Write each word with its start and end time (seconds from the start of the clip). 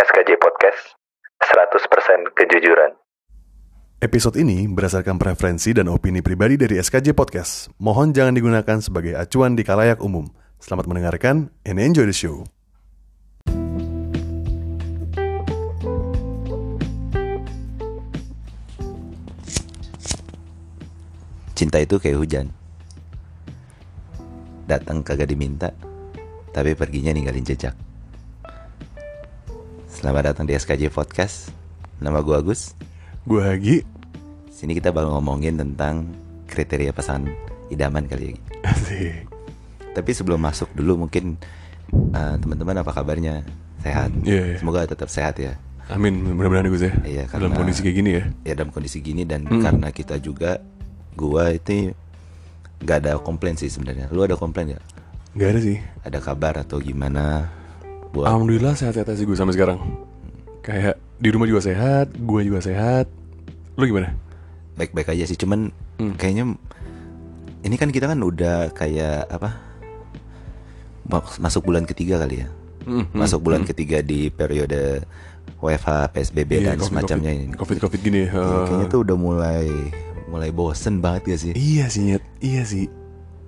SKJ 0.00 0.40
Podcast 0.40 0.96
100% 1.44 2.32
kejujuran. 2.32 2.96
Episode 4.00 4.40
ini 4.40 4.64
berdasarkan 4.64 5.20
preferensi 5.20 5.76
dan 5.76 5.92
opini 5.92 6.24
pribadi 6.24 6.56
dari 6.56 6.80
SKJ 6.80 7.12
Podcast. 7.12 7.68
Mohon 7.76 8.16
jangan 8.16 8.32
digunakan 8.32 8.80
sebagai 8.80 9.12
acuan 9.12 9.52
di 9.52 9.60
kalayak 9.60 10.00
umum. 10.00 10.24
Selamat 10.56 10.88
mendengarkan 10.88 11.52
and 11.68 11.76
enjoy 11.76 12.08
the 12.08 12.16
show. 12.16 12.48
Cinta 21.52 21.76
itu 21.76 22.00
kayak 22.00 22.16
hujan 22.16 22.46
Datang 24.64 25.04
kagak 25.04 25.28
diminta 25.28 25.68
Tapi 26.56 26.72
perginya 26.72 27.12
ninggalin 27.12 27.44
jejak 27.44 27.89
Selamat 30.00 30.32
datang 30.32 30.48
di 30.48 30.56
SKJ 30.56 30.88
Podcast 30.88 31.52
Nama 31.98 32.20
gue 32.20 32.32
Agus 32.32 32.72
Gue 33.22 33.44
Hagi. 33.44 33.76
Sini 34.48 34.72
kita 34.72 34.90
bakal 34.90 35.12
ngomongin 35.12 35.56
tentang 35.56 36.08
kriteria 36.48 36.90
pasangan 36.90 37.28
idaman 37.68 38.04
kali 38.04 38.24
ya 38.26 38.34
Gi. 38.34 38.40
Asik. 38.62 39.14
Tapi 39.92 40.10
sebelum 40.10 40.40
masuk 40.40 40.72
dulu 40.72 41.04
mungkin 41.06 41.36
eh, 41.92 42.34
Teman-teman 42.36 42.80
apa 42.80 42.90
kabarnya? 42.90 43.44
Sehat 43.80 44.12
Iya, 44.24 44.42
iya. 44.46 44.56
Semoga 44.56 44.84
tetap 44.84 45.08
sehat 45.08 45.36
ya 45.36 45.56
Amin, 45.90 46.22
mudah-mudahan 46.22 46.70
Gus 46.70 46.86
ya. 46.86 46.94
Iya, 47.02 47.22
Dalam 47.26 47.50
karena- 47.50 47.58
kondisi 47.58 47.80
kayak 47.82 47.96
gini 47.96 48.10
ya. 48.14 48.24
Ya 48.46 48.52
dalam 48.54 48.70
kondisi 48.70 48.98
gini 49.02 49.26
dan 49.26 49.42
Mm. 49.44 49.60
karena 49.60 49.88
kita 49.90 50.16
juga 50.16 50.60
Gua 51.12 51.50
itu 51.50 51.92
Gak 52.80 53.04
ada 53.04 53.20
komplain 53.20 53.60
sih 53.60 53.68
sebenarnya 53.68 54.08
Lu 54.08 54.24
ada 54.24 54.32
komplain 54.32 54.72
ya? 54.72 54.80
Gak 55.36 55.48
ada 55.52 55.60
sih. 55.60 55.76
Ada 56.00 56.18
kabar 56.18 56.58
atau 56.58 56.80
gimana? 56.80 57.46
Buat 58.10 58.24
Alhamdulillah 58.26 58.74
sehat-sehat 58.74 59.06
aja 59.06 59.22
gue 59.22 59.34
sampai 59.34 59.54
sekarang. 59.54 59.78
Kayak 60.60 60.98
di 61.16 61.28
rumah 61.30 61.46
juga 61.46 61.62
sehat, 61.62 62.10
gue 62.12 62.40
juga 62.42 62.60
sehat. 62.60 63.06
Lu 63.74 63.84
gimana? 63.84 64.12
baik-baik 64.72 65.12
aja 65.12 65.28
sih 65.28 65.36
cuman 65.36 65.68
Hmm. 65.94 66.16
kayaknya 66.16 66.56
ini 67.60 67.76
kan 67.76 67.92
kita 67.92 68.08
kan 68.08 68.16
udah 68.16 68.72
kayak 68.72 69.28
apa 69.28 69.60
mas- 71.04 71.36
masuk 71.36 71.68
bulan 71.68 71.84
ketiga 71.84 72.16
kali 72.16 72.40
ya 72.40 72.48
Hmm, 72.80 73.04
masuk 73.12 73.44
bulan 73.44 73.68
ketiga 73.68 74.00
di 74.00 74.32
periode 74.32 75.04
WFH 75.60 76.16
PSBB 76.16 76.50
Iya, 76.56 76.72
dan 76.72 76.80
semacamnya 76.80 77.28
ini 77.28 77.52
Covid-Covid 77.52 78.00
gini. 78.00 78.24
Iya, 78.24 78.32
eh. 78.32 78.64
kayaknya 78.64 78.86
tuh 78.88 79.00
udah 79.04 79.16
mulai 79.20 79.68
mulai 80.24 80.48
bosen 80.48 80.96
banget 80.98 81.28
gak 81.28 81.40
sih 81.42 81.52
Iya 81.52 81.84
sih 81.86 82.00
Nyet, 82.02 82.24
iya 82.40 82.62
sih 82.64 82.88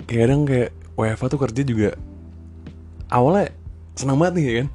Kadang 0.05 0.45
kayak 0.45 0.69
WFA 0.93 1.27
tuh 1.29 1.41
kerja 1.41 1.63
juga 1.65 1.97
Awalnya 3.09 3.57
senang 3.95 4.17
banget 4.17 4.35
nih 4.35 4.45
ya 4.45 4.55
kan 4.61 4.69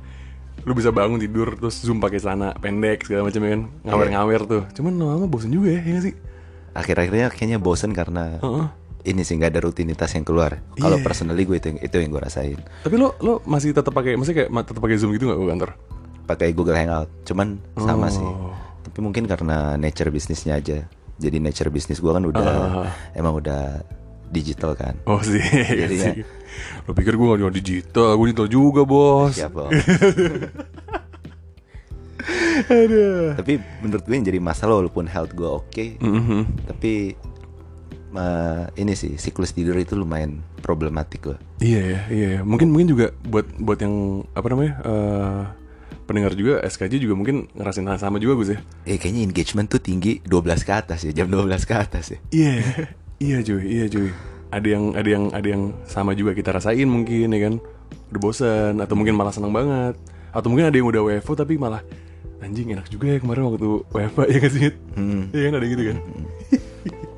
Lu 0.65 0.73
bisa 0.73 0.89
bangun 0.89 1.15
tidur 1.15 1.53
terus 1.53 1.79
zoom 1.79 1.97
pakai 1.97 2.17
celana 2.17 2.51
pendek 2.53 3.01
segala 3.01 3.25
macam 3.25 3.39
ya 3.39 3.49
kan 3.51 3.61
Ngawer-ngawer 3.83 4.41
tuh 4.43 4.63
Cuman 4.73 4.93
lama-lama 4.95 5.25
bosen 5.25 5.49
juga 5.49 5.69
ya, 5.69 5.79
ya 5.79 5.91
gak 5.95 6.03
sih? 6.03 6.15
akhir-akhirnya 6.73 7.27
kayaknya 7.29 7.57
bosen 7.57 7.89
karena 7.89 8.37
Heeh. 8.37 8.67
ini 9.07 9.21
sih 9.21 9.33
nggak 9.33 9.49
ada 9.49 9.61
rutinitas 9.63 10.11
yang 10.11 10.21
keluar 10.21 10.61
kalau 10.73 10.93
Iya. 10.93 11.03
personally 11.03 11.41
gue 11.41 11.57
itu 11.57 11.67
itu 11.75 11.95
yang 11.95 12.11
gue 12.11 12.19
rasain 12.19 12.59
Tapi 12.79 12.95
lo 12.95 13.17
lo 13.17 13.41
masih 13.43 13.71
tetap 13.71 13.89
pakai 13.91 14.13
maksudnya 14.13 14.45
kayak 14.45 14.61
tetap 14.61 14.77
pakai 14.79 14.95
zoom 14.95 15.09
gitu 15.11 15.25
gak 15.25 15.37
ke 15.37 15.45
kantor? 15.47 15.71
pakai 16.27 16.47
Google 16.51 16.75
Hangout 16.75 17.09
cuman 17.23 17.47
sama 17.75 18.05
Oh. 18.05 18.11
sih 18.11 18.29
tapi 18.83 18.99
mungkin 18.99 19.25
karena 19.25 19.73
nature 19.73 20.11
bisnisnya 20.11 20.53
aja 20.55 20.85
jadi 21.15 21.37
nature 21.39 21.71
bisnis 21.71 21.97
gue 21.97 22.11
kan 22.11 22.21
udah 22.21 22.45
Ah. 22.45 22.91
emang 23.13 23.39
udah 23.39 23.81
digital 24.29 24.73
kan. 24.73 24.95
Oh 25.03 25.19
sih, 25.19 25.39
iya 25.39 25.85
Jadinya- 25.85 26.13
sih. 26.13 26.23
Lo 26.83 26.91
pikir 26.91 27.13
gue 27.13 27.27
gak 27.29 27.53
digital, 27.53 28.13
gue 28.13 28.25
digital 28.27 28.47
juga 28.47 28.81
bos. 28.81 29.33
Siapa 29.33 29.67
Aduh. 32.67 33.37
Tapi 33.37 33.53
menurut 33.79 34.03
gue 34.03 34.11
yang 34.11 34.25
jadi 34.25 34.39
masalah 34.39 34.75
walaupun 34.75 35.05
health 35.05 35.31
gue 35.31 35.47
oke 35.47 35.85
Mhm. 36.01 36.65
tapi 36.65 37.13
eh, 38.09 38.63
ini 38.75 38.93
sih 38.93 39.15
siklus 39.15 39.53
tidur 39.53 39.77
itu 39.77 39.93
lumayan 39.93 40.41
problematik 40.57 41.21
gue 41.23 41.37
Iya 41.59 41.81
ya, 41.83 42.01
iya 42.09 42.27
ya. 42.29 42.41
Mungkin 42.41 42.67
mungkin 42.67 42.89
juga 42.89 43.05
buat 43.23 43.45
buat 43.55 43.79
yang 43.79 43.95
apa 44.33 44.47
namanya 44.49 44.73
eh, 44.81 45.41
pendengar 46.03 46.33
juga 46.33 46.59
SKJ 46.61 46.99
juga 46.99 47.13
mungkin 47.13 47.47
ngerasain 47.53 47.85
hal 47.85 47.97
sama 47.97 48.17
juga 48.17 48.33
gue 48.35 48.47
sih. 48.49 48.59
eh 48.83 48.97
kayaknya 48.97 49.21
engagement 49.23 49.67
tuh 49.67 49.79
tinggi 49.79 50.19
12 50.21 50.41
ke 50.63 50.73
atas 50.73 50.99
ya 51.01 51.11
jam 51.13 51.27
12 51.27 51.47
ke 51.63 51.75
atas 51.75 52.05
ya. 52.09 52.19
Iya, 52.33 52.51
iya 53.17 53.37
cuy, 53.39 53.63
iya 53.63 53.85
cuy. 53.87 54.09
Ada 54.47 54.67
yang 54.69 54.83
ada 54.93 55.09
yang 55.09 55.25
ada 55.31 55.47
yang 55.47 55.63
sama 55.83 56.13
juga 56.13 56.31
kita 56.31 56.51
rasain 56.51 56.85
mungkin 56.85 57.27
ya 57.29 57.39
kan. 57.45 57.53
Udah 58.07 58.21
bosan 58.21 58.73
atau 58.79 58.95
mungkin 58.95 59.13
malah 59.13 59.31
senang 59.31 59.51
banget. 59.51 59.97
Atau 60.31 60.47
mungkin 60.47 60.69
ada 60.69 60.75
yang 60.75 60.87
udah 60.87 61.01
WFO 61.03 61.33
tapi 61.33 61.57
malah 61.57 61.81
anjing 62.37 62.69
enak 62.69 62.87
juga 62.87 63.09
ya 63.09 63.17
kemarin 63.17 63.49
waktu 63.49 63.83
WFA 63.89 64.23
ya 64.25 64.37
kan 64.37 64.51
sih? 64.51 64.71
Hmm. 64.93 65.21
Iya 65.33 65.43
kan 65.43 65.53
ada 65.55 65.65
gitu 65.65 65.83
kan. 65.85 65.97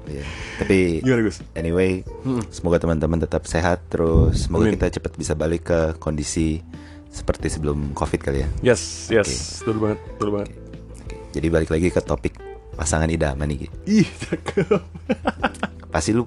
Iya. 0.10 0.26
tapi 0.58 1.06
Gimana 1.06 1.22
Gus? 1.22 1.38
anyway 1.54 2.02
Hmm. 2.26 2.42
semoga 2.50 2.82
teman-teman 2.82 3.22
tetap 3.22 3.46
sehat 3.46 3.94
terus 3.94 4.50
semoga 4.50 4.66
Amin. 4.66 4.74
kita 4.74 4.98
cepat 4.98 5.14
bisa 5.14 5.38
balik 5.38 5.70
ke 5.70 6.02
kondisi 6.02 6.66
seperti 7.14 7.46
sebelum 7.46 7.94
covid 7.94 8.18
kali 8.18 8.42
ya 8.42 8.50
Yes, 8.74 9.14
yes, 9.14 9.62
betul 9.62 9.78
banget, 9.78 10.00
betul 10.18 10.30
banget. 10.34 10.50
Oke, 10.98 11.14
jadi 11.30 11.48
balik 11.54 11.70
lagi 11.70 11.94
ke 11.94 12.02
topik 12.02 12.42
pasangan 12.74 13.06
idaman 13.06 13.54
nih. 13.54 13.70
Ih, 13.86 14.10
cakep. 14.10 14.82
pasti 15.90 16.12
lu 16.12 16.26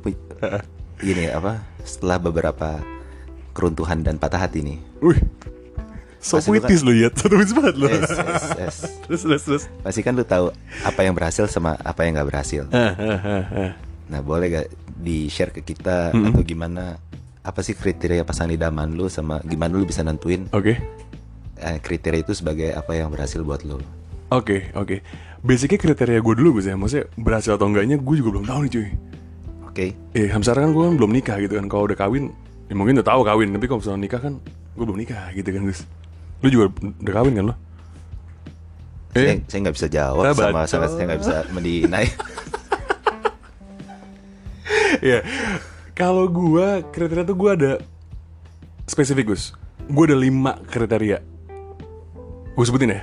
gini 0.99 1.27
apa 1.27 1.59
setelah 1.83 2.19
beberapa 2.19 2.78
keruntuhan 3.50 4.00
dan 4.00 4.17
patah 4.17 4.39
hati 4.41 4.62
nih 4.62 4.78
Wih. 5.00 5.19
So 6.19 6.39
Pasti 6.39 6.49
lu 6.49 6.62
kan- 6.62 6.71
puitis 6.71 6.83
lo 6.83 6.93
ya, 6.93 7.11
so 7.11 7.27
puitis 7.27 7.50
banget 7.50 7.75
lo. 7.75 7.87
yes, 7.87 8.06
yes, 8.06 8.45
yes. 8.56 8.77
Terus, 9.05 9.21
terus, 9.21 9.43
terus. 9.43 9.62
pasti 9.83 10.01
kan 10.01 10.15
lu 10.15 10.22
tahu 10.22 10.55
apa 10.81 11.01
yang 11.03 11.12
berhasil 11.12 11.47
sama 11.47 11.75
apa 11.77 12.03
yang 12.03 12.15
nggak 12.15 12.28
berhasil 12.31 12.62
ah, 12.71 12.95
ah, 12.95 13.19
ah. 13.51 13.71
nah 14.06 14.21
boleh 14.21 14.47
gak 14.49 14.67
di 14.95 15.27
share 15.27 15.51
ke 15.51 15.61
kita 15.61 16.15
Mm-mm. 16.15 16.31
atau 16.31 16.43
gimana 16.43 16.95
apa 17.43 17.59
sih 17.61 17.75
kriteria 17.75 18.22
pasangan 18.22 18.55
idaman 18.55 18.95
lu 18.95 19.11
sama 19.11 19.43
gimana 19.43 19.75
lu 19.75 19.83
bisa 19.83 20.01
nentuin 20.01 20.47
Oke, 20.53 20.78
eh, 21.56 21.78
kriteria 21.81 22.22
itu 22.22 22.33
sebagai 22.33 22.71
apa 22.71 22.95
yang 22.95 23.11
berhasil 23.11 23.43
buat 23.43 23.67
lu 23.67 23.83
oke, 24.31 24.72
oke. 24.72 25.03
Basicnya 25.43 25.77
kriteria 25.77 26.22
gue 26.22 26.34
dulu 26.37 26.56
gue 26.56 26.62
sih, 26.62 26.72
maksudnya 26.72 27.11
berhasil 27.17 27.53
atau 27.53 27.67
enggaknya 27.67 27.99
gue 27.99 28.15
juga 28.15 28.31
belum 28.31 28.47
tahu 28.47 28.59
nih 28.62 28.71
cuy. 28.71 28.89
Oke 29.72 29.87
Eh, 30.12 30.28
sampai 30.28 30.44
sekarang 30.44 30.62
kan 30.69 30.72
gue 30.77 30.84
kan 30.84 30.94
belum 31.00 31.12
nikah 31.16 31.37
gitu 31.41 31.56
kan. 31.56 31.65
Kalau 31.72 31.88
udah 31.88 31.97
kawin, 31.97 32.28
ya 32.69 32.77
mungkin 32.77 33.00
udah 33.00 33.09
tahu 33.09 33.25
kawin. 33.25 33.49
Tapi 33.56 33.65
kalau 33.65 33.81
misalnya 33.81 34.05
nikah 34.05 34.21
kan, 34.21 34.37
gue 34.77 34.84
belum 34.84 35.00
nikah 35.00 35.33
gitu 35.33 35.49
kan 35.49 35.62
Gus. 35.65 35.81
Lu 36.44 36.53
juga 36.53 36.65
udah 37.00 37.15
kawin 37.16 37.33
kan 37.41 37.44
lo? 37.49 37.56
saya 39.12 39.37
Eh, 39.37 39.38
saya 39.44 39.69
nggak 39.69 39.77
bisa 39.77 39.88
jawab 39.93 40.25
sama 40.33 40.65
sama 40.65 40.88
saya 40.88 41.05
nggak 41.05 41.21
bisa 41.21 41.37
mendinai 41.53 42.09
ya. 45.12 45.21
Kalau 45.93 46.25
gue 46.33 46.81
kriteria 46.89 47.25
tuh 47.28 47.37
gue 47.37 47.50
ada 47.53 47.72
spesifik 48.89 49.37
Gus. 49.37 49.53
Gue 49.84 50.09
ada 50.09 50.16
lima 50.16 50.56
kriteria. 50.65 51.21
Gue 52.53 52.65
sebutin 52.65 52.97
ya. 52.97 53.03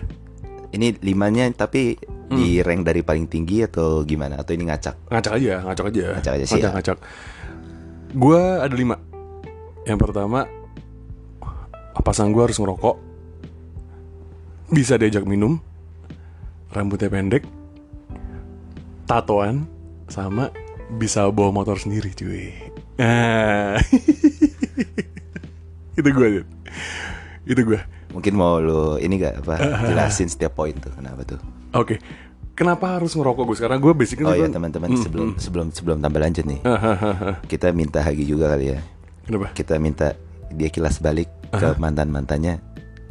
ini 0.70 0.94
limanya 1.02 1.50
tapi 1.54 1.98
Hmm. 2.30 2.38
di 2.38 2.62
rank 2.62 2.86
dari 2.86 3.02
paling 3.02 3.26
tinggi 3.26 3.66
atau 3.66 4.06
gimana? 4.06 4.38
Atau 4.38 4.54
ini 4.54 4.70
ngacak? 4.70 5.10
Ngacak 5.10 5.34
aja 5.42 5.54
ngacak 5.66 5.86
aja. 5.90 6.06
Ngacak 6.14 6.34
aja, 6.38 6.46
ngacak 6.46 6.62
siap. 6.62 6.74
ngacak. 6.78 6.98
Gue 8.14 8.42
ada 8.62 8.76
lima. 8.78 8.96
Yang 9.86 10.00
pertama 10.06 10.46
pasangan 12.00 12.32
gue 12.32 12.44
harus 12.46 12.62
ngerokok. 12.62 12.96
Bisa 14.70 15.02
diajak 15.02 15.26
minum. 15.26 15.58
Rambutnya 16.70 17.10
pendek. 17.10 17.42
Tatoan. 19.10 19.66
Sama 20.10 20.54
bisa 21.02 21.26
bawa 21.30 21.54
motor 21.54 21.78
sendiri 21.78 22.14
cuy. 22.14 22.54
Nah 23.02 23.78
itu 26.00 26.10
gue 26.16 26.28
itu 27.44 27.62
gue 27.66 27.80
mungkin 28.16 28.34
mau 28.40 28.64
lu 28.64 28.96
ini 29.04 29.20
gak 29.20 29.44
apa 29.44 29.56
jelasin 29.92 30.32
setiap 30.32 30.56
poin 30.56 30.72
tuh 30.80 30.96
kenapa 30.96 31.28
tuh 31.28 31.40
oke. 31.74 31.96
Kenapa 32.54 33.00
harus 33.00 33.16
ngerokok 33.16 33.44
gue 33.46 33.58
sekarang 33.58 33.80
gue 33.80 33.94
basicnya 33.94 34.26
oh 34.26 34.32
tuh 34.32 34.38
ya 34.38 34.46
kan- 34.46 34.54
teman-teman 34.54 34.90
Hmm, 34.90 35.00
sebelum 35.00 35.28
sebelum 35.40 35.68
sebelum 35.72 35.98
tambah 36.00 36.20
lanjut 36.20 36.44
nih. 36.44 36.60
Kita 37.48 37.72
minta 37.72 38.00
Hagi 38.00 38.24
juga 38.24 38.52
kali 38.52 38.76
ya. 38.76 38.80
Kenapa? 39.24 39.48
Kita 39.54 39.80
minta 39.80 40.12
dia 40.52 40.68
kilas 40.68 41.00
balik 41.00 41.30
ke 41.50 41.68
mantan 41.78 42.10
mantannya 42.10 42.60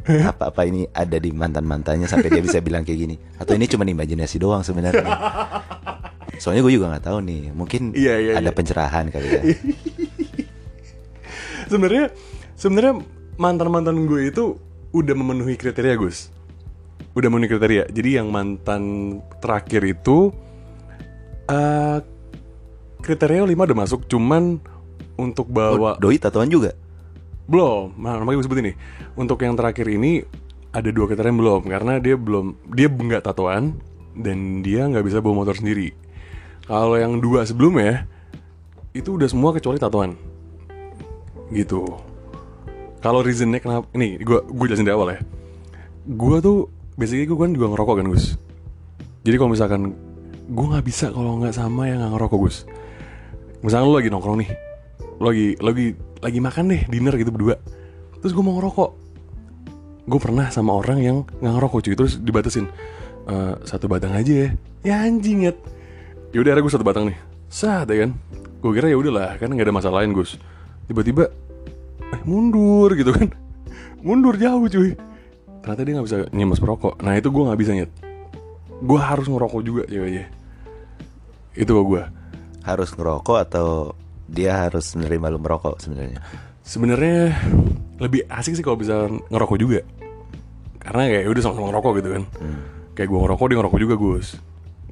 apa 0.09 0.49
apa 0.49 0.61
ini 0.63 0.89
ada 0.89 1.17
di 1.17 1.29
mantan 1.29 1.63
mantannya 1.63 2.05
sampai 2.05 2.29
dia 2.29 2.41
bisa 2.41 2.57
bilang 2.59 2.81
kayak 2.81 2.99
gini. 2.99 3.15
Atau 3.37 3.53
ini 3.53 3.65
cuma 3.65 3.83
imajinasi 3.83 4.37
doang 4.37 4.61
sebenarnya. 4.61 5.05
Soalnya 6.37 6.61
gue 6.61 6.73
juga 6.73 6.89
nggak 6.89 7.05
tahu 7.05 7.19
nih. 7.19 7.41
Mungkin 7.51 7.81
Iya, 7.93 8.15
iya, 8.17 8.31
ada 8.37 8.45
iya. 8.45 8.51
pencerahan 8.51 9.09
kali 9.09 9.27
ya. 9.27 9.41
Sebenarnya 11.67 12.09
sebenarnya 12.53 12.93
mantan 13.35 13.69
mantan 13.69 13.97
gue 14.03 14.25
itu 14.25 14.57
udah 14.89 15.13
memenuhi 15.13 15.53
kriteria 15.55 15.95
Gus 15.95 16.33
udah 17.17 17.27
memenuhi 17.29 17.51
kriteria 17.51 17.83
jadi 17.89 18.21
yang 18.21 18.27
mantan 18.29 19.17
terakhir 19.41 19.81
itu 19.85 20.33
eh 21.49 21.99
kriteria 23.01 23.47
lima 23.47 23.65
udah 23.65 23.77
masuk 23.85 24.05
cuman 24.05 24.61
untuk 25.19 25.51
Oh, 25.51 25.55
bawa 25.55 25.99
doi 25.99 26.21
tatoan 26.21 26.47
juga 26.47 26.75
belum 27.49 27.97
nah, 27.97 28.21
makanya 28.21 28.37
gue 28.39 28.45
sebut 28.45 28.59
ini 28.61 28.73
untuk 29.17 29.41
yang 29.41 29.57
terakhir 29.57 29.89
ini 29.89 30.21
ada 30.69 30.89
dua 30.93 31.09
kriteria 31.09 31.33
yang 31.33 31.41
belum 31.41 31.61
karena 31.65 31.93
dia 31.97 32.15
belum 32.15 32.45
dia 32.77 32.87
nggak 32.87 33.25
tatoan 33.25 33.73
dan 34.19 34.61
dia 34.61 34.85
nggak 34.85 35.05
bisa 35.05 35.23
bawa 35.23 35.43
motor 35.43 35.55
sendiri. 35.57 35.95
Kalau 36.67 36.99
yang 36.99 37.17
dua 37.17 37.47
sebelumnya 37.47 38.05
itu 38.93 39.17
udah 39.17 39.25
semua 39.31 39.55
kecuali 39.55 39.81
tatoan. 39.81 40.13
Gitu. 41.49 41.81
Kalau 42.99 43.23
reasonnya 43.23 43.63
kenapa 43.63 43.87
ini 43.95 44.19
gue 44.21 44.39
gue 44.43 44.65
jelasin 44.69 44.85
dari 44.85 44.95
awal 44.97 45.17
ya. 45.17 45.19
Gue 46.05 46.37
tuh 46.43 46.69
basically 46.99 47.23
gue 47.23 47.39
kan 47.39 47.55
juga 47.55 47.71
ngerokok 47.71 47.95
kan 48.03 48.07
Gus. 48.11 48.35
Jadi 49.23 49.35
kalau 49.39 49.51
misalkan 49.55 49.95
gue 50.51 50.65
nggak 50.67 50.83
bisa 50.83 51.07
kalau 51.15 51.39
nggak 51.39 51.55
sama 51.55 51.87
yang 51.87 52.03
nggak 52.03 52.19
ngerokok 52.19 52.39
Gus. 52.43 52.57
Misalnya 53.63 53.87
lu 53.87 53.93
lagi 53.95 54.09
nongkrong 54.11 54.37
nih, 54.43 54.49
lu 55.23 55.25
lagi 55.31 55.47
lagi 55.63 55.85
lagi 56.19 56.39
makan 56.43 56.63
deh 56.75 56.81
dinner 56.91 57.15
gitu 57.15 57.31
berdua. 57.31 57.55
Terus 58.19 58.35
gue 58.35 58.43
mau 58.43 58.59
ngerokok, 58.59 58.89
gue 60.11 60.19
pernah 60.19 60.51
sama 60.51 60.75
orang 60.75 60.99
yang 60.99 61.17
nggak 61.39 61.53
ngerokok 61.55 61.79
cuy. 61.87 61.95
Terus 61.95 62.19
dibatasin 62.19 62.67
"Eh, 63.31 63.53
satu 63.63 63.87
batang 63.87 64.11
aja 64.11 64.31
ya. 64.35 64.49
Ya 64.83 64.95
anjing 65.07 65.47
ya 65.47 65.55
yaudah 66.29 66.53
akhirnya 66.53 66.65
gue 66.67 66.73
satu 66.75 66.85
batang 66.85 67.05
nih. 67.09 67.17
Sah 67.49 67.81
deh 67.87 67.97
kan? 68.05 68.11
Gue 68.59 68.71
kira 68.75 68.91
ya 68.91 68.99
udahlah 68.99 69.39
kan 69.39 69.49
nggak 69.49 69.65
ada 69.65 69.73
masalah 69.73 70.03
lain 70.03 70.13
gus. 70.13 70.37
Tiba-tiba 70.85 71.31
eh 72.11 72.21
mundur 72.27 72.91
gitu 72.93 73.15
kan. 73.15 73.31
Mundur 74.05 74.39
jauh 74.39 74.63
cuy 74.71 74.95
ternyata 75.61 75.81
dia 75.85 75.93
nggak 75.97 76.07
bisa 76.07 76.17
nyemes 76.31 76.59
perokok. 76.59 76.93
Nah 77.03 77.13
itu 77.15 77.27
gue 77.29 77.43
nggak 77.43 77.59
bisa 77.59 77.71
nyet. 77.75 77.91
Gue 78.79 78.99
harus 78.99 79.27
ngerokok 79.27 79.61
juga 79.63 79.83
ceweknya 79.85 80.39
itu 81.59 81.71
kok 81.75 81.85
gue 81.85 82.03
Harus 82.63 82.89
ngerokok 82.95 83.37
atau 83.49 83.67
dia 84.29 84.67
harus 84.67 84.93
menerima 84.93 85.33
lu 85.33 85.39
merokok 85.41 85.81
sebenarnya? 85.81 86.21
sebenarnya 86.61 87.33
lebih 87.97 88.29
asik 88.29 88.53
sih 88.53 88.61
kalau 88.61 88.77
bisa 88.77 89.09
ngerokok 89.33 89.57
juga. 89.57 89.81
Karena 90.77 91.09
kayak 91.09 91.33
udah 91.33 91.41
sama-sama 91.41 91.73
ngerokok 91.73 91.91
gitu 91.97 92.09
kan. 92.13 92.23
Kayak 92.93 93.09
gue 93.09 93.19
ngerokok 93.25 93.45
dia 93.49 93.57
ngerokok 93.57 93.79
juga 93.81 93.95
Gus. 93.97 94.37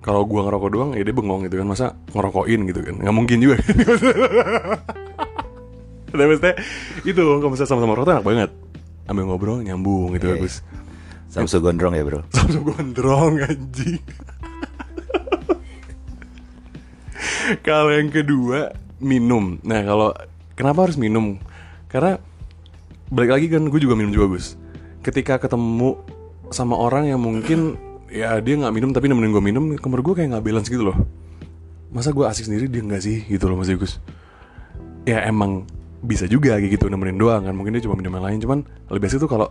Kalau 0.01 0.25
gue 0.25 0.41
ngerokok 0.41 0.69
doang 0.73 0.89
ya 0.97 1.05
dia 1.05 1.13
bengong 1.13 1.45
gitu 1.45 1.61
kan. 1.61 1.67
Masa 1.69 1.93
ngerokokin 2.17 2.65
gitu 2.65 2.81
kan? 2.81 2.95
Nggak 2.97 3.13
mungkin 3.13 3.37
juga. 3.37 3.61
Tapi 6.07 6.23
maksudnya 6.23 6.55
itu 7.05 7.21
kalau 7.21 7.51
misalnya 7.53 7.69
sama-sama 7.69 7.91
ngerokok 7.93 8.07
tuh 8.09 8.13
enak 8.17 8.25
banget 8.25 8.49
ambil 9.07 9.23
ngobrol 9.27 9.59
nyambung 9.63 10.13
gitu 10.15 10.35
Iya, 10.35 10.43
Gus. 10.43 10.55
Samsu 11.27 11.59
gondrong 11.59 11.91
ya 11.91 12.03
bro. 12.07 12.23
sama-sama 12.31 12.75
gondrong 12.75 13.33
anjing. 13.43 13.99
Kalau 17.63 17.91
yang 17.91 18.11
kedua 18.11 18.75
minum. 18.99 19.59
Nah 19.63 19.79
kalau 19.83 20.09
kenapa 20.55 20.87
harus 20.87 20.99
minum? 20.99 21.39
Karena 21.87 22.19
balik 23.07 23.31
lagi 23.39 23.47
kan 23.47 23.63
gue 23.67 23.79
juga 23.79 23.95
minum 23.95 24.11
juga 24.11 24.35
Gus. 24.35 24.55
Ketika 25.03 25.39
ketemu 25.39 25.95
sama 26.51 26.75
orang 26.75 27.07
yang 27.07 27.19
mungkin 27.19 27.75
ya 28.07 28.39
dia 28.39 28.55
nggak 28.55 28.71
minum 28.75 28.91
tapi 28.95 29.11
nemenin 29.11 29.31
gue 29.35 29.43
minum 29.43 29.63
kamar 29.75 29.99
gue 30.03 30.13
kayak 30.15 30.29
nggak 30.35 30.45
balance 30.47 30.67
gitu 30.67 30.83
loh. 30.91 30.97
Masa 31.91 32.11
gue 32.11 32.23
asik 32.27 32.47
sendiri 32.51 32.67
dia 32.67 32.83
nggak 32.83 33.03
sih? 33.03 33.23
Gitu 33.27 33.47
loh 33.47 33.55
Mas 33.59 33.71
Gus 33.71 33.99
ya 35.07 35.23
emang 35.23 35.63
bisa 35.99 36.25
juga 36.25 36.55
kayak 36.55 36.77
gitu 36.77 36.87
nemenin 36.87 37.17
doang 37.17 37.41
kan 37.41 37.53
mungkin 37.53 37.73
dia 37.73 37.81
cuma 37.81 37.95
minum 37.95 38.13
yang 38.13 38.25
lain 38.25 38.37
cuman 38.37 38.59
lebih 38.87 39.07
asik 39.07 39.19
tuh 39.19 39.27
kalau 39.27 39.47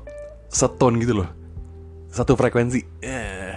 seton 0.47 0.97
gitu 0.97 1.23
loh 1.23 1.29
satu 2.07 2.35
frekuensi 2.35 2.81
eh 3.03 3.57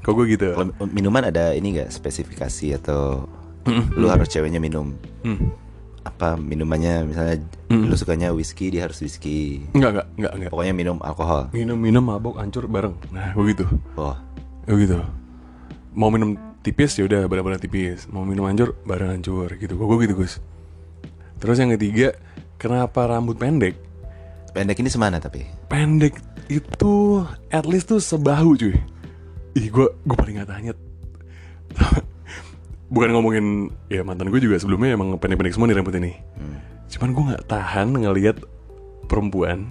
kok 0.00 0.12
gue 0.12 0.26
gitu 0.28 0.52
Kalau 0.52 0.70
minuman 0.86 1.22
ada 1.24 1.50
ini 1.50 1.76
gak 1.76 1.90
spesifikasi 1.90 2.78
atau 2.78 3.26
lu 3.94 4.06
harus 4.06 4.26
ceweknya 4.26 4.58
minum 4.58 4.94
Hmm. 5.22 5.50
apa 6.02 6.38
minumannya 6.38 7.02
misalnya 7.04 7.34
lu 7.66 7.94
sukanya 7.94 8.30
whisky 8.30 8.70
dia 8.70 8.86
harus 8.86 8.98
whisky 8.98 9.66
Enggak, 9.74 9.90
enggak, 9.90 10.06
enggak, 10.14 10.32
enggak. 10.34 10.50
pokoknya 10.50 10.70
minum 10.72 10.96
alkohol 11.02 11.50
Minum-minum 11.50 12.04
mabok 12.04 12.38
hancur 12.38 12.66
bareng. 12.66 12.94
Nah, 13.10 13.34
begitu. 13.34 13.66
oh 13.94 14.14
Begitu. 14.66 15.02
Mau 15.92 16.10
minum 16.10 16.34
tipis 16.60 16.94
ya 16.94 17.06
udah 17.06 17.26
bareng-bareng 17.26 17.58
tipis. 17.58 18.06
Mau 18.06 18.22
minum 18.22 18.46
hancur 18.46 18.74
bareng 18.82 19.14
hancur 19.14 19.50
gitu. 19.54 19.74
Gue 19.74 19.98
gitu, 20.02 20.14
Gus. 20.16 20.38
Terus 21.36 21.56
yang 21.60 21.72
ketiga, 21.76 22.16
kenapa 22.56 23.04
rambut 23.04 23.36
pendek? 23.36 23.76
pendek 24.56 24.80
ini 24.80 24.88
semana 24.88 25.20
tapi 25.20 25.44
Pendek 25.68 26.16
itu 26.48 27.20
at 27.52 27.68
least 27.68 27.92
tuh 27.92 28.00
sebahu, 28.00 28.56
cuy. 28.56 28.72
Ih, 29.52 29.68
gue 29.68 29.86
gue 29.92 30.16
paling 30.16 30.40
gak 30.40 30.48
tanya. 30.48 30.72
Bukan 32.94 33.12
ngomongin 33.12 33.68
ya 33.92 34.00
mantan 34.00 34.32
gue 34.32 34.40
juga 34.40 34.56
sebelumnya 34.56 34.96
emang 34.96 35.12
pendek-pendek 35.20 35.52
semua 35.52 35.68
nih 35.68 35.76
rambut 35.76 35.92
ini. 36.00 36.16
Cuman 36.88 37.10
gue 37.12 37.22
nggak 37.34 37.44
tahan 37.50 37.88
ngelihat 37.98 38.36
perempuan 39.10 39.68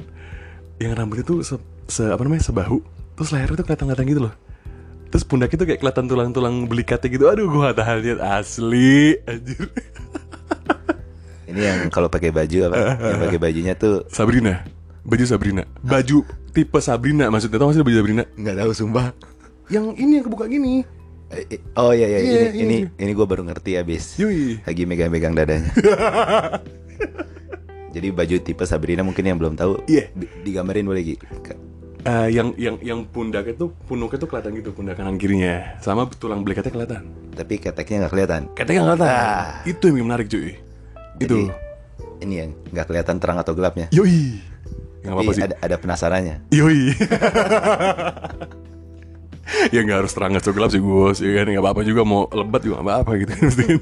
yang 0.78 0.94
rambutnya 0.94 1.24
tuh 1.24 1.40
se, 1.42 1.56
se- 1.88 2.12
apa 2.12 2.22
namanya 2.28 2.44
sebahu, 2.44 2.84
terus 3.16 3.32
lehernya 3.32 3.56
tuh 3.56 3.66
kelihatan-kelihatan 3.66 4.12
gitu 4.12 4.22
loh. 4.28 4.36
Terus 5.16 5.24
pundaknya 5.24 5.58
tuh 5.64 5.68
kayak 5.72 5.80
kelihatan 5.80 6.06
tulang-tulang 6.12 6.68
belikatnya 6.68 7.08
gitu. 7.08 7.32
Aduh, 7.32 7.48
gue 7.48 7.64
gak 7.64 7.80
tahan 7.80 7.98
lihat 8.04 8.20
asli, 8.20 9.16
anjir. 9.24 9.64
ini 11.46 11.62
yang 11.62 11.80
kalau 11.94 12.10
pakai 12.10 12.34
baju 12.34 12.58
apa? 12.72 12.78
Yang 12.98 13.20
pakai 13.28 13.40
bajunya 13.40 13.74
tuh 13.78 13.96
Sabrina, 14.10 14.66
baju 15.06 15.26
Sabrina, 15.26 15.64
baju 15.82 16.18
tipe 16.52 16.80
Sabrina 16.82 17.26
maksudnya. 17.30 17.58
Tau 17.62 17.70
gak 17.70 17.76
sih 17.78 17.86
baju 17.86 17.98
Sabrina? 18.02 18.24
nggak 18.34 18.56
tahu 18.62 18.72
sumpah. 18.74 19.08
Yang 19.70 19.86
ini 19.98 20.12
yang 20.22 20.26
kebuka 20.26 20.46
gini. 20.46 20.86
Eh, 21.34 21.58
eh, 21.58 21.62
oh 21.76 21.90
iya 21.90 22.06
iya. 22.06 22.20
Iya, 22.22 22.22
ini 22.22 22.38
iya. 22.54 22.64
ini 22.64 22.78
ini 23.02 23.12
gue 23.12 23.26
baru 23.26 23.42
ngerti 23.46 23.82
abis. 23.82 24.22
Yui. 24.22 24.62
lagi 24.62 24.86
megang-megang 24.86 25.34
dadanya. 25.34 25.74
Jadi 27.96 28.12
baju 28.12 28.36
tipe 28.44 28.64
Sabrina 28.68 29.02
mungkin 29.02 29.24
yang 29.26 29.40
belum 29.40 29.56
tahu. 29.56 29.88
Iya. 29.88 30.12
di- 30.14 30.30
digambarin 30.46 30.86
boleh 30.86 31.02
Gi? 31.02 31.16
Ka- 31.42 31.64
Eh, 32.06 32.38
yang 32.38 32.54
yang 32.54 32.78
yang 32.86 33.02
pundaknya 33.10 33.58
tuh 33.58 33.74
punuknya 33.90 34.22
tuh 34.22 34.30
kelihatan 34.30 34.54
gitu 34.62 34.70
pundak 34.78 35.02
kanan 35.02 35.18
kirinya. 35.18 35.74
Sama 35.82 36.06
tulang 36.22 36.46
belikatnya 36.46 36.70
kelihatan. 36.70 37.02
Tapi 37.34 37.58
keteknya 37.58 38.06
nggak 38.06 38.14
kelihatan. 38.14 38.42
Katanya 38.54 38.78
nggak 38.86 38.90
kelihatan. 38.94 39.10
Ah. 39.10 39.50
itu 39.66 39.84
yang 39.90 39.96
bikin 39.98 40.06
menarik 40.06 40.28
cuy 40.30 40.54
itu. 41.20 41.48
Jadi, 41.48 42.24
ini 42.24 42.34
yang 42.44 42.52
nggak 42.72 42.86
kelihatan 42.88 43.18
terang 43.20 43.38
atau 43.40 43.54
gelapnya. 43.56 43.88
Yoi. 43.92 44.40
Nggak 45.06 45.14
apa-apa 45.14 45.32
Tapi 45.32 45.38
sih. 45.38 45.46
ada 45.46 45.56
ada 45.62 45.76
penasarannya. 45.80 46.36
Yoi. 46.52 46.82
Ya 49.70 49.86
nggak 49.86 50.02
harus 50.02 50.14
terang 50.18 50.34
atau 50.34 50.58
gelap 50.58 50.74
sih 50.74 50.82
gus. 50.82 51.22
Ya 51.22 51.30
kan 51.38 51.46
nggak 51.46 51.62
apa-apa 51.62 51.86
juga. 51.86 52.02
Mau 52.02 52.26
lebat 52.34 52.66
juga 52.66 52.82
nggak 52.82 52.88
apa-apa 52.90 53.12
gitu. 53.22 53.34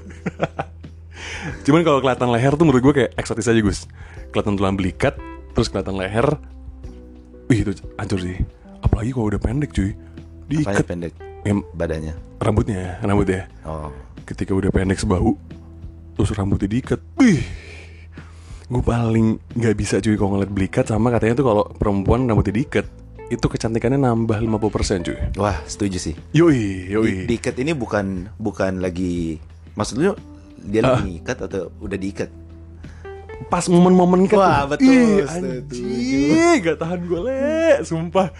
Cuman 1.63 1.81
kalau 1.87 2.03
kelihatan 2.03 2.29
leher 2.35 2.53
tuh 2.59 2.67
menurut 2.67 2.83
gue 2.83 2.93
kayak 2.99 3.11
eksotis 3.15 3.47
aja 3.47 3.63
gus. 3.63 3.87
Kelihatan 4.35 4.59
tulang 4.59 4.75
belikat 4.75 5.15
terus 5.55 5.71
kelihatan 5.71 5.95
leher. 5.95 6.35
Wih 7.47 7.63
itu 7.63 7.71
hancur 7.95 8.19
sih. 8.19 8.43
Apalagi 8.83 9.15
kalau 9.15 9.31
udah 9.31 9.39
pendek 9.39 9.71
cuy. 9.71 9.95
Apanya 9.95 10.83
diikat. 10.83 10.83
pendek? 10.83 11.13
Em, 11.47 11.59
badannya? 11.75 12.13
rambutnya 12.43 12.99
rambutnya 12.99 13.47
oh. 13.63 13.91
Ketika 14.23 14.55
udah 14.55 14.71
pendek 14.71 14.99
sebahu 14.99 15.35
terus 16.13 16.29
rambutnya 16.31 16.67
diikat. 16.67 16.99
Wih. 17.17 17.41
Gue 18.65 18.81
paling 18.81 19.37
nggak 19.53 19.75
bisa 19.75 19.99
cuy 19.99 20.15
kalau 20.15 20.31
ngeliat 20.33 20.49
belikat 20.49 20.85
sama 20.85 21.09
katanya 21.09 21.35
tuh 21.35 21.45
kalau 21.45 21.63
perempuan 21.69 22.25
rambutnya 22.25 22.55
diikat 22.55 22.85
itu 23.25 23.41
kecantikannya 23.43 23.99
nambah 23.99 24.37
50% 24.37 25.03
cuy. 25.03 25.17
Wah 25.35 25.57
setuju 25.63 25.97
sih. 25.97 26.15
Yoi 26.31 26.87
yoi. 26.87 27.25
Di, 27.25 27.35
diikat 27.35 27.55
ini 27.57 27.73
bukan 27.73 28.29
bukan 28.35 28.79
lagi 28.79 29.37
maksudnya 29.73 30.13
dia 30.59 30.79
Ah. 30.81 30.97
lagi 30.97 31.17
ngikat 31.17 31.37
atau 31.43 31.69
udah 31.77 31.97
diikat? 31.97 32.29
Pas 33.43 33.67
momen-momen 33.67 34.23
ikat 34.23 34.39
Wah, 34.39 34.63
betul, 34.63 34.87
Ih, 34.87 35.27
anjing 35.27 36.63
gak 36.63 36.79
tahan 36.79 37.03
gue 37.03 37.19
le 37.19 37.43
sumpah. 37.83 38.31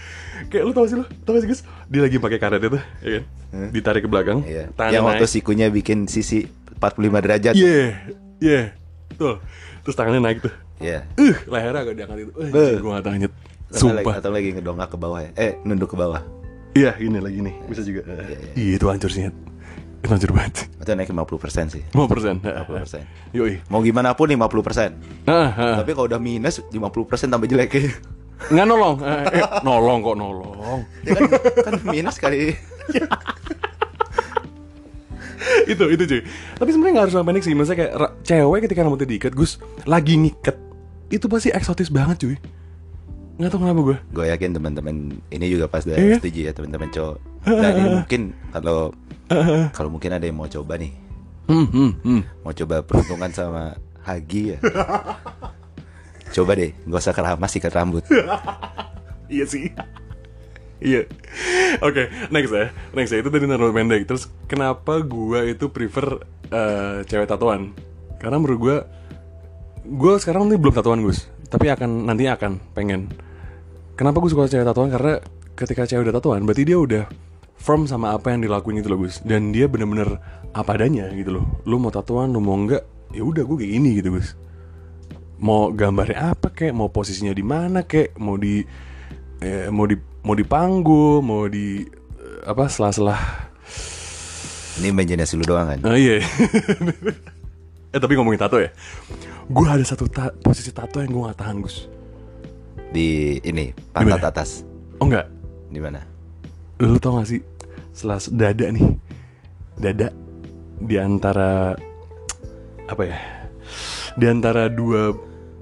Kayak 0.48 0.64
lu 0.64 0.72
tau 0.72 0.86
sih 0.86 0.96
lu 0.96 1.04
tau 1.26 1.36
sih 1.36 1.46
guys 1.46 1.62
dia 1.86 2.00
lagi 2.00 2.18
pakai 2.18 2.40
karet 2.40 2.62
itu 2.62 2.80
ya 3.02 3.10
kan? 3.20 3.24
Ditarik 3.70 4.02
ke 4.02 4.10
belakang 4.10 4.42
Iya. 4.48 4.72
yang 4.90 5.04
waktu 5.04 5.26
naik. 5.26 5.34
sikunya 5.34 5.68
bikin 5.68 6.08
sisi 6.08 6.48
45 6.92 7.24
derajat. 7.24 7.54
Iya 7.56 7.84
iya. 8.44 8.62
Tuh 9.16 9.40
terus 9.88 9.96
tangannya 9.96 10.20
naik 10.20 10.44
tuh. 10.44 10.54
Iya. 10.84 11.08
uh 11.16 11.36
lehernya 11.48 11.80
agak 11.88 11.96
diangkat 11.96 12.18
itu 12.28 12.32
uh, 12.36 12.50
Beuh. 12.52 12.76
gue 12.84 12.92
gak 12.92 13.06
tahan 13.08 13.20
nyet. 13.24 13.34
Atau 13.74 13.90
lagi, 13.90 14.06
sumpah 14.06 14.16
atau 14.20 14.32
lagi 14.36 14.50
ngedongak 14.54 14.90
ke 14.92 14.98
bawah 15.00 15.20
ya? 15.24 15.32
Eh 15.40 15.52
nunduk 15.64 15.96
ke 15.96 15.98
bawah. 15.98 16.22
Iya 16.76 17.00
ini 17.00 17.18
lagi 17.24 17.40
nih. 17.40 17.56
Bisa 17.72 17.82
juga. 17.82 18.04
Iya 18.54 18.72
itu 18.76 18.86
hancur 18.92 19.10
sih 19.10 19.32
itu 20.04 20.12
hancur 20.12 20.36
banget. 20.36 20.68
Atau 20.84 21.00
naik 21.00 21.10
50% 21.16 21.80
sih. 21.80 21.84
50 21.96 22.12
persen. 22.12 22.36
50%. 22.68 23.32
yoi. 23.32 23.64
Mau 23.72 23.80
gimana 23.80 24.12
pun 24.12 24.28
50% 24.28 24.44
ah, 25.32 25.32
ah. 25.32 25.76
tapi 25.80 25.96
kalau 25.96 26.12
udah 26.12 26.20
minus 26.20 26.60
50% 26.60 27.32
tambah 27.32 27.48
jelek. 27.48 27.72
Kayaknya 27.72 27.96
nggak 28.52 28.66
nolong. 28.68 28.96
Eh, 29.00 29.40
eh, 29.40 29.44
nolong 29.64 30.00
kok 30.04 30.16
nolong? 30.20 30.80
Ya 31.08 31.16
kan, 31.16 31.24
kan 31.64 31.74
minus 31.88 32.20
kali 32.20 32.52
itu 35.72 35.84
itu 35.92 36.04
cuy. 36.08 36.22
Tapi 36.60 36.70
sebenarnya 36.72 36.94
nggak 36.94 37.06
harus 37.08 37.14
sampai 37.16 37.28
pendek 37.34 37.44
sih. 37.44 37.54
Maksudnya 37.54 37.78
kayak 37.80 37.92
cewek 38.24 38.60
ketika 38.68 38.80
rambutnya 38.86 39.08
diikat 39.10 39.34
gus 39.36 39.58
lagi 39.84 40.14
ngikat 40.20 40.56
itu 41.10 41.26
pasti 41.30 41.50
eksotis 41.54 41.90
banget 41.94 42.18
cuy. 42.24 42.36
Nggak 43.38 43.50
tahu 43.50 43.60
kenapa 43.66 43.82
gue 43.82 43.98
gue 44.14 44.26
yakin 44.30 44.50
teman-teman 44.54 44.96
ini 45.34 45.46
juga 45.50 45.66
pas 45.66 45.82
udah 45.84 45.98
Iya. 45.98 46.18
setuju 46.22 46.40
ya 46.48 46.52
teman-teman 46.54 46.90
cowok. 46.94 47.18
Dan 47.64 47.72
ini 47.76 47.90
mungkin 48.02 48.22
kalau 48.54 48.80
kalau 49.74 49.90
mungkin 49.90 50.12
ada 50.14 50.26
yang 50.26 50.38
mau 50.38 50.48
coba 50.48 50.78
nih. 50.78 50.92
Hmm, 51.44 51.68
hmm, 51.68 51.92
hmm. 52.08 52.22
mau 52.46 52.54
coba 52.56 52.76
peruntungan 52.86 53.28
sama 53.34 53.76
Hagi 54.04 54.56
ya? 54.56 54.58
Coba 56.36 56.58
deh 56.58 56.74
gak 56.90 56.98
usah 57.00 57.16
keramas 57.16 57.52
sikat 57.56 57.72
rambut. 57.72 58.04
Iya 59.32 59.46
sih 59.48 59.72
Iya. 60.84 61.08
Oke, 61.80 62.12
next 62.28 62.52
ya. 62.52 62.76
Next 62.92 63.16
ya. 63.16 63.24
Itu 63.24 63.32
tadi 63.32 63.48
rambut 63.48 63.72
pendek. 63.72 64.04
Terus 64.04 64.28
kenapa 64.52 65.00
gua 65.00 65.48
itu 65.48 65.72
prefer 65.72 66.20
eh, 66.52 67.08
cewek 67.08 67.32
tatoan? 67.32 67.72
Karena 68.20 68.38
menurut 68.38 68.60
gua 68.60 68.78
gua 69.88 70.20
sekarang 70.20 70.52
nih 70.52 70.60
belum 70.60 70.76
tatoan, 70.76 71.00
Gus. 71.00 71.32
Tapi 71.48 71.72
akan 71.72 72.12
nantinya 72.12 72.36
akan 72.36 72.60
pengen. 72.76 73.08
Kenapa 73.94 74.18
gue 74.20 74.30
suka 74.34 74.50
cewek 74.50 74.66
tatoan? 74.66 74.90
Karena 74.90 75.22
ketika 75.54 75.86
cewek 75.86 76.10
udah 76.10 76.16
tatoan, 76.18 76.42
berarti 76.50 76.66
dia 76.66 76.82
udah 76.82 77.06
firm 77.62 77.86
sama 77.86 78.18
apa 78.18 78.34
yang 78.34 78.42
dilakuin 78.42 78.82
itu 78.82 78.90
loh, 78.90 79.06
Gus. 79.06 79.22
Dan 79.22 79.54
dia 79.54 79.70
bener-bener 79.70 80.18
apa 80.50 80.74
adanya 80.74 81.14
gitu 81.14 81.38
loh. 81.38 81.46
Lu 81.70 81.78
mau 81.78 81.94
tatoan, 81.94 82.34
lu 82.34 82.42
mau 82.42 82.58
enggak, 82.58 82.82
ya 83.14 83.22
udah 83.22 83.46
gue 83.46 83.58
kayak 83.62 83.72
gini 83.78 83.90
gitu, 84.02 84.18
Gus. 84.18 84.34
Mau 85.38 85.70
gambarnya 85.70 86.34
apa 86.34 86.50
kek, 86.50 86.74
mau 86.74 86.90
posisinya 86.90 87.38
di 87.38 87.46
mana 87.46 87.86
kek, 87.86 88.18
mau 88.18 88.34
di 88.34 88.66
eh, 89.44 89.68
mau 89.68 89.84
di 89.84 90.00
mau 90.24 90.34
di 90.34 90.46
panggung, 90.48 91.20
mau 91.20 91.44
di 91.46 91.84
eh, 92.16 92.40
apa 92.48 92.72
selah-selah. 92.72 93.52
Ini 94.74 94.90
imajinasi 94.90 95.36
lu 95.36 95.44
doang 95.44 95.70
kan? 95.70 95.80
Oh 95.86 95.94
iya. 95.94 96.18
eh 97.94 98.00
tapi 98.00 98.16
ngomongin 98.16 98.42
tato 98.42 98.58
ya. 98.58 98.72
Gue 99.46 99.68
ada 99.68 99.84
satu 99.84 100.08
ta- 100.08 100.34
posisi 100.34 100.72
tato 100.72 100.98
yang 100.98 101.14
gue 101.14 101.30
gak 101.30 101.38
tahan, 101.38 101.62
Gus. 101.62 101.86
Di 102.90 103.38
ini 103.44 103.70
pantat 103.92 104.18
Gimana? 104.18 104.32
atas. 104.34 104.50
Oh 104.98 105.06
enggak, 105.06 105.28
Di 105.70 105.78
mana? 105.78 106.00
lu 106.80 106.98
tau 106.98 107.16
gak 107.16 107.30
sih 107.30 107.40
setelah 107.94 108.20
dada 108.34 108.66
nih 108.74 108.88
dada 109.78 110.08
di 110.82 110.96
antara 110.98 111.78
apa 112.90 113.04
ya 113.08 113.18
di 114.18 114.26
antara 114.28 114.68
dua 114.68 115.14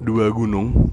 dua 0.01 0.31
gunung 0.33 0.89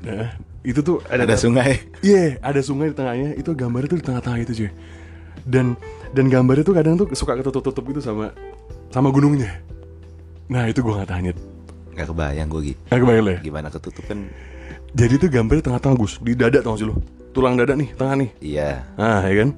nah, 0.00 0.32
itu 0.66 0.82
tuh 0.82 0.98
ada, 1.06 1.22
Ada 1.22 1.38
sungai. 1.38 1.78
iya 2.02 2.36
ada 2.40 2.58
sungai 2.58 2.90
di 2.90 2.96
tengahnya 2.96 3.30
itu 3.32 3.50
gambarnya 3.52 3.88
tuh 3.88 3.98
di 3.98 4.04
tengah-tengah 4.04 4.38
itu 4.40 4.52
cuy 4.56 4.70
dan 5.44 5.78
dan 6.10 6.26
gambarnya 6.26 6.62
tuh 6.62 6.74
kadang 6.74 6.94
tuh 6.96 7.06
suka 7.12 7.34
ketutup-tutup 7.34 7.84
itu 7.88 8.00
sama 8.00 8.34
sama 8.88 9.08
gunungnya 9.08 9.62
nah 10.46 10.64
itu 10.64 10.78
gua 10.80 11.00
nggak 11.00 11.22
Nyet. 11.24 11.38
Gak 11.92 12.06
kebayang 12.08 12.46
gue 12.46 12.60
gitu. 12.66 12.80
nggak 12.84 13.00
kebayang 13.00 13.22
lo 13.22 13.30
ya 13.30 13.40
Gimana 13.40 13.68
ketutupan? 13.68 14.18
jadi 14.92 15.14
tuh 15.16 15.28
gambarnya 15.28 15.62
tengah-tengah 15.64 15.96
gus 15.96 16.18
di 16.18 16.34
dada 16.34 16.58
tau 16.60 16.72
gak 16.72 16.78
sih 16.78 16.86
lo 16.86 16.94
tulang 17.30 17.54
dada 17.54 17.72
nih 17.72 17.88
tengah 17.92 18.14
nih 18.16 18.30
Iya. 18.38 18.70
nah 18.94 19.22
ya 19.22 19.34
kan 19.38 19.50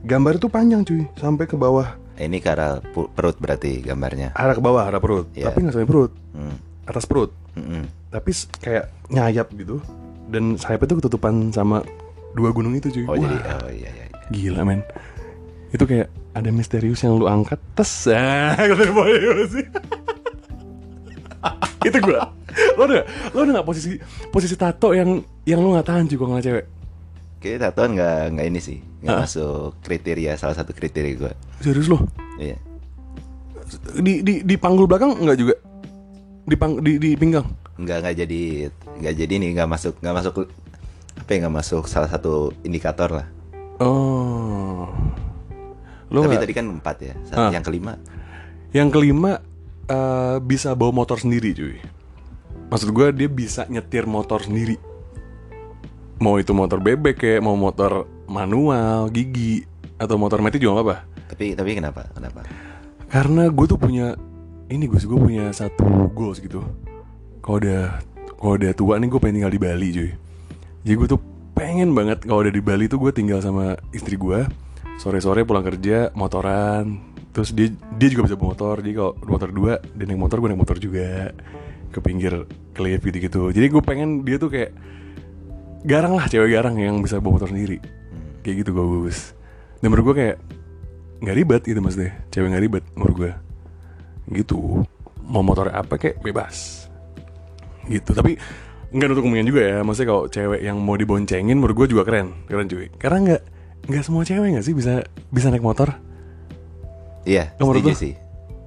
gambar 0.00 0.32
itu 0.36 0.46
panjang 0.46 0.82
cuy 0.82 1.02
sampai 1.14 1.44
ke 1.44 1.54
bawah 1.54 1.98
Ini 2.16 2.38
ke 2.38 2.48
arah 2.48 2.80
perut 2.88 3.36
berarti 3.36 3.82
gambarnya. 3.82 4.32
arah 4.32 4.52
ke 4.52 4.62
bawah 4.62 4.84
arah 4.84 4.96
perut 4.98 5.28
Iya. 5.32 5.50
tapi 5.50 5.58
nggak 5.60 5.74
sampai 5.74 5.84
perut 5.86 6.12
Hmm. 6.32 6.56
atas 6.84 7.04
perut 7.04 7.28
Mm-mm. 7.52 7.84
tapi 8.08 8.30
s- 8.30 8.48
kayak 8.56 8.88
nyayap 9.08 9.48
gitu 9.52 9.80
dan 10.30 10.58
sayapnya 10.58 10.94
tuh 10.94 10.98
ketutupan 11.04 11.50
sama 11.50 11.82
dua 12.34 12.50
gunung 12.52 12.74
itu 12.74 12.90
cuy 12.90 13.04
Oh 13.06 13.14
Wah, 13.14 13.22
jadi 13.22 13.36
oh 13.38 13.70
iya 13.70 13.90
iya. 13.90 14.04
iya. 14.10 14.18
gila 14.30 14.62
men 14.66 14.80
itu 15.70 15.84
kayak 15.84 16.08
ada 16.36 16.50
misterius 16.52 17.00
yang 17.02 17.16
lu 17.16 17.26
angkat 17.26 17.58
tes 17.74 18.10
ah 18.12 18.54
sih 19.54 19.66
itu 21.88 21.98
gua 22.02 22.32
lo 22.76 22.82
udah 22.88 23.02
lo 23.32 23.38
udah 23.44 23.52
nggak 23.60 23.68
posisi 23.68 24.00
posisi 24.32 24.56
tato 24.56 24.92
yang 24.96 25.20
yang 25.44 25.60
lu 25.60 25.72
nggak 25.76 25.86
tahan 25.86 26.04
kalau 26.10 26.36
ngeliat 26.36 26.46
cewek 26.46 26.66
Kayaknya 27.36 27.68
tatoan 27.68 27.90
nggak 27.94 28.18
nggak 28.32 28.46
ini 28.48 28.60
sih, 28.64 28.78
nggak 29.04 29.12
Hah? 29.12 29.22
masuk 29.28 29.76
kriteria 29.84 30.40
salah 30.40 30.56
satu 30.56 30.72
kriteria 30.72 31.12
gue. 31.20 31.32
serius 31.60 31.86
lo 31.86 32.00
Iya. 32.40 32.56
di 34.00 34.24
di 34.24 34.40
di 34.40 34.54
panggul 34.56 34.88
belakang 34.88 35.20
nggak 35.20 35.36
juga 35.36 35.54
di 36.48 36.56
pang 36.56 36.80
di 36.80 36.96
di 36.96 37.12
pinggang 37.12 37.44
Nggak 37.76 37.96
nggak 38.00 38.16
jadi 38.16 38.42
nggak 38.96 39.14
jadi 39.16 39.34
nih 39.36 39.50
nggak 39.52 39.68
masuk 39.68 39.94
nggak 40.00 40.16
masuk 40.16 40.34
apa 41.16 41.28
ya 41.28 41.38
nggak 41.42 41.54
masuk 41.54 41.84
salah 41.84 42.08
satu 42.08 42.32
indikator 42.62 43.08
lah. 43.12 43.26
oh 43.78 44.88
lo 46.06 46.18
Tapi 46.18 46.28
nggak- 46.30 46.42
tadi 46.42 46.54
kan 46.54 46.66
empat 46.70 46.96
ya. 47.02 47.14
Satu, 47.24 47.40
Ah. 47.40 47.50
Yang 47.50 47.64
kelima 47.66 47.92
Yang 48.70 48.88
kelima 48.92 49.32
eh, 49.86 50.36
bisa 50.38 50.72
bawa 50.72 50.92
motor 50.94 51.16
sendiri 51.16 51.50
cuy. 51.50 51.76
Maksud 52.66 52.90
gue 52.90 53.06
dia 53.12 53.28
bisa 53.28 53.62
nyetir 53.64 54.04
motor 54.04 54.40
sendiri. 54.40 54.74
Mau 56.16 56.36
itu 56.36 56.50
motor 56.50 56.78
bebek 56.78 57.16
kayak 57.16 57.40
mau 57.40 57.54
motor 57.54 58.04
manual, 58.26 59.06
gigi 59.08 59.62
atau 59.94 60.16
motor 60.16 60.40
metik 60.40 60.58
juga 60.58 60.72
gak 60.74 60.84
apa-apa. 60.84 60.98
tapi 61.26 61.46
tapi 61.52 61.70
kenapa 61.74 62.06
kenapa? 62.10 62.40
Karena 63.06 63.48
gue 63.48 63.66
tuh 63.66 63.76
punya 63.76 64.14
ini 64.66 64.84
gue 64.84 64.96
gue 64.96 65.20
punya 65.20 65.50
satu 65.50 65.84
goals 66.10 66.38
gitu. 66.38 66.62
Kalau 67.46 67.62
udah 67.62 67.82
kalau 68.36 68.54
udah 68.58 68.72
tua 68.74 68.98
nih 68.98 69.08
gue 69.08 69.20
pengen 69.22 69.34
tinggal 69.40 69.54
di 69.54 69.60
Bali 69.62 69.88
cuy. 69.94 70.10
Jadi 70.82 70.94
gue 70.98 71.08
tuh 71.08 71.20
pengen 71.54 71.94
banget 71.94 72.26
kalau 72.26 72.42
udah 72.42 72.52
di 72.52 72.62
Bali 72.62 72.84
tuh 72.90 72.98
gue 72.98 73.14
tinggal 73.14 73.38
sama 73.38 73.78
istri 73.94 74.18
gue. 74.18 74.42
Sore-sore 74.98 75.46
pulang 75.46 75.62
kerja 75.62 76.10
motoran. 76.18 77.14
Terus 77.30 77.54
dia 77.54 77.70
dia 77.94 78.08
juga 78.10 78.26
bisa 78.26 78.34
bawa 78.34 78.58
motor. 78.58 78.74
Jadi 78.82 78.92
kalau 78.98 79.12
motor 79.30 79.48
dua 79.54 79.72
dia 79.94 80.04
naik 80.10 80.18
motor 80.18 80.42
gue 80.42 80.48
naik 80.50 80.60
motor 80.66 80.76
juga 80.82 81.30
ke 81.94 81.98
pinggir 82.02 82.34
klip 82.74 83.00
gitu 83.06 83.18
gitu. 83.22 83.42
Jadi 83.54 83.66
gue 83.70 83.82
pengen 83.86 84.26
dia 84.26 84.42
tuh 84.42 84.50
kayak 84.50 84.74
garang 85.86 86.18
lah 86.18 86.26
cewek 86.26 86.50
garang 86.50 86.74
yang 86.76 86.98
bisa 86.98 87.22
bawa 87.22 87.38
motor 87.38 87.48
sendiri. 87.54 87.78
Kayak 88.42 88.66
gitu 88.66 88.70
gue 88.74 88.84
Gus. 89.06 89.32
Dan 89.78 89.94
menurut 89.94 90.12
gue 90.12 90.16
kayak 90.18 90.36
nggak 91.22 91.36
ribet 91.36 91.62
gitu 91.64 91.80
maksudnya 91.80 92.12
cewek 92.28 92.48
nggak 92.52 92.64
ribet 92.68 92.84
menurut 92.92 93.16
gue 93.16 93.32
gitu 94.36 94.84
mau 95.24 95.40
motor 95.40 95.72
apa 95.72 95.96
kayak 95.96 96.20
bebas 96.20 96.85
gitu. 97.88 98.10
Tapi 98.12 98.36
nggak 98.86 99.06
nutup 99.10 99.22
kemungkinan 99.22 99.48
juga 99.48 99.62
ya. 99.62 99.78
Maksudnya 99.82 100.08
kalau 100.08 100.22
cewek 100.26 100.60
yang 100.62 100.76
mau 100.78 100.94
diboncengin 100.94 101.56
menurut 101.56 101.74
gue 101.74 101.96
juga 101.96 102.02
keren. 102.04 102.46
Keren 102.46 102.66
cuy. 102.66 102.86
Karena 102.96 103.18
nggak 103.22 103.42
nggak 103.86 104.02
semua 104.02 104.22
cewek 104.22 104.48
nggak 104.54 104.64
sih 104.64 104.74
bisa 104.74 105.02
bisa 105.28 105.46
naik 105.50 105.62
motor? 105.62 105.94
Iya, 107.26 107.54
Nomor 107.58 107.78
setuju 107.78 107.94
sih. 107.94 108.14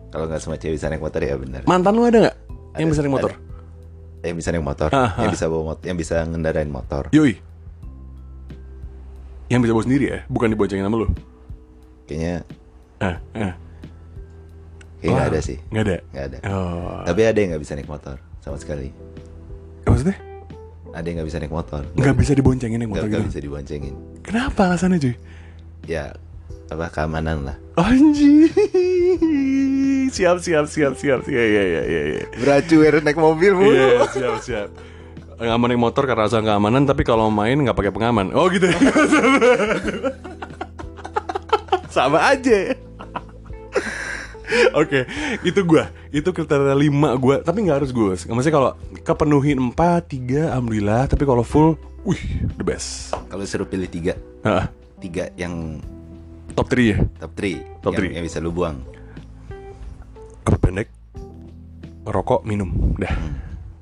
Kalau 0.09 0.25
nggak 0.27 0.41
semua 0.41 0.57
cewek 0.57 0.75
bisa 0.75 0.87
naik 0.87 0.99
motor 0.99 1.21
ya 1.21 1.35
benar. 1.37 1.61
mantan 1.63 1.93
lu 1.95 2.03
ada 2.03 2.17
nggak 2.27 2.35
yang 2.75 2.87
Ada, 2.87 2.91
bisa 2.91 3.01
naik 3.01 3.13
motor? 3.13 3.31
Yang 4.19 4.35
bisa 4.35 4.49
naik 4.51 4.65
motor, 4.67 4.89
Ah, 4.91 5.15
yang 5.15 5.29
ah. 5.29 5.33
bisa 5.33 5.45
bawa 5.47 5.63
motor, 5.71 5.83
yang 5.87 5.97
bisa 5.97 6.15
ngendarain 6.27 6.67
motor. 6.67 7.03
yoi. 7.15 7.39
Yang 9.47 9.59
bisa 9.63 9.71
bawa 9.73 9.83
sendiri 9.87 10.05
ya? 10.05 10.19
Bukan 10.27 10.47
diboncengin 10.51 10.83
sama 10.83 10.97
lu? 10.99 11.07
Kayaknya 12.05 12.35
ah 12.99 13.15
ah. 13.33 13.53
Kayak 14.99 15.11
nggak 15.15 15.27
ada 15.31 15.39
sih, 15.39 15.57
nggak 15.71 15.83
ada? 15.87 15.97
Nggak 16.11 16.25
ada. 16.27 16.37
oh. 16.51 16.99
Tapi 17.07 17.21
ada 17.23 17.37
yang 17.39 17.49
nggak 17.55 17.63
bisa 17.63 17.73
naik 17.79 17.87
motor 17.87 18.17
sama 18.39 18.57
sekali. 18.59 18.91
maksudnya? 19.85 20.17
Ada 20.89 21.05
yang 21.05 21.15
nggak 21.21 21.29
bisa 21.29 21.37
naik 21.41 21.53
motor. 21.53 21.81
nggak 21.93 22.15
bisa 22.17 22.31
diboncengin 22.33 22.77
naik 22.81 22.91
motor 22.91 23.05
nggak 23.05 23.21
gitu? 23.21 23.29
bisa 23.29 23.41
diboncengin. 23.41 23.93
kenapa 24.25 24.69
alasannya 24.69 24.97
cuy? 24.97 25.15
Ya 25.85 26.13
apa 26.69 26.85
keamanan 26.93 27.49
lah. 27.49 27.57
Anjing. 27.77 28.45
Siap 30.09 30.41
siap 30.41 30.65
siap 30.65 30.97
siap. 30.97 31.21
Iya 31.29 31.43
iya 31.45 31.63
iya 31.63 31.81
iya 31.85 32.01
iya. 32.17 32.23
Beracuir 32.33 32.97
naik 33.05 33.17
mobil 33.17 33.53
Iya 33.61 34.09
siap 34.09 34.35
siap. 34.41 34.69
Nggak 35.37 35.57
mau 35.61 35.67
naik 35.69 35.81
motor 35.81 36.03
karena 36.09 36.25
alasan 36.25 36.43
keamanan 36.43 36.83
Tapi 36.89 37.05
kalau 37.05 37.29
main 37.29 37.61
nggak 37.61 37.77
pakai 37.77 37.93
pengaman. 37.93 38.33
Oh 38.33 38.49
gitu. 38.49 38.65
Ya 38.65 38.77
Sama 41.93 42.21
aja 42.25 42.73
Oke, 44.73 45.05
itu 45.41 45.61
gua. 45.61 45.87
Itu 46.09 46.29
kriteria 46.29 46.73
5 46.73 46.89
gua, 47.15 47.35
tapi 47.39 47.61
nggak 47.61 47.77
harus 47.79 47.91
gue. 47.91 48.13
Maksudnya 48.25 48.51
kalau 48.51 48.71
kepenuhi 48.99 49.53
4, 49.53 49.69
3 50.01 50.49
alhamdulillah, 50.49 51.05
tapi 51.05 51.23
kalau 51.23 51.41
full, 51.41 51.77
wih, 52.01 52.19
the 52.53 52.63
best. 52.63 53.13
Kalau 53.27 53.43
suruh 53.43 53.63
pilih 53.63 53.85
tiga, 53.85 54.17
Ah, 54.39 54.67
tiga 54.97 55.29
yang 55.35 55.77
top 56.51 56.65
3 56.67 56.81
ya. 56.83 56.97
top 57.19 57.31
3 57.33 57.61
Top 57.79 57.91
yang, 57.91 57.99
three. 57.99 58.11
yang 58.11 58.23
bisa 58.23 58.37
lu 58.37 58.49
buang. 58.49 58.81
Rambut 60.41 60.59
pendek, 60.59 60.89
rokok, 62.03 62.41
minum, 62.41 62.69
dah. 62.95 63.13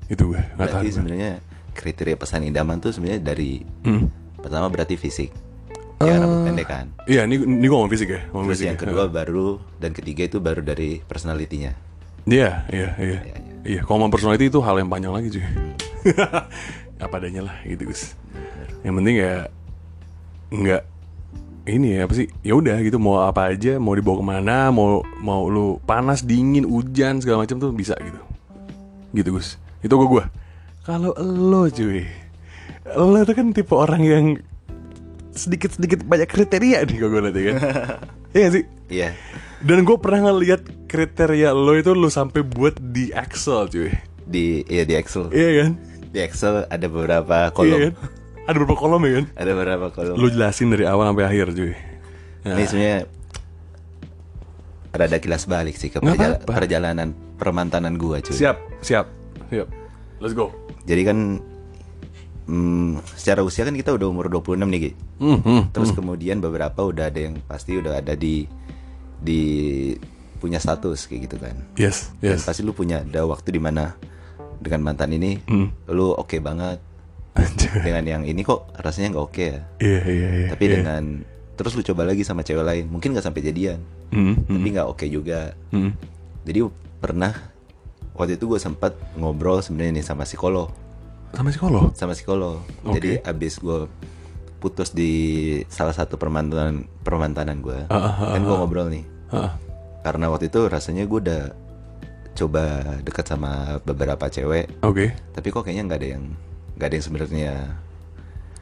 Itu 0.06 0.30
gue. 0.30 0.40
Berarti 0.54 0.88
sebenarnya 0.90 1.40
kriteria 1.72 2.16
pesan 2.16 2.44
idaman 2.44 2.76
tuh 2.76 2.90
sebenarnya 2.90 3.24
dari 3.24 3.64
Hmm. 3.82 4.08
pertama 4.36 4.68
berarti 4.68 4.94
fisik. 4.94 5.32
Ya 5.98 6.14
rambut 6.22 6.46
pendek 6.46 6.66
kan. 6.70 6.86
Iya, 7.10 7.26
ini 7.26 7.42
ini 7.42 7.66
gue 7.66 7.74
ngomong 7.74 7.90
fisik 7.90 8.08
ya, 8.14 8.20
ngomong 8.30 8.54
Terus 8.54 8.58
fisik. 8.62 8.68
yang 8.70 8.78
ya. 8.78 8.82
kedua 8.86 9.04
baru 9.10 9.48
dan 9.82 9.90
ketiga 9.90 10.22
itu 10.30 10.38
baru 10.38 10.62
dari 10.62 11.02
personalitinya. 11.02 11.74
Iya, 12.28 12.70
iya, 12.70 12.88
iya. 13.02 13.18
Iya, 13.18 13.18
iya. 13.26 13.36
Iya, 13.66 13.80
kalau 13.82 14.06
ngomong 14.06 14.14
personality 14.14 14.46
itu 14.46 14.62
hal 14.62 14.78
yang 14.78 14.86
panjang 14.86 15.10
lagi 15.10 15.28
cuy. 15.34 15.42
apa 17.04 17.14
adanya 17.18 17.50
lah 17.50 17.56
gitu 17.66 17.90
Gus. 17.90 18.14
Yang 18.86 18.94
penting 19.02 19.16
ya 19.18 19.34
nggak 20.54 20.82
ini 21.68 21.88
ya 21.98 22.00
apa 22.06 22.14
sih? 22.14 22.26
Ya 22.46 22.54
udah 22.54 22.78
gitu 22.80 22.96
mau 23.02 23.26
apa 23.26 23.50
aja, 23.50 23.76
mau 23.76 23.92
dibawa 23.92 24.22
ke 24.22 24.26
mana, 24.26 24.58
mau 24.70 25.02
mau 25.18 25.50
lu 25.50 25.82
panas, 25.84 26.22
dingin, 26.22 26.64
hujan 26.64 27.18
segala 27.20 27.44
macam 27.44 27.58
tuh 27.58 27.74
bisa 27.74 27.98
gitu. 27.98 28.20
Gitu 29.12 29.28
Gus. 29.34 29.58
Itu 29.82 29.98
gue 29.98 30.08
gua. 30.08 30.24
Kalau 30.86 31.12
lo 31.20 31.68
cuy, 31.68 32.06
lo 32.96 33.20
tuh 33.26 33.34
kan 33.36 33.52
tipe 33.52 33.74
orang 33.76 34.02
yang 34.06 34.24
sedikit-sedikit 35.38 36.02
banyak 36.02 36.26
kriteria 36.26 36.82
nih 36.82 36.96
kalau 36.96 37.10
gue 37.10 37.20
lihat 37.22 37.34
ya 37.34 37.44
kan. 37.46 37.56
Iya 38.36 38.48
sih? 38.52 38.64
Iya. 38.88 39.08
Dan 39.58 39.82
gue 39.82 39.96
pernah 39.96 40.28
ngeliat 40.28 40.60
kriteria 40.84 41.50
lo 41.50 41.72
itu 41.72 41.90
lo 41.90 42.06
sampai 42.08 42.42
buat 42.42 42.76
di 42.76 43.08
Excel 43.08 43.66
cuy 43.66 43.88
Di 44.20 44.60
iya 44.66 44.82
di 44.82 44.92
Excel. 44.92 45.30
Iya 45.30 45.50
kan? 45.58 45.70
Di 46.08 46.18
Excel 46.20 46.54
ada 46.64 46.86
beberapa 46.86 47.48
Iya 47.48 47.50
kolom. 47.50 47.78
kan? 47.80 47.92
Ada 48.44 48.54
beberapa 48.54 48.76
kolom 48.76 49.00
ya 49.02 49.12
kan? 49.14 49.26
Ada 49.34 49.50
beberapa 49.50 49.86
kolom. 49.88 50.14
Lu 50.14 50.28
jelasin 50.28 50.68
dari 50.68 50.84
awal 50.84 51.08
sampai 51.08 51.24
akhir 51.24 51.46
cuy. 51.52 51.72
Nah, 52.40 52.54
Ini 52.54 52.64
sebenarnya 52.64 52.98
ada 54.90 55.16
kilas 55.16 55.44
balik 55.44 55.74
sih 55.74 55.88
ke 55.88 55.98
perjala- 55.98 56.36
apa-apa. 56.38 56.52
perjalanan 56.54 57.08
permantanan 57.36 57.94
gua 57.94 58.18
cuy. 58.18 58.34
siap, 58.34 58.58
siap, 58.80 59.06
siap. 59.46 59.68
Let's 60.18 60.34
go. 60.34 60.50
Jadi 60.84 61.02
kan 61.02 61.18
hmm, 62.48 63.04
secara 63.12 63.40
usia 63.40 63.62
kan 63.62 63.72
kita 63.72 63.92
udah 63.92 64.06
umur 64.06 64.26
26 64.26 64.64
nih 64.64 64.80
Ki. 64.80 64.90
Hmm, 65.18 65.38
hmm, 65.38 65.62
Terus 65.70 65.92
kemudian 65.92 66.40
beberapa 66.40 66.80
udah 66.82 67.06
ada 67.06 67.20
yang 67.20 67.36
pasti 67.44 67.76
udah 67.76 68.00
ada 68.00 68.12
di 68.12 68.48
di 69.18 69.40
punya 70.38 70.56
status 70.56 71.04
kayak 71.04 71.20
gitu 71.24 71.36
kan. 71.36 71.54
Yes, 71.74 72.14
Dan 72.18 72.34
yes. 72.34 72.46
pasti 72.46 72.62
lu 72.62 72.70
punya 72.70 73.02
ada 73.02 73.22
waktu 73.24 73.50
di 73.50 73.58
mana 73.58 73.94
dengan 74.58 74.82
mantan 74.82 75.12
ini 75.12 75.38
Hmm. 75.44 75.70
lu 75.86 76.10
oke 76.10 76.38
banget 76.38 76.78
Anjir. 77.32 77.70
dengan 77.82 78.04
yang 78.04 78.22
ini 78.24 78.42
kok 78.42 78.70
rasanya 78.74 79.12
nggak 79.12 79.24
oke 79.24 79.44
ya. 79.44 79.60
Iya, 79.78 80.00
iya, 80.04 80.28
iya. 80.36 80.48
Tapi 80.48 80.64
iya. 80.64 80.72
dengan 80.74 81.02
terus 81.54 81.74
lu 81.74 81.82
coba 81.82 82.06
lagi 82.06 82.22
sama 82.22 82.40
cewek 82.40 82.62
lain, 82.62 82.84
mungkin 82.86 83.10
nggak 83.12 83.22
sampai 83.24 83.42
jadian, 83.42 83.82
Hmm, 84.08 84.38
hmm, 84.38 84.46
tapi 84.48 84.68
nggak 84.72 84.88
oke 84.88 85.06
juga. 85.06 85.52
hmm. 85.68 85.90
Jadi 86.46 86.58
pernah 86.98 87.34
waktu 88.14 88.34
itu 88.34 88.46
gue 88.46 88.58
sempat 88.58 88.94
ngobrol 89.14 89.58
sebenarnya 89.58 89.98
nih 89.98 90.06
sama 90.06 90.22
psikolog, 90.22 90.70
Sama 91.30 91.48
psikolog. 91.50 91.92
sama 91.94 92.12
psikolog. 92.12 92.56
Oke. 92.82 92.98
Jadi 92.98 93.10
abis 93.22 93.58
gue 93.58 93.86
putus 94.58 94.90
di 94.90 95.12
salah 95.68 95.92
satu 95.92 96.18
permantanan 96.18 96.88
permantanan 97.00 97.62
gue, 97.62 97.86
Ah, 97.86 97.94
ah, 97.94 98.14
ah, 98.18 98.30
kan 98.34 98.42
gue 98.42 98.54
ngobrol 98.54 98.88
nih. 98.90 99.04
Heeh. 99.30 99.52
Karena 100.02 100.26
waktu 100.28 100.48
itu 100.48 100.66
rasanya 100.66 101.04
gue 101.04 101.20
udah 101.20 101.42
coba 102.34 102.64
dekat 103.02 103.26
sama 103.26 103.82
beberapa 103.82 104.26
cewek, 104.26 104.70
Oke. 104.80 105.10
tapi 105.32 105.46
kok 105.48 105.62
kayaknya 105.62 105.84
nggak 105.84 105.98
ada 105.98 106.08
yang 106.08 106.24
nggak 106.78 106.86
ada 106.86 106.94
yang 106.94 107.06
sebenarnya 107.06 107.52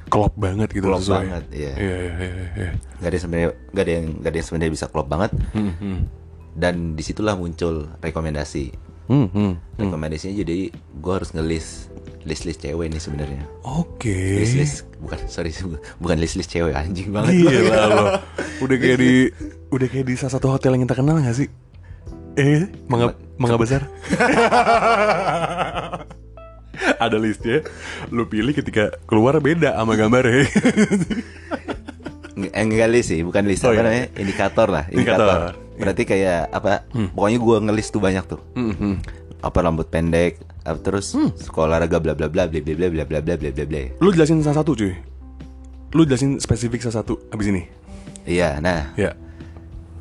Klop 0.06 0.32
banget 0.32 0.70
gitu 0.70 0.86
Klop 0.86 1.02
sesuai. 1.02 1.18
banget, 1.18 1.44
iya. 1.52 1.72
Iya, 1.74 1.96
iya, 1.98 2.12
iya, 2.16 2.46
iya. 2.56 2.70
nggak 2.96 3.04
ada 3.04 3.14
yang 3.14 3.24
sebenarnya 3.24 3.48
nggak 3.68 3.84
ada 3.84 3.92
yang 3.92 4.06
nggak 4.16 4.30
ada 4.30 4.38
yang 4.38 4.46
sebenarnya 4.46 4.72
bisa 4.72 4.86
klop 4.86 5.06
banget. 5.06 5.30
Hmm, 5.50 5.72
hmm. 5.76 5.98
Dan 6.56 6.74
di 6.94 7.02
situlah 7.02 7.34
muncul 7.34 7.74
rekomendasi. 8.00 8.64
Hmm, 9.06 9.28
hmm. 9.30 9.52
Rekomendasinya 9.78 10.34
jadi 10.42 10.70
gue 10.74 11.12
harus 11.14 11.30
ngelis 11.30 11.90
list 12.26 12.42
list 12.42 12.60
cewek 12.66 12.90
nih 12.90 12.98
sebenarnya. 12.98 13.42
Oke. 13.62 14.42
List 14.42 14.56
list 14.58 14.76
bukan 14.98 15.18
sorry 15.30 15.54
bukan 16.02 16.18
list 16.18 16.34
list 16.34 16.50
cewek 16.50 16.74
anjing 16.74 17.14
banget. 17.14 17.46
Gila 17.46 17.84
lo. 17.94 18.04
Udah 18.66 18.76
kayak 18.76 18.98
di 18.98 19.30
udah 19.70 19.86
kayak 19.86 20.06
di 20.10 20.14
salah 20.18 20.34
satu 20.34 20.50
hotel 20.50 20.74
yang 20.74 20.84
kita 20.90 20.98
kenal 20.98 21.22
gak 21.22 21.38
sih? 21.38 21.48
Eh, 22.36 22.68
mangga 22.90 23.14
mangga 23.38 23.56
besar. 23.56 23.82
Ada 26.76 27.16
listnya, 27.16 27.64
lu 28.12 28.28
pilih 28.28 28.52
ketika 28.52 28.92
keluar 29.08 29.40
beda 29.40 29.72
sama 29.80 29.96
gambarnya. 29.96 30.44
Nggak- 32.36 32.52
eh, 32.52 32.62
enggak 32.62 32.88
list 32.90 33.08
sih, 33.08 33.20
bukan 33.20 33.42
list 33.42 33.64
Oh, 33.64 33.68
apa 33.68 33.74
iya. 33.74 33.82
namanya? 33.82 34.06
Indikator 34.14 34.68
lah, 34.68 34.84
Indikator, 34.86 35.24
indikator. 35.24 35.52
iya. 35.56 35.76
Berarti 35.76 36.02
kayak 36.04 36.40
apa? 36.50 36.72
Pokoknya 37.10 37.38
gue 37.38 37.56
ngelis 37.64 37.88
tuh 37.88 37.98
banyak 37.98 38.24
tuh. 38.26 38.40
Hmm, 38.52 38.72
hmm. 38.72 38.94
Apa 39.38 39.58
rambut 39.60 39.86
pendek, 39.86 40.36
apa 40.60 40.78
terus 40.78 41.12
sekolah 41.12 41.68
olahraga 41.70 41.96
bla 41.96 42.12
bla 42.12 42.26
bla 42.26 42.44
bla 42.44 42.60
bla 42.60 42.74
bla 42.74 42.88
bla 42.90 43.04
bla 43.06 43.20
bla 43.22 43.34
bla 43.34 43.50
bla 43.50 43.64
bla. 43.66 43.82
Lu 43.98 44.08
jelasin 44.10 44.40
salah 44.40 44.60
satu 44.60 44.72
cuy. 44.72 44.92
Lu 45.90 46.02
jelasin 46.02 46.36
spesifik 46.36 46.80
salah 46.80 47.00
satu 47.00 47.16
abis 47.30 47.48
ini. 47.48 47.62
Iya, 48.22 48.58
nah, 48.58 48.90
Ya. 48.94 49.14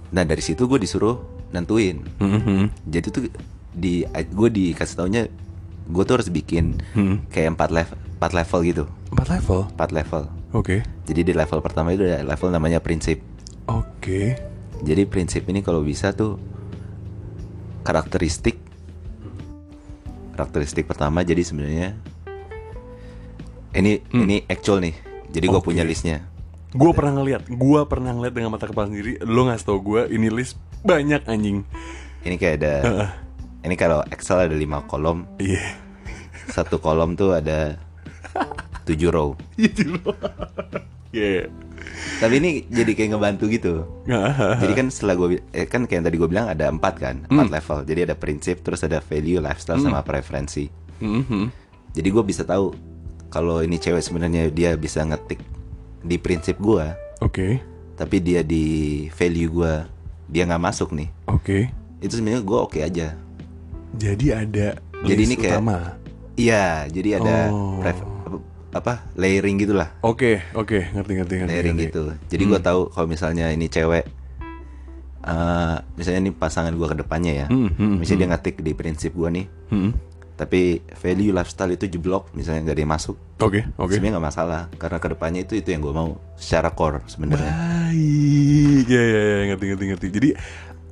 nah 0.10 0.24
dari 0.24 0.42
situ 0.42 0.65
gue 0.65 0.75
disuruh 0.77 1.22
nentuin. 1.51 2.04
Hmm, 2.18 2.42
hmm. 2.42 2.65
Jadi 2.86 3.08
tuh 3.10 3.24
di 3.72 4.04
gue 4.08 4.50
dikasih 4.50 4.96
taunya 4.96 5.27
gue 5.86 6.04
tuh 6.04 6.15
harus 6.15 6.27
bikin 6.27 6.82
Hmm. 6.92 7.22
kayak 7.30 7.54
empat 7.54 7.70
level, 7.70 8.00
empat 8.25 8.34
level 8.34 8.60
gitu, 8.65 8.84
Empat 9.13 9.27
level. 9.29 9.60
empat 9.70 9.89
level. 9.91 10.24
Oke. 10.51 10.82
Jadi 11.05 11.22
di 11.22 11.34
level 11.38 11.62
pertama 11.62 11.94
itu 11.94 12.01
ada 12.01 12.25
level 12.25 12.50
namanya 12.50 12.82
prinsip. 12.82 13.22
Oke. 13.70 14.34
Jadi 14.82 15.05
prinsip 15.05 15.46
ini 15.46 15.62
kalau 15.62 15.86
bisa 15.86 16.10
tuh 16.10 16.41
karakteristik 17.82 18.58
karakteristik 20.34 20.84
pertama 20.84 21.21
jadi 21.21 21.39
sebenarnya 21.39 21.93
ini 23.71 24.02
ini 24.10 24.41
actual 24.45 24.82
nih. 24.82 24.95
Jadi 25.30 25.45
gue 25.45 25.54
Hmm. 25.54 25.62
Oke. 25.62 25.69
punya 25.69 25.84
listnya. 25.84 26.26
Gua 26.73 26.91
pernah 26.91 27.15
ngeliat, 27.15 27.47
gua 27.47 27.86
pernah 27.86 28.12
ngeliat 28.12 28.34
dengan 28.34 28.52
mata 28.52 28.65
kepala 28.65 28.89
sendiri. 28.89 29.21
Lo 29.21 29.45
ngasih 29.45 29.63
tau 29.63 29.80
gua 29.80 30.10
ini 30.10 30.28
list 30.28 30.58
banyak 30.82 31.23
anjing. 31.23 31.62
Ini 32.26 32.36
kayak 32.36 32.56
ada 32.58 32.73
ini 33.62 33.78
kalau 33.78 34.02
Excel 34.10 34.49
ada 34.49 34.56
lima 34.56 34.82
kolom, 34.84 35.30
Iya. 35.38 35.62
satu 36.49 36.82
kolom 36.82 37.13
tuh 37.13 37.32
ada 37.32 37.78
tujuh 38.86 39.10
row. 39.10 39.34
Loh. 39.91 40.15
Iya. 41.12 41.48
Tapi 42.19 42.34
ini 42.38 42.50
jadi 42.67 42.91
kayak 42.91 43.10
ngebantu 43.13 43.48
gitu. 43.48 43.74
Jadi 44.62 44.74
kan 44.74 44.88
setelah 44.89 45.15
gue 45.15 45.28
eh, 45.52 45.63
kan 45.63 45.84
kayak 45.84 45.95
yang 45.95 46.06
tadi 46.06 46.17
gue 46.17 46.28
bilang 46.28 46.48
ada 46.48 46.67
empat 46.67 46.95
kan, 46.95 47.15
empat 47.26 47.48
level. 47.52 47.80
Jadi 47.84 48.00
ada 48.04 48.15
prinsip, 48.15 48.60
terus 48.62 48.82
ada 48.82 49.00
value, 49.00 49.39
lifestyle, 49.39 49.80
sama 49.80 50.02
preferensi. 50.02 50.67
Mhm. 51.00 51.52
Jadi 51.91 52.08
gue 52.08 52.24
bisa 52.24 52.43
tahu 52.43 52.76
kalau 53.28 53.60
ini 53.60 53.76
cewek 53.76 54.00
sebenarnya 54.00 54.48
dia 54.50 54.76
bisa 54.76 55.04
ngetik 55.04 55.39
di 56.02 56.15
prinsip 56.15 56.56
gue, 56.58 56.84
Oke. 57.19 57.60
tapi 57.95 58.19
dia 58.19 58.43
di 58.43 58.65
value 59.10 59.52
gue 59.54 59.74
dia 60.28 60.43
nggak 60.43 60.63
masuk 60.63 60.91
nih. 60.91 61.08
Oke. 61.28 61.71
Itu 62.00 62.19
sebenarnya 62.19 62.43
gue 62.43 62.60
oke 62.60 62.80
aja. 62.80 63.15
Jadi 63.93 64.26
ada 64.30 64.76
Jadi 65.04 65.21
ini 65.24 65.36
kayak- 65.36 65.60
utama. 65.60 65.80
Iya, 66.36 66.91
jadi 66.91 67.24
ada 67.24 67.36
Oh. 67.48 67.80
Apa 68.75 69.07
layering 69.13 69.55
gitulah, 69.57 69.88
Oke, 70.01 70.43
oke, 70.51 70.91
ngerti 70.91 71.11
ngerti 71.15 71.33
ngerti. 71.38 71.49
layering 71.49 71.75
ngerti. 71.75 71.88
gitu. 71.89 72.01
Jadi 72.27 72.43
gue 72.45 72.59
tahu 72.59 72.81
kalau 72.89 73.07
misalnya 73.07 73.47
ini 73.47 73.65
cewek, 73.65 74.03
eh, 75.23 75.75
misalnya 75.95 76.19
ini 76.21 76.31
pasangan 76.31 76.71
gue 76.71 76.83
ke 76.85 76.97
depannya 76.97 77.33
ya, 77.33 77.47
Hmm, 77.47 77.71
hmm, 77.71 77.95
misalnya 77.97 78.19
dia 78.19 78.29
ngetik 78.29 78.59
di 78.59 78.71
prinsip 78.71 79.11
gue 79.11 79.29
nih, 79.31 79.45
Hmm. 79.67 79.91
tapi 80.33 80.61
value 80.93 81.31
lifestyle 81.31 81.71
itu 81.71 81.88
jeblok, 81.88 82.29
misalnya 82.31 82.61
nggak 82.65 82.77
dia 82.77 82.85
masuk, 82.85 83.15
Oke, 83.38 83.63
oke. 83.73 83.89
sebenarnya 83.89 84.13
nggak 84.13 84.27
masalah 84.27 84.61
karena 84.73 84.97
ke 84.99 85.07
depannya 85.09 85.41
itu 85.41 85.53
itu 85.55 85.67
yang 85.69 85.79
gue 85.79 85.93
mau 85.93 86.09
secara 86.35 86.69
core 86.69 86.99
sebenarnya. 87.05 87.53
Baik. 87.55 88.83
Ya, 88.85 89.01
ya, 89.01 89.21
ya, 89.23 89.43
ngerti 89.49 89.65
ngerti 89.67 89.85
ngerti. 89.88 90.07
Jadi 90.11 90.29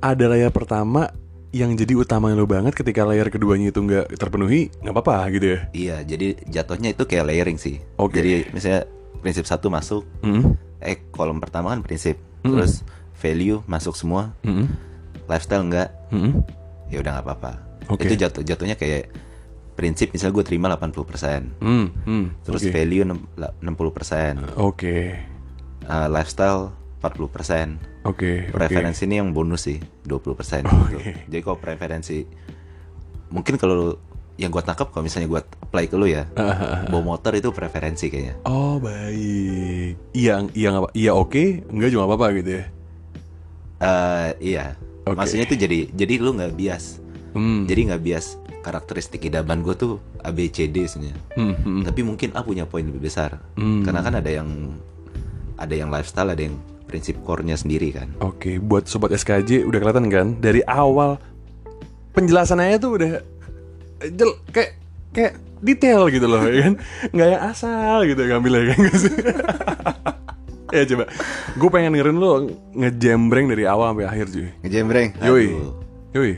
ada 0.00 0.24
layar 0.26 0.50
pertama 0.50 1.12
yang 1.54 1.78
jadi 1.78 1.94
utama 1.94 2.34
lo 2.34 2.44
banget 2.44 2.74
ketika 2.74 3.06
layar 3.06 3.30
keduanya 3.30 3.70
itu 3.70 3.78
nggak 3.78 4.18
terpenuhi 4.18 4.74
nggak 4.82 4.90
apa-apa 4.90 5.30
gitu 5.30 5.46
ya 5.46 5.60
Iya, 5.70 5.96
jadi 6.02 6.26
jatuhnya 6.44 6.90
itu 6.90 7.06
kayak 7.06 7.30
layering 7.30 7.56
sih. 7.56 7.78
Oke. 7.94 8.18
Jadi 8.18 8.50
misalnya 8.50 8.90
prinsip 9.22 9.46
satu 9.46 9.70
masuk, 9.70 10.02
Hmm. 10.20 10.58
eh 10.82 10.98
kolom 11.08 11.38
pertama 11.38 11.70
kan 11.70 11.80
prinsip, 11.80 12.18
Hmm. 12.42 12.58
terus 12.58 12.82
value 13.14 13.62
masuk 13.64 13.94
semua, 13.94 14.34
Hmm. 14.42 14.66
lifestyle 15.24 15.62
enggak, 15.62 15.94
Hmm. 16.10 16.42
ya 16.90 16.98
udah 16.98 17.10
nggak 17.14 17.24
apa-apa. 17.24 17.52
Oke. 17.86 18.04
Itu 18.04 18.18
jatuh 18.18 18.42
jatuhnya 18.42 18.74
kayak 18.74 19.14
prinsip 19.74 20.10
misalnya 20.10 20.34
gue 20.34 20.44
terima 20.44 20.66
80%, 20.68 21.54
Hmm. 21.58 21.86
Hmm. 22.02 22.24
terus 22.42 22.62
Oke. 22.62 22.74
value 22.74 23.02
enam- 23.02 23.30
la- 23.34 23.54
60%, 23.60 24.42
Oke. 24.58 25.22
eh, 25.80 26.08
lifestyle 26.10 26.74
40%. 26.98 27.78
Oke. 28.04 28.52
oke. 28.52 28.52
Preferensi 28.52 29.08
ini 29.08 29.16
yang 29.20 29.32
bonus 29.32 29.64
sih 29.64 29.80
20% 30.04 30.12
Oke. 30.12 30.36
gitu. 30.36 30.98
Jadi 31.32 31.40
kalau 31.40 31.58
preferensi 31.58 32.18
mungkin 33.32 33.56
kalau 33.56 33.96
yang 34.34 34.50
gue 34.50 34.62
tangkap 34.66 34.90
kalau 34.90 35.06
misalnya 35.06 35.30
gue 35.30 35.40
apply 35.40 35.84
ke 35.86 35.96
lu 35.96 36.10
ya, 36.10 36.26
bawa 36.92 37.02
motor 37.16 37.32
itu 37.38 37.54
preferensi 37.54 38.10
kayaknya. 38.10 38.34
Oh 38.44 38.76
baik. 38.82 39.94
Iya, 40.12 40.44
iya 40.52 40.68
apa? 40.74 40.88
Iya 40.92 41.12
oke, 41.14 41.64
enggak 41.70 41.88
juga 41.94 42.00
nggak 42.04 42.10
apa-apa 42.12 42.26
gitu 42.42 42.50
ya. 42.50 42.64
Eh 43.80 44.30
iya. 44.54 44.64
Oke. 45.06 45.16
Maksudnya 45.16 45.44
itu 45.46 45.56
jadi 45.56 45.78
jadi 45.94 46.14
lu 46.20 46.36
nggak 46.36 46.52
bias. 46.58 46.98
Hmm. 47.34 47.64
Jadi 47.66 47.80
nggak 47.90 48.02
bias 48.02 48.26
karakteristik 48.64 49.28
idaman 49.28 49.60
gue 49.60 49.76
tuh 49.76 49.92
A 50.24 50.32
B 50.32 50.48
C 50.48 50.66
D 50.66 50.88
sebenarnya. 50.88 51.20
Hmm, 51.36 51.54
hmm. 51.54 51.82
Tapi 51.84 52.00
mungkin 52.02 52.28
A 52.34 52.40
punya 52.42 52.64
poin 52.66 52.82
lebih 52.82 53.06
besar. 53.06 53.38
Hmm. 53.54 53.84
Karena 53.86 54.00
kan 54.02 54.18
ada 54.18 54.30
yang 54.32 54.48
ada 55.54 55.74
yang 55.76 55.92
lifestyle, 55.94 56.32
ada 56.32 56.42
yang 56.42 56.56
prinsip 56.94 57.18
core-nya 57.26 57.58
sendiri 57.58 57.90
kan. 57.90 58.06
Oke, 58.22 58.62
buat 58.62 58.86
sobat 58.86 59.10
SKJ 59.10 59.66
udah 59.66 59.78
kelihatan 59.82 60.06
kan? 60.06 60.26
Dari 60.38 60.62
awal 60.62 61.18
penjelasannya 62.14 62.78
tuh 62.78 62.90
udah 62.94 63.10
jel 64.14 64.38
kayak 64.54 64.78
kayak 65.10 65.32
detail 65.58 66.06
gitu 66.06 66.30
loh 66.30 66.38
ya 66.46 66.70
kan? 66.70 66.74
Nggak 67.10 67.28
yang 67.34 67.42
asal 67.50 67.98
gitu 68.06 68.22
ngambilnya 68.22 68.62
kan? 68.70 68.78
Ya 70.74 70.82
coba. 70.90 71.06
Gue 71.54 71.70
pengen 71.70 71.94
dengerin 71.94 72.18
lo 72.18 72.50
ngejembreng 72.74 73.46
dari 73.46 73.62
awal 73.62 73.94
sampai 73.94 74.10
akhir 74.10 74.26
cuy. 74.26 74.50
Ngejembreng. 74.66 75.08
yoi. 75.22 75.54
Yoi. 76.10 76.32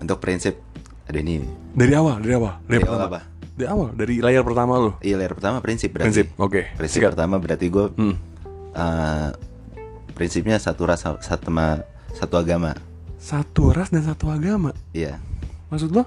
Untuk 0.00 0.24
prinsip 0.24 0.56
ada 1.04 1.20
ini. 1.20 1.44
dari 1.76 1.92
awal 1.92 2.16
dari 2.24 2.32
awal. 2.32 2.64
Dari, 2.64 2.80
Dari 2.80 2.88
awal 2.88 3.00
apa? 3.12 3.20
dari 3.58 3.68
awal 3.68 3.90
dari 3.92 4.22
layar 4.22 4.40
pertama 4.46 4.78
lo 4.78 4.96
Iya, 5.02 5.18
layer 5.20 5.34
pertama 5.36 5.58
prinsip 5.60 5.90
berarti. 5.92 6.06
prinsip 6.08 6.26
oke. 6.40 6.62
Prinsip 6.80 7.02
sikat. 7.02 7.12
pertama 7.12 7.36
berarti 7.36 7.66
gue 7.68 7.84
hmm. 7.92 8.14
eh, 8.72 9.28
prinsipnya 10.18 10.58
satu 10.58 10.82
ras 10.82 11.00
satu 11.00 11.48
ma, 11.48 11.78
satu 12.10 12.34
agama. 12.34 12.74
satu 13.16 13.70
ras 13.70 13.88
dan 13.88 14.02
satu 14.02 14.26
agama 14.28 14.74
Iya. 14.90 15.18
maksud 15.68 15.90
lo 15.90 16.02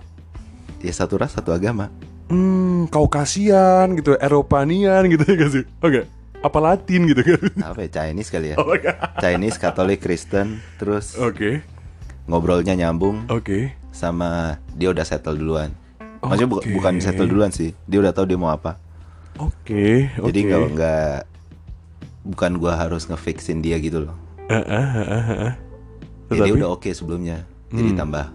Ya 0.80 0.89
satu 0.91 1.15
ras 1.15 1.32
satu 1.32 1.52
agama. 1.52 1.88
Hmm, 2.26 2.89
Kaukasian 2.89 3.93
gitu, 3.93 4.17
Eropanian 4.17 5.06
gitu 5.06 5.21
ya 5.30 5.45
sih? 5.47 5.63
Oke. 5.78 6.10
Apa 6.41 6.58
Latin 6.58 7.06
gitu 7.06 7.21
kan? 7.21 7.38
Apa 7.69 7.86
ya 7.86 7.89
Chinese 7.93 8.28
kali 8.28 8.50
ya? 8.50 8.56
Oh, 8.58 8.65
enggak. 8.65 8.97
Chinese, 9.15 9.56
Katolik, 9.56 10.02
Kristen, 10.02 10.58
terus 10.76 11.13
Oke. 11.15 11.62
ngobrolnya 12.26 12.74
nyambung 12.74 13.30
Oke. 13.30 13.78
sama 13.91 14.58
dia 14.74 14.89
udah 14.89 15.06
settle 15.06 15.38
duluan. 15.38 15.69
Maksudnya 16.19 16.50
bu- 16.50 16.60
Oke. 16.60 16.74
bukan 16.74 16.97
settle 16.97 17.30
duluan 17.30 17.54
sih, 17.54 17.78
dia 17.86 18.00
udah 18.00 18.10
tahu 18.10 18.26
dia 18.26 18.36
mau 18.36 18.50
apa. 18.50 18.82
Oke. 19.38 20.10
Jadi 20.10 20.39
oke. 20.39 20.47
nggak 20.47 20.62
nggak 20.74 21.13
bukan 22.21 22.57
gua 22.57 22.77
harus 22.77 23.05
ngefixin 23.05 23.60
dia 23.60 23.77
gitu 23.77 24.05
loh. 24.05 24.15
Ah, 24.47 24.62
ah, 24.62 24.88
ah, 25.07 25.29
ah. 25.49 25.53
Jadi 26.29 26.39
Tetapi- 26.47 26.55
udah 26.57 26.69
oke 26.71 26.89
sebelumnya. 26.91 27.43
Jadi 27.71 27.95
tambah 27.95 28.25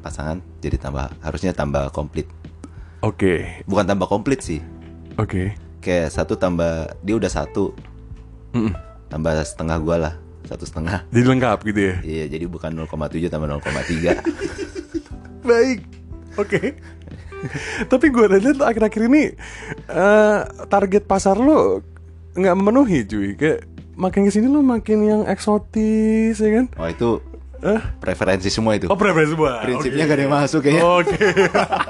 pasangan, 0.00 0.40
jadi 0.58 0.80
tambah 0.80 1.12
harusnya 1.20 1.52
tambah 1.52 1.92
komplit. 1.92 2.24
Oke. 3.00 3.60
Bukan 3.64 3.84
tambah 3.84 4.08
komplit 4.08 4.40
sih. 4.40 4.60
Oke. 5.16 5.52
Kayak 5.80 6.12
satu 6.12 6.36
tambah 6.36 6.92
dia 7.00 7.16
udah 7.16 7.28
satu, 7.28 7.76
Mm-mm. 8.52 8.72
tambah 9.08 9.36
setengah 9.40 9.76
gua 9.80 9.96
lah, 10.00 10.14
satu 10.44 10.64
setengah. 10.64 11.04
Jadi 11.12 11.24
lengkap 11.28 11.58
gitu 11.64 11.80
ya. 11.80 11.94
Iya, 12.00 12.24
jadi 12.32 12.44
bukan 12.48 12.72
0,7 12.72 13.28
tambah 13.28 13.48
0,3. 13.48 14.16
Baik. 15.48 15.80
Oke. 16.36 16.76
Tapi 17.88 18.06
gue 18.12 18.24
lihat 18.28 18.60
akhir-akhir 18.60 19.02
ini 19.08 19.32
eh, 19.88 20.38
target 20.68 21.08
pasar 21.08 21.40
lo 21.40 21.80
nggak 22.32 22.54
memenuhi 22.54 22.98
cuy. 23.04 23.28
Kayak 23.34 23.66
makin 23.94 24.24
ke 24.24 24.30
sini 24.30 24.46
lo 24.46 24.60
makin 24.60 24.98
yang 25.02 25.20
eksotis 25.24 26.36
ya 26.36 26.50
kan? 26.52 26.66
Oh 26.76 26.86
itu 26.86 27.10
Eh? 27.60 27.80
preferensi 28.00 28.48
semua 28.48 28.72
itu. 28.72 28.88
Oh 28.88 28.96
preferensi 28.96 29.36
semua. 29.36 29.60
Prinsipnya 29.60 30.04
Oke. 30.04 30.08
gak 30.08 30.16
ada 30.16 30.22
yang 30.24 30.32
masuk 30.34 30.60
kayaknya. 30.60 30.82
Oke. 30.86 31.16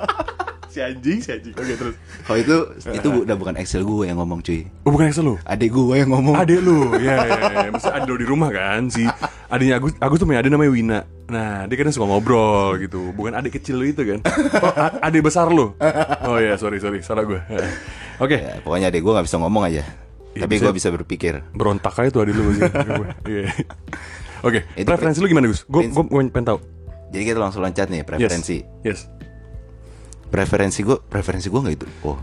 si 0.72 0.78
anjing, 0.78 1.18
si 1.18 1.30
anjing. 1.30 1.54
Oke 1.54 1.72
terus. 1.74 1.94
Oh 2.26 2.34
itu 2.34 2.56
itu 2.90 3.08
udah 3.22 3.36
bukan 3.38 3.54
Excel 3.54 3.82
gue 3.82 4.04
yang 4.06 4.18
ngomong 4.18 4.42
cuy. 4.42 4.66
Oh 4.82 4.90
bukan 4.90 5.06
Excel 5.06 5.26
lo? 5.26 5.34
Adik 5.42 5.70
gue 5.70 5.94
yang 5.94 6.10
ngomong. 6.10 6.34
Adek 6.34 6.58
lu, 6.58 6.94
ya, 6.98 7.22
ya, 7.22 7.38
ya. 7.54 7.68
Maksudnya 7.70 8.02
ada 8.02 8.06
lo 8.06 8.18
di 8.18 8.26
rumah 8.26 8.50
kan 8.50 8.86
si 8.86 9.06
adiknya 9.46 9.78
Agus, 9.78 9.94
Agus 9.98 10.18
tuh 10.18 10.26
punya 10.26 10.42
adik 10.42 10.50
namanya 10.50 10.70
Wina. 10.70 10.98
Nah, 11.30 11.70
dia 11.70 11.78
kadang 11.78 11.94
suka 11.94 12.06
ngobrol 12.06 12.74
gitu. 12.82 13.14
Bukan 13.14 13.30
adik 13.34 13.62
kecil 13.62 13.78
lu 13.78 13.86
itu 13.86 14.02
kan? 14.02 14.18
Oh, 14.58 14.74
adik 15.06 15.22
besar 15.22 15.46
lu. 15.46 15.78
Oh 16.26 16.38
ya, 16.38 16.58
sorry 16.58 16.82
sorry, 16.82 16.98
salah 17.02 17.22
gue. 17.22 17.38
Oke, 18.22 18.42
Ya, 18.42 18.58
pokoknya 18.58 18.90
adik 18.90 19.02
gue 19.02 19.12
nggak 19.14 19.26
bisa 19.26 19.38
ngomong 19.38 19.70
aja. 19.70 19.86
Iya, 20.30 20.46
Tapi 20.46 20.54
gue 20.62 20.72
bisa 20.72 20.88
berpikir. 20.94 21.42
berontak 21.50 21.94
aja 21.98 22.08
tuh 22.08 22.22
adik 22.22 22.38
lu 22.38 22.54
sih. 22.54 22.62
Iya. 23.30 23.50
Oke, 24.40 24.64
Itu 24.72 24.86
preferensi 24.88 25.18
lu 25.20 25.26
gimana 25.28 25.50
Gus? 25.50 25.66
Gue 25.66 25.90
pengen 25.90 26.46
tahu. 26.46 26.58
Jadi 27.10 27.22
kita 27.26 27.38
langsung 27.42 27.60
loncat 27.60 27.90
nih 27.90 28.06
preferensi. 28.06 28.62
Yes. 28.86 29.04
yes. 29.04 29.20
Preferensi 30.30 30.86
gue, 30.86 30.96
preferensi 30.96 31.50
gue 31.50 31.60
nggak 31.60 31.74
itu. 31.74 31.86
Oh, 32.06 32.16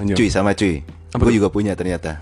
Lanjut. 0.00 0.16
cuy 0.16 0.28
sama 0.32 0.56
cuy. 0.56 0.80
Gue 1.14 1.32
juga 1.36 1.52
punya 1.52 1.76
ternyata. 1.76 2.18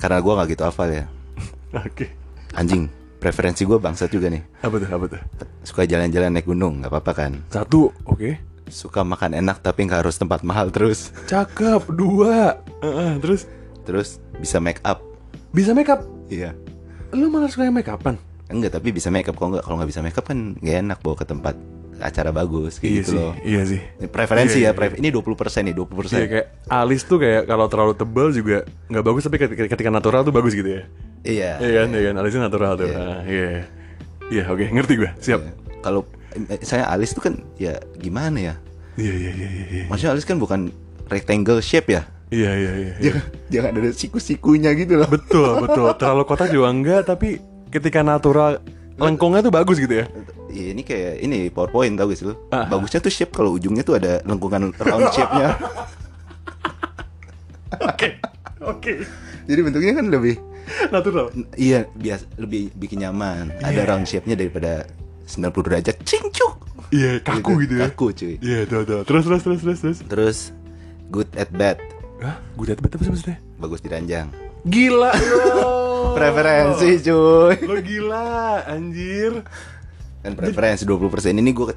Karena 0.00 0.18
gue 0.18 0.32
nggak 0.32 0.48
gitu 0.56 0.62
hafal 0.64 0.88
ya. 0.88 1.04
Oke. 1.86 2.08
Anjing, 2.56 2.88
preferensi 3.20 3.68
gue 3.68 3.76
bangsat 3.76 4.08
juga 4.08 4.32
nih. 4.32 4.40
Apa 4.64 4.80
tuh? 4.80 4.88
Apa 4.88 5.04
tuh? 5.12 5.20
Suka 5.60 5.84
jalan-jalan 5.84 6.32
naik 6.32 6.48
gunung, 6.48 6.80
nggak 6.80 6.88
apa-apa 6.88 7.12
kan. 7.12 7.32
Satu, 7.52 7.92
oke. 8.08 8.38
Suka 8.66 9.04
makan 9.04 9.36
enak 9.36 9.60
tapi 9.60 9.84
nggak 9.84 10.06
harus 10.08 10.16
tempat 10.16 10.40
mahal 10.40 10.72
terus. 10.72 11.12
Cakep. 11.28 11.84
Dua. 11.92 12.56
Heeh, 12.86 13.12
terus 13.20 13.44
Terus 13.86 14.18
bisa 14.36 14.58
make 14.58 14.82
up. 14.82 15.00
bisa 15.48 15.72
make 15.72 15.88
up. 15.88 16.02
Iya. 16.26 16.52
Lu 17.10 17.30
malah 17.30 17.46
suka 17.46 17.64
yang 17.64 17.72
make 17.72 17.86
upan? 17.86 18.18
Enggak, 18.46 18.74
tapi 18.74 18.90
bisa 18.90 19.08
make 19.08 19.24
up. 19.24 19.34
Kalau 19.34 19.54
nggak 19.54 19.64
kalau 19.64 19.76
nggak 19.78 19.88
bisa 19.88 20.00
make 20.00 20.14
up 20.14 20.26
kan 20.26 20.52
nggak 20.54 20.76
enak 20.82 20.98
bawa 21.00 21.14
ke 21.14 21.24
tempat 21.24 21.54
acara 21.96 22.28
bagus 22.28 22.76
kayak 22.76 22.84
Iya 22.84 22.98
gitu 22.98 23.08
sih. 23.08 23.16
loh. 23.16 23.32
Iya 23.40 23.60
sih. 23.64 23.80
Ini 23.80 24.06
preferensi 24.06 24.58
Iya, 24.58 24.60
ya, 24.60 24.68
iya, 24.68 24.70
pref- 24.74 24.98
ini 24.98 25.08
20% 25.08 25.64
nih, 25.64 25.72
20%. 25.72 26.12
Iya 26.12 26.26
kayak 26.28 26.46
alis 26.68 27.02
tuh 27.02 27.16
kayak 27.16 27.42
kalau 27.46 27.66
terlalu 27.66 27.94
tebal 27.94 28.28
juga 28.30 28.58
nggak 28.86 29.00
bagus 29.02 29.22
tapi 29.24 29.36
ketika, 29.38 29.64
ketika 29.66 29.88
natural 29.88 30.20
tuh 30.20 30.30
bagus 30.30 30.52
gitu 30.52 30.68
ya. 30.68 30.82
Iya. 31.24 31.50
Iya 31.56 31.70
kan, 31.72 31.88
iya 31.90 32.02
kan 32.04 32.14
alisnya 32.20 32.42
natural 32.42 32.72
tuh. 32.76 32.86
Iya. 32.86 32.98
Ah, 33.00 33.20
Iya. 33.24 33.48
Iya, 34.26 34.42
oke, 34.46 34.64
ngerti 34.68 34.92
gue. 34.94 35.10
Siap. 35.16 35.40
Iya. 35.40 35.52
Kalau 35.80 36.00
eh, 36.36 36.60
saya 36.60 36.84
alis 36.86 37.14
tuh 37.14 37.22
kan 37.22 37.34
ya 37.56 37.78
gimana 37.96 38.38
ya? 38.42 38.54
Iya, 38.94 39.14
iya, 39.14 39.30
iya, 39.32 39.48
iya. 39.48 39.64
iya. 39.72 39.84
Maksudnya 39.88 40.12
alis 40.12 40.26
kan 40.26 40.36
bukan 40.36 40.60
rectangle 41.06 41.62
shape 41.62 41.88
ya? 41.90 42.04
Iya, 42.26 42.50
iya, 42.52 42.72
iya. 42.74 42.74
iya. 42.74 42.94
Jangan, 43.00 43.22
jangan 43.48 43.70
ada 43.78 43.90
siku-sikunya 43.94 44.70
gitu 44.74 44.98
loh. 44.98 45.06
Betul, 45.06 45.62
betul. 45.62 45.86
Terlalu 46.00 46.22
kotak 46.26 46.50
juga 46.50 46.68
enggak, 46.68 47.06
tapi 47.06 47.38
ketika 47.70 48.02
natural 48.02 48.58
lengkungnya 48.96 49.44
tuh 49.44 49.54
bagus 49.54 49.76
gitu 49.78 50.02
ya. 50.02 50.06
Iya 50.46 50.72
ini 50.72 50.82
kayak 50.82 51.12
ini 51.20 51.38
PowerPoint 51.52 51.94
tau 51.94 52.08
gak 52.08 52.16
sih 52.16 52.26
lu? 52.26 52.34
Ah. 52.48 52.64
Bagusnya 52.66 52.98
tuh 52.98 53.12
shape 53.12 53.30
kalau 53.30 53.52
ujungnya 53.52 53.84
tuh 53.84 54.00
ada 54.00 54.24
lengkungan 54.24 54.72
round 54.72 55.12
shape-nya. 55.12 55.52
Oke. 57.92 58.08
Oke. 58.64 58.92
Jadi 59.46 59.60
bentuknya 59.62 59.92
kan 59.94 60.06
lebih 60.08 60.40
Natural. 60.90 61.30
iya 61.54 61.86
bias 61.94 62.26
lebih 62.34 62.74
bikin 62.74 63.06
nyaman. 63.06 63.54
Ada 63.62 63.70
Iya. 63.70 63.82
round 63.86 64.06
shape-nya 64.08 64.34
daripada 64.34 64.82
90 65.28 65.62
derajat 65.62 65.96
cincuk. 66.02 66.54
Iya, 66.90 67.22
kaku 67.22 67.66
gitu 67.66 67.74
ya. 67.78 67.90
Kaku 67.90 68.06
cuy. 68.14 68.34
Iya, 68.38 68.60
tuh, 68.66 68.82
tuh. 68.82 69.02
Terus, 69.02 69.26
terus, 69.26 69.42
terus, 69.42 69.60
terus, 69.62 69.78
terus. 69.82 69.98
Terus 70.06 70.38
good 71.10 71.26
at 71.34 71.50
bat, 71.50 71.78
Hah? 72.20 72.36
Gue 72.56 72.64
liat 72.72 72.80
betul 72.80 73.00
apa 73.00 73.04
sih 73.04 73.12
maksudnya? 73.12 73.38
bagus 73.56 73.80
di 73.80 73.88
ranjang. 73.88 74.28
Gila 74.66 75.12
lo. 75.12 75.72
Preferensi 76.18 77.00
cuy. 77.04 77.56
Lo 77.64 77.76
gila, 77.80 78.64
anjir. 78.64 79.44
Kan 80.24 80.32
preferensi 80.34 80.82
20% 80.82 81.38
ini 81.38 81.52
gue 81.52 81.72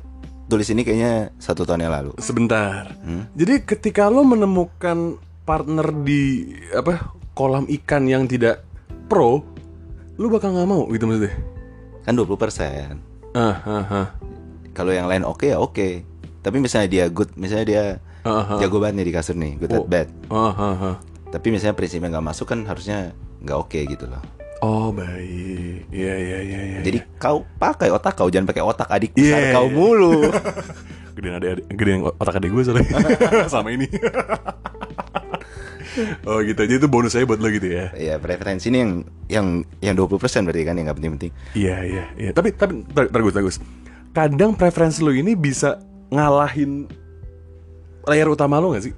tulis 0.49 0.65
ini 0.73 0.81
kayaknya 0.81 1.29
satu 1.37 1.63
tahun 1.67 1.85
yang 1.85 1.93
lalu. 1.93 2.11
Sebentar. 2.17 2.89
Hmm? 3.03 3.29
Jadi 3.37 3.61
ketika 3.67 4.09
lo 4.09 4.25
menemukan 4.25 5.19
partner 5.45 5.87
di 6.01 6.55
apa 6.73 7.13
kolam 7.37 7.69
ikan 7.69 8.09
yang 8.09 8.25
tidak 8.25 8.65
pro, 9.05 9.43
lo 10.17 10.25
bakal 10.31 10.55
nggak 10.55 10.69
mau 10.69 10.87
gitu 10.89 11.05
maksudnya? 11.05 11.35
Kan 12.03 12.17
20%. 12.17 13.37
Ah, 13.37 13.61
ah, 13.61 13.85
ah. 13.85 14.07
Kalau 14.73 14.89
yang 14.89 15.05
lain 15.05 15.27
oke 15.27 15.45
ya 15.45 15.61
oke. 15.61 16.01
Tapi 16.39 16.57
misalnya 16.57 16.89
dia 16.89 17.05
good, 17.11 17.35
misalnya 17.35 17.65
dia 17.67 17.83
Ah, 18.21 18.43
ah. 18.43 18.59
jago 18.59 18.77
banget 18.77 18.99
nih 18.99 19.05
di 19.07 19.13
kasur 19.13 19.35
nih, 19.35 19.55
good 19.55 19.71
Oh. 19.71 19.79
at 19.79 19.87
bat. 19.87 20.07
Ah, 20.27 20.51
ah, 20.51 20.75
ah. 20.75 20.95
Tapi 21.29 21.47
misalnya 21.49 21.73
prinsipnya 21.73 22.09
nggak 22.09 22.25
masuk 22.25 22.45
kan 22.49 22.65
harusnya 22.65 23.13
nggak 23.39 23.57
oke 23.57 23.79
gitu 23.79 24.05
loh. 24.05 24.21
Oh 24.59 24.91
baik, 24.91 25.87
iya 25.87 26.13
iya 26.19 26.37
iya. 26.43 26.59
iya. 26.67 26.79
Jadi 26.83 26.99
kau 27.15 27.47
pakai 27.55 27.87
otak 27.89 28.19
kau 28.19 28.27
jangan 28.27 28.43
pakai 28.43 28.59
otak 28.59 28.91
adik 28.91 29.15
Iya, 29.15 29.17
besar 29.23 29.41
kau 29.55 29.65
iya. 29.65 29.71
mulu. 29.71 30.11
gedean 31.15 31.33
adik, 31.39 31.63
gedean 31.71 31.99
otak 32.03 32.35
adik 32.39 32.51
gue 32.51 32.63
soalnya 32.67 32.87
sama 33.53 33.71
ini. 33.71 33.87
oh 36.27 36.39
gitu, 36.43 36.59
jadi 36.63 36.79
itu 36.79 36.87
bonus 36.91 37.15
saya 37.15 37.23
buat 37.23 37.39
lo 37.39 37.47
gitu 37.47 37.71
ya? 37.71 37.91
Iya 37.95 38.19
preferensi 38.19 38.67
ini 38.67 38.77
yang 38.83 38.91
yang 39.31 39.47
yang 39.79 39.95
20% 39.95 40.19
berarti 40.43 40.63
kan 40.63 40.75
yang 40.75 40.91
nggak 40.91 40.97
penting-penting. 40.99 41.31
Iya 41.55 41.75
iya 41.83 42.03
iya. 42.19 42.31
Tapi 42.35 42.51
tapi 42.51 42.83
bagus 42.91 43.31
bagus. 43.31 43.55
Kadang 44.11 44.59
preferensi 44.59 44.99
lo 44.99 45.11
ini 45.11 45.39
bisa 45.39 45.79
ngalahin 46.11 46.87
layar 48.09 48.27
utama 48.27 48.57
lo 48.57 48.73
gak 48.73 48.83
sih? 48.83 48.93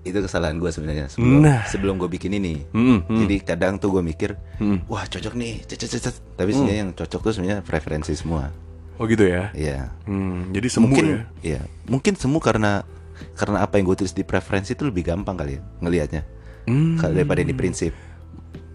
Itu 0.00 0.16
kesalahan 0.18 0.56
gue 0.56 0.68
sebenarnya 0.68 1.06
sebelum 1.08 1.40
Nah. 1.40 1.62
sebelum 1.66 1.94
gue 1.96 2.08
bikin 2.08 2.32
ini. 2.32 2.64
Hmm, 2.70 3.04
hmm. 3.04 3.20
Jadi 3.20 3.36
kadang 3.42 3.76
tuh 3.76 3.92
gue 3.92 4.02
mikir, 4.02 4.32
Hmm. 4.56 4.80
wah 4.86 5.04
cocok 5.04 5.34
nih, 5.34 5.60
cet, 5.62 5.82
cet, 5.82 6.00
cet. 6.00 6.16
Tapi 6.34 6.50
sebenarnya 6.50 6.80
yang 6.80 6.92
cocok 6.92 7.20
tuh 7.20 7.32
sebenarnya 7.32 7.60
preferensi 7.60 8.12
semua. 8.12 8.48
Oh 8.96 9.04
gitu 9.04 9.22
ya. 9.22 9.48
Iya. 9.52 9.92
Hmm, 10.04 10.48
jadi 10.50 10.68
semu 10.68 10.84
mungkin 10.86 11.04
ya. 11.06 11.20
iya 11.42 11.60
mungkin 11.86 12.12
semu 12.14 12.36
karena 12.36 12.84
karena 13.32 13.60
apa 13.60 13.76
yang 13.76 13.84
gue 13.86 13.96
tulis 13.98 14.12
di 14.12 14.20
preferensi 14.22 14.72
itu 14.72 14.84
lebih 14.84 15.04
gampang 15.06 15.34
kali 15.34 15.56
ya 15.56 15.60
ngelihatnya 15.78 16.22
Hmm. 16.62 16.96
Kalau 16.96 17.12
daripada 17.14 17.40
di 17.40 17.52
prinsip 17.52 17.96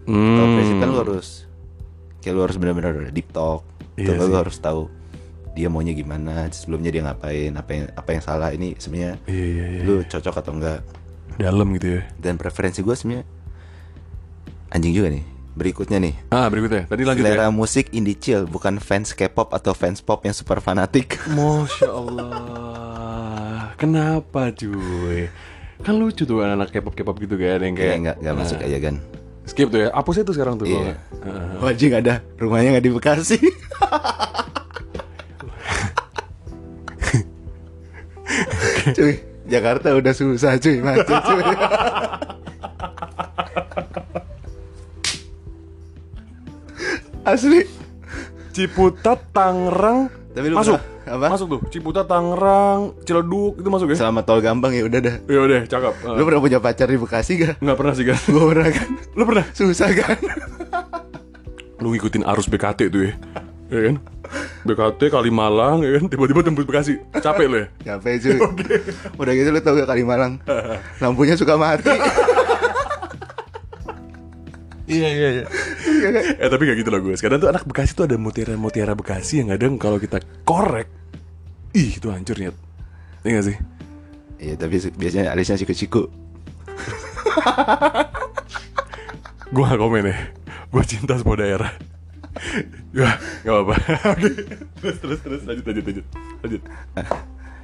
Hmm. 0.02 0.34
kalau 0.34 0.48
prinsip 0.52 0.76
kan 0.76 0.88
lu 0.88 0.98
harus 1.00 1.28
kayak 2.20 2.32
lu 2.32 2.42
harus 2.42 2.56
benar-benar 2.56 2.94
deep 3.08 3.30
talk 3.30 3.62
Iya 3.94 4.14
sih. 4.16 4.34
harus 4.34 4.56
tahu 4.56 4.90
dia 5.56 5.66
maunya 5.66 5.90
gimana 5.90 6.46
sebelumnya 6.50 6.90
dia 6.90 7.00
ngapain 7.02 7.50
apa 7.50 7.70
yang 7.72 7.84
apa 7.90 8.08
yang 8.10 8.20
salah 8.20 8.52
ini 8.52 8.76
sebenarnya 8.76 9.16
Iya 9.24 9.46
iya 9.46 9.66
iya. 9.72 9.80
lu 9.82 10.04
cocok 10.04 10.34
atau 10.36 10.52
enggak 10.52 10.80
Dalam 11.34 11.72
gitu 11.74 11.96
ya. 11.96 12.02
dan 12.16 12.36
preferensi 12.36 12.80
gue 12.80 12.92
sebenarnya 12.92 13.24
anjing 14.68 14.92
juga 14.92 15.08
nih 15.10 15.24
berikutnya 15.52 15.98
nih 15.98 16.14
Ah 16.28 16.46
berikutnya. 16.46 16.84
Tadi 16.84 17.02
lanjut 17.02 17.22
selera 17.22 17.44
ya. 17.44 17.50
musik 17.50 17.88
indie 17.90 18.12
chill 18.14 18.44
bukan 18.44 18.76
fans 18.76 19.10
K-pop 19.10 19.48
atau 19.50 19.72
fans 19.72 19.98
pop 19.98 20.20
yang 20.20 20.32
super 20.32 20.60
fanatik 20.60 21.16
Masya 21.32 21.88
Allah. 21.88 23.72
Kenapa 23.74 24.52
cuy? 24.52 25.32
Kan 25.78 25.96
lucu 25.96 26.22
tuh 26.22 26.40
anak-anak 26.40 26.68
K-pop 26.70 26.92
K-pop 26.94 27.16
gitu 27.18 27.34
kan 27.34 27.56
yang 27.58 27.72
kayak 27.72 27.96
nggak 27.98 28.16
nggak 28.18 28.34
masuk 28.34 28.58
aja 28.58 28.78
kan 28.78 28.96
skip 29.44 29.68
tuh 29.68 29.78
ya. 29.78 29.88
Hapus 29.90 30.20
itu 30.20 30.32
sekarang 30.32 30.56
tuh. 30.56 30.66
Iya. 30.66 31.00
kalau- 31.16 31.56
Oh, 31.58 31.66
anjing 31.66 31.92
ada 31.94 32.20
rumahnya 32.36 32.68
nggak 32.72 32.84
di 32.84 32.92
Bekasi. 32.92 33.38
cuy, 38.92 39.14
Jakarta 39.46 39.90
udah 39.90 40.12
susah 40.12 40.58
cuy, 40.58 40.78
macet 40.78 41.18
cuy. 41.22 41.42
Asli. 47.26 47.66
Ciputat, 48.54 49.20
Tangerang, 49.36 50.08
Tapi 50.32 50.46
lu 50.48 50.56
masuk. 50.56 50.80
pernah, 50.80 51.12
Apa? 51.12 51.26
Masuk 51.36 51.46
tuh. 51.52 51.60
Ciputa, 51.68 52.08
Tangerang, 52.08 52.96
Ciledug 53.04 53.60
itu 53.60 53.68
masuk 53.68 53.92
ya? 53.92 53.96
Selama 54.00 54.24
tol 54.24 54.40
gampang 54.40 54.72
ya 54.72 54.88
udah 54.88 55.00
dah. 55.02 55.16
Ya 55.28 55.40
udah, 55.44 55.60
cakep. 55.68 55.94
Lu 56.16 56.22
pernah 56.24 56.40
punya 56.40 56.58
pacar 56.62 56.88
di 56.88 56.96
Bekasi 56.96 57.32
gak? 57.36 57.54
Nggak 57.60 57.76
pernah 57.76 57.92
sih 57.92 58.04
kan? 58.08 58.16
Gue 58.24 58.44
pernah 58.48 58.68
kan. 58.72 58.88
Lu 59.12 59.22
pernah? 59.28 59.44
Susah 59.52 59.90
kan? 59.92 60.16
Lu 61.84 61.92
ngikutin 61.92 62.24
arus 62.24 62.48
BKT 62.48 62.88
tuh 62.88 63.00
ya? 63.04 63.12
Ya 63.68 63.80
kan? 63.92 63.94
BKT 64.66 65.00
Kalimalang 65.14 65.86
ya 65.86 66.00
kan? 66.00 66.04
Tiba-tiba 66.10 66.40
tembus 66.42 66.66
Bekasi. 66.66 66.98
Capek 67.22 67.46
lu 67.46 67.56
ya? 67.62 67.66
Capek 67.94 68.12
cuy. 68.18 68.38
Udah 69.22 69.32
gitu 69.32 69.48
lu 69.54 69.60
tau 69.62 69.74
gak 69.78 69.88
Kalimalang? 69.88 70.42
Lampunya 71.02 71.38
suka 71.38 71.54
mati. 71.54 71.94
Iya 74.86 75.08
iya 75.10 75.28
iya. 75.42 75.44
eh 76.38 76.46
tapi 76.46 76.62
gak 76.70 76.78
gitu 76.78 76.90
loh 76.94 77.02
gue. 77.02 77.14
Sekarang 77.18 77.42
tuh 77.42 77.50
anak 77.50 77.66
Bekasi 77.66 77.98
tuh 77.98 78.06
ada 78.06 78.14
mutiara-mutiara 78.14 78.94
Bekasi 78.94 79.42
yang 79.42 79.50
kadang 79.50 79.82
kalau 79.82 79.98
kita 79.98 80.22
korek, 80.46 80.86
ih 81.74 81.98
itu 81.98 82.06
hancur 82.06 82.38
nyet. 82.38 82.54
Iya 83.26 83.30
gak 83.42 83.46
sih? 83.50 83.56
Iya 84.38 84.54
tapi 84.54 84.78
biasanya 84.94 85.34
alisnya 85.34 85.58
siku-siku. 85.58 86.06
Gue 89.50 89.62
gak 89.66 89.78
komen 89.78 90.06
ya. 90.06 90.16
Gue 90.70 90.82
cinta 90.86 91.18
semua 91.18 91.34
daerah. 91.34 91.95
Ya 92.94 93.10
gak 93.44 93.52
apa-apa. 93.52 93.74
Oke. 94.14 94.30
Terus 94.80 94.96
terus 95.00 95.18
terus 95.24 95.42
lanjut 95.44 95.64
lanjut 95.64 95.84
lanjut 95.84 96.04
lanjut. 96.44 96.62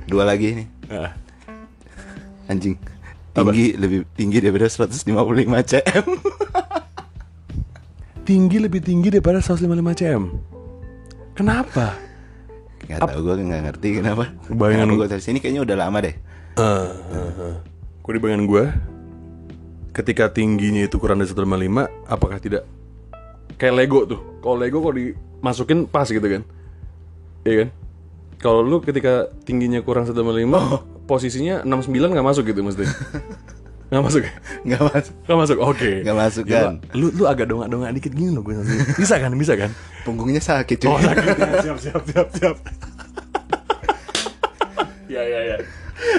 Dua 0.09 0.25
lagi 0.27 0.49
nih. 0.63 0.67
Nah, 0.91 1.13
Anjing. 2.51 2.77
Tinggi 3.33 3.67
lebih 3.81 4.05
tinggi 4.13 4.39
daripada 4.45 4.69
155 4.69 5.09
cm. 5.73 6.05
tinggi 8.29 8.57
lebih 8.61 8.81
tinggi 8.85 9.09
daripada 9.09 9.41
155 9.41 9.73
cm. 9.99 10.23
Kenapa? 11.33 11.97
Gak 12.85 12.99
tau 13.09 13.19
gue 13.25 13.35
gak 13.41 13.63
ngerti 13.73 13.89
kenapa. 14.03 14.29
Bayangan- 14.53 14.93
gue 14.93 15.09
dari 15.09 15.23
sini 15.25 15.41
kayaknya 15.41 15.65
udah 15.65 15.77
lama 15.81 15.99
deh. 16.05 16.15
Gue 18.03 18.13
di 18.13 18.21
bayangan 18.21 18.45
gue 18.45 18.65
Ketika 19.93 20.29
tingginya 20.29 20.85
itu 20.85 21.01
kurang 21.01 21.21
dari 21.21 21.33
155 21.33 22.09
Apakah 22.09 22.37
tidak 22.41 22.69
Kayak 23.63 23.79
Lego 23.79 24.01
tuh. 24.11 24.19
Kalau 24.43 24.59
Lego 24.59 24.83
kalau 24.83 24.99
dimasukin 24.99 25.87
pas 25.87 26.11
gitu 26.11 26.27
kan. 26.27 26.43
Iya 27.47 27.55
kan? 27.63 27.69
Kalau 28.43 28.67
lu 28.67 28.83
ketika 28.83 29.31
tingginya 29.47 29.79
kurang 29.87 30.03
155 30.03 31.07
Posisinya 31.07 31.63
69 31.63 32.11
gak 32.11 32.27
masuk 32.27 32.43
gitu 32.51 32.67
mesti 32.67 32.83
Gak 33.93 34.03
masuk 34.03 34.27
ya? 34.27 34.33
Gak 34.67 34.83
masuk. 34.83 35.15
Gak 35.23 35.39
masuk, 35.39 35.59
oke. 35.63 35.91
Nggak 36.03 36.19
masuk, 36.19 36.45
Ya, 36.51 36.75
kan? 36.75 36.83
Lu 36.97 37.15
lu 37.15 37.29
agak 37.31 37.47
dongak-dongak 37.47 37.93
dikit 38.03 38.13
gini 38.19 38.35
loh 38.35 38.43
gue 38.43 38.59
Bisa 38.99 39.23
kan, 39.23 39.31
bisa 39.39 39.55
kan? 39.55 39.71
Punggungnya 40.03 40.43
sakit 40.43 40.83
cuy. 40.83 40.91
Oh 40.91 40.99
sakit. 40.99 41.37
Ya, 41.39 41.61
siap 41.63 41.79
siap 41.79 42.03
siap 42.09 42.29
siap. 42.35 42.57
Ya 45.07 45.23
ya 45.23 45.41
ya. 45.55 45.57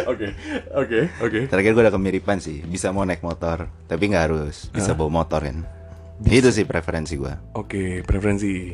Oke, 0.08 0.32
oke, 0.71 0.99
oke. 1.19 1.39
Terakhir 1.51 1.71
gue 1.75 1.84
ada 1.84 1.91
kemiripan 1.91 2.39
sih. 2.39 2.63
Bisa 2.63 2.93
mau 2.95 3.03
naik 3.03 3.25
motor, 3.25 3.67
tapi 3.89 4.08
nggak 4.08 4.23
harus. 4.32 4.69
Bisa 4.69 4.93
bawa 4.95 5.25
motor 5.25 5.43
kan. 5.43 5.82
Itu 6.23 6.49
sih 6.49 6.63
preferensi 6.63 7.15
gue. 7.15 7.33
Oke, 7.53 8.01
preferensi. 8.01 8.71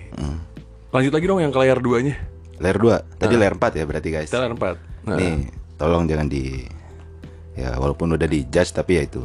Lanjut 0.89 1.12
lagi 1.13 1.25
dong 1.25 1.41
yang 1.41 1.49
ke 1.49 1.59
layar 1.59 1.79
duanya. 1.79 2.15
Layer 2.59 2.75
2, 2.75 3.17
tadi 3.17 3.39
layer 3.39 3.55
4 3.55 3.79
ya 3.79 3.83
berarti 3.88 4.09
guys. 4.12 4.27
Kita 4.27 4.43
layar 4.43 4.53
4. 4.53 5.07
Nah, 5.07 5.15
Nih, 5.15 5.47
tolong 5.79 6.03
jangan 6.05 6.27
di 6.27 6.67
ya 7.55 7.75
walaupun 7.75 8.12
udah 8.13 8.27
di 8.27 8.43
judge 8.47 8.75
tapi 8.75 8.99
ya 8.99 9.03
itu. 9.07 9.23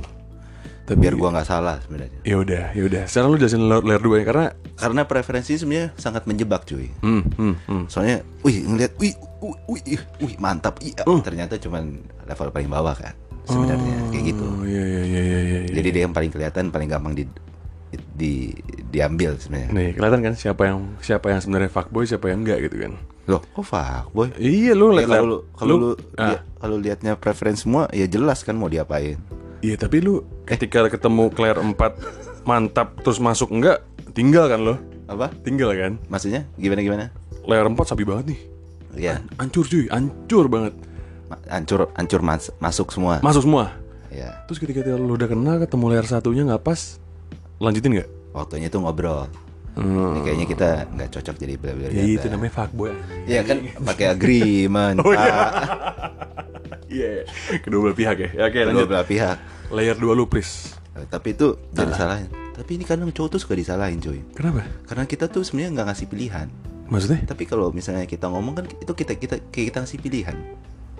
Tapi- 0.84 1.00
biar 1.00 1.16
gua 1.16 1.32
nggak 1.32 1.48
salah 1.48 1.80
sebenarnya. 1.80 2.20
ya 2.22 2.36
udah, 2.36 2.64
ya 2.76 2.82
udah. 2.84 3.04
Sekarang 3.08 3.32
lu 3.32 3.40
jelasin 3.40 3.64
layar, 3.64 3.82
layar 3.82 4.02
duanya 4.04 4.26
karena 4.28 4.46
Karena 4.74 5.02
preferensi 5.06 5.54
sebenarnya 5.54 5.94
sangat 5.96 6.26
menjebak 6.26 6.66
cuy. 6.66 6.90
hmm, 7.00 7.22
hmm, 7.38 7.54
hmm. 7.66 7.84
Soalnya, 7.88 8.20
wih 8.42 8.66
ngeliat, 8.66 8.92
wih, 8.98 9.14
wih, 9.40 9.54
wih, 9.70 9.82
ih, 9.96 10.02
wih 10.20 10.34
mantap, 10.36 10.82
iya. 10.82 11.06
Uh. 11.06 11.22
Ternyata 11.22 11.56
cuman 11.56 12.02
level 12.26 12.48
paling 12.50 12.68
bawah 12.68 12.92
kan, 12.92 13.14
sebenarnya 13.46 13.96
kayak 14.10 14.24
gitu. 14.34 14.44
Oh, 14.44 14.66
iya 14.66 14.82
iya 14.84 15.02
iya 15.06 15.22
iya 15.22 15.38
iya. 15.40 15.58
Jadi 15.72 15.88
dia 15.88 16.02
yang 16.04 16.12
paling 16.12 16.28
kelihatan, 16.28 16.68
paling 16.68 16.90
gampang 16.90 17.14
di, 17.14 17.22
di 18.12 18.52
diambil 18.88 19.36
sebenarnya. 19.36 19.70
Nih, 19.70 19.88
kelihatan 19.92 20.20
kan 20.22 20.34
siapa 20.34 20.62
yang 20.64 20.78
siapa 20.98 21.26
yang 21.28 21.40
sebenarnya 21.40 21.70
fuckboy, 21.70 22.04
siapa 22.04 22.28
yang 22.28 22.42
enggak 22.42 22.64
gitu 22.64 22.76
kan. 22.82 22.92
Loh, 23.24 23.40
kok 23.40 23.64
fuckboy? 23.64 24.28
Iya, 24.36 24.76
lu 24.76 24.92
Ya, 24.92 25.06
kalau 25.06 25.26
lu 25.26 25.38
kalau 25.52 25.74
lu 25.74 25.90
ah, 26.14 26.38
kalau 26.56 26.76
liatnya 26.76 27.16
preferensi 27.16 27.64
semua 27.64 27.88
ya 27.90 28.04
jelas 28.04 28.42
kan 28.42 28.54
mau 28.54 28.68
diapain. 28.68 29.16
Iya, 29.60 29.80
tapi 29.80 30.04
lu 30.04 30.20
ketika 30.44 30.84
ketemu 30.86 31.32
Claire 31.32 31.56
4 31.56 32.44
mantap 32.44 33.00
terus 33.00 33.16
masuk 33.16 33.48
enggak, 33.50 33.80
tinggal 34.12 34.44
kan 34.46 34.60
lo? 34.60 34.76
Apa? 35.04 35.32
Tinggal 35.40 35.72
kan? 35.72 35.92
Maksudnya 36.06 36.44
gimana 36.56 36.80
gimana? 36.80 37.04
Layar 37.44 37.66
4 37.66 37.76
sapi 37.84 38.04
banget 38.04 38.36
nih. 38.36 38.40
Ya, 38.94 39.18
Hancur 39.36 39.66
cuy, 39.66 39.90
hancur 39.90 40.46
banget. 40.46 40.74
hancur 41.50 41.90
hancur 41.98 42.20
mas- 42.22 42.54
masuk 42.62 42.94
semua. 42.94 43.18
Masuk 43.18 43.42
semua. 43.42 43.74
Ya, 44.14 44.46
Terus 44.46 44.62
ketika 44.62 44.86
lu 44.94 45.18
udah 45.18 45.26
kena 45.26 45.58
ketemu 45.58 45.84
layar 45.90 46.06
satunya 46.06 46.46
nggak 46.46 46.62
pas, 46.62 47.02
lanjutin 47.64 47.92
nggak? 47.96 48.10
waktunya 48.34 48.66
tuh 48.66 48.82
ngobrol. 48.82 49.30
Hmm. 49.74 50.14
Ini 50.14 50.20
kayaknya 50.22 50.46
kita 50.46 50.68
nggak 50.90 51.10
cocok 51.10 51.34
jadi 51.34 51.54
bla-bla 51.58 51.86
Ya 51.90 52.02
itu 52.06 52.26
namanya 52.30 52.52
fuckboy. 52.54 52.94
Iya 53.26 53.42
kan 53.42 53.58
pakai 53.82 54.06
agreement. 54.10 54.98
Oh, 55.06 55.10
iya. 55.10 55.34
Iya, 56.84 57.08
iya. 57.10 57.24
kedua 57.58 57.90
belah 57.90 57.96
pihak 57.96 58.16
ya. 58.22 58.28
Ya, 58.30 58.44
Oke, 58.46 58.58
Kedua 58.62 58.70
lanjut. 58.70 58.86
belah 58.86 59.06
pihak. 59.06 59.36
Layer 59.74 59.96
2 59.98 60.14
lu 60.14 60.30
please. 60.30 60.78
Eh, 60.94 61.02
Tapi 61.10 61.34
itu 61.34 61.58
jangan 61.74 61.90
disalahin. 61.90 62.28
Tapi 62.54 62.70
ini 62.78 62.84
kadang 62.86 63.10
cowok 63.10 63.28
tuh 63.34 63.40
suka 63.42 63.58
disalahin 63.58 63.98
cuy. 63.98 64.22
Kenapa? 64.30 64.62
Karena 64.86 65.04
kita 65.10 65.26
tuh 65.26 65.42
sebenarnya 65.42 65.70
nggak 65.74 65.86
ngasih 65.90 66.06
pilihan. 66.06 66.46
Maksudnya? 66.86 67.20
Tapi 67.26 67.42
kalau 67.50 67.74
misalnya 67.74 68.06
kita 68.06 68.30
ngomong 68.30 68.54
kan 68.54 68.64
itu 68.70 68.92
kita 68.94 69.18
kita 69.18 69.42
kayak 69.50 69.74
kita 69.74 69.78
ngasih 69.82 69.98
pilihan. 69.98 70.36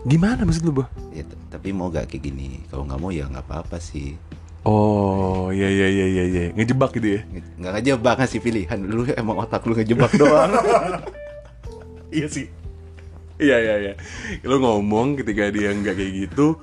Gimana 0.03 0.43
maksud 0.43 0.67
lu, 0.67 0.83
Bah? 0.83 0.89
Ya, 1.15 1.23
tapi 1.49 1.71
mau 1.71 1.89
gak 1.89 2.11
kayak 2.11 2.27
gini. 2.27 2.61
Kalau 2.69 2.85
nggak 2.85 2.99
mau 2.99 3.09
ya 3.15 3.25
nggak 3.25 3.47
apa-apa 3.47 3.79
sih. 3.79 4.19
Oh, 4.65 5.53
iya 5.53 5.69
iya 5.69 5.87
iya 5.93 6.07
iya 6.09 6.25
iya. 6.25 6.43
Ngejebak 6.57 6.97
gitu 6.97 7.09
ya. 7.17 7.21
Nggak 7.61 7.73
ngejebak 7.79 8.15
ngasih 8.17 8.41
pilihan. 8.41 8.79
Lu 8.81 9.05
emang 9.13 9.37
otak 9.39 9.61
lu 9.69 9.77
ngejebak 9.77 10.13
doang. 10.17 10.51
iya 12.17 12.27
sih. 12.27 12.49
Iya 13.37 13.57
iya 13.61 13.75
iya. 13.77 13.93
Lu 14.41 14.57
ngomong 14.59 15.21
ketika 15.21 15.53
dia 15.53 15.69
nggak 15.69 15.93
kayak 15.93 16.13
gitu, 16.17 16.57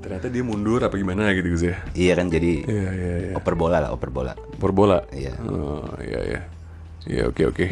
ternyata 0.00 0.32
dia 0.32 0.40
mundur 0.40 0.80
apa 0.80 0.96
gimana 0.96 1.28
gitu 1.36 1.52
Gus 1.52 1.64
ya. 1.66 1.76
iya 1.92 2.16
kan 2.16 2.32
jadi 2.32 2.64
Iya 2.64 2.88
iya 2.94 3.14
iya. 3.20 3.32
oper 3.36 3.52
bola 3.52 3.84
lah, 3.84 3.90
oper 3.92 4.08
bola. 4.08 4.32
Per 4.56 4.72
bola. 4.72 5.04
Iya. 5.12 5.36
Oh, 5.44 5.84
iya 6.00 6.20
iya. 6.24 6.40
Iya 7.04 7.22
oke 7.28 7.52
oke. 7.52 7.66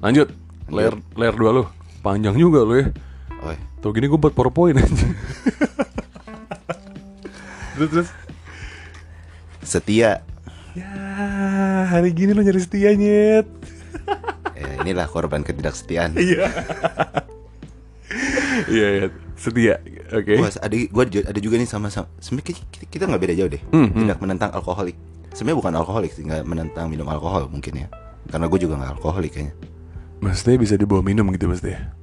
Lanjut. 0.00 0.32
Layer 0.72 0.96
layer 1.16 1.36
2 1.36 1.52
lu. 1.52 1.64
Panjang 2.00 2.32
juga 2.32 2.64
lu 2.64 2.80
ya. 2.80 2.88
Oh, 3.44 3.52
Tuh 3.78 3.92
gini 3.92 4.08
gue 4.08 4.16
buat 4.16 4.32
PowerPoint 4.32 4.78
anjing. 4.78 5.12
terus 7.76 7.90
terus. 7.92 8.08
Setia. 9.68 10.24
Ya, 10.72 10.88
hari 11.90 12.16
gini 12.16 12.32
lo 12.32 12.40
nyari 12.40 12.56
setia 12.58 12.96
nyet. 12.96 13.44
Ya, 14.56 14.68
inilah 14.80 15.04
korban 15.04 15.44
ketidaksetiaan. 15.44 16.16
Iya. 16.16 16.48
Iya, 18.68 18.86
iya. 18.88 19.06
setia. 19.36 19.78
Oke. 20.10 20.40
Wah, 20.40 20.48
ada 20.50 20.74
gua 20.88 21.04
ada 21.04 21.38
juga 21.38 21.60
nih 21.60 21.68
sama 21.68 21.92
sama. 21.92 22.08
Sebenarnya 22.18 22.56
kita, 22.88 23.04
nggak 23.04 23.22
beda 23.22 23.34
jauh 23.36 23.50
deh. 23.52 23.62
Hmm, 23.70 23.92
hmm. 23.92 24.08
Tidak 24.08 24.18
menentang 24.18 24.50
alkoholik. 24.56 24.96
Sebenarnya 25.36 25.58
bukan 25.60 25.72
alkoholik 25.76 26.10
sih, 26.16 26.24
nggak 26.24 26.42
menentang 26.48 26.88
minum 26.88 27.06
alkohol 27.06 27.46
mungkin 27.52 27.84
ya. 27.84 27.88
Karena 28.28 28.48
gue 28.48 28.58
juga 28.58 28.74
nggak 28.80 28.92
alkoholik 28.98 29.32
kayaknya. 29.36 29.54
Maksudnya 30.18 30.58
bisa 30.58 30.74
dibawa 30.74 31.04
minum 31.04 31.28
gitu 31.30 31.46
maksudnya. 31.46 31.94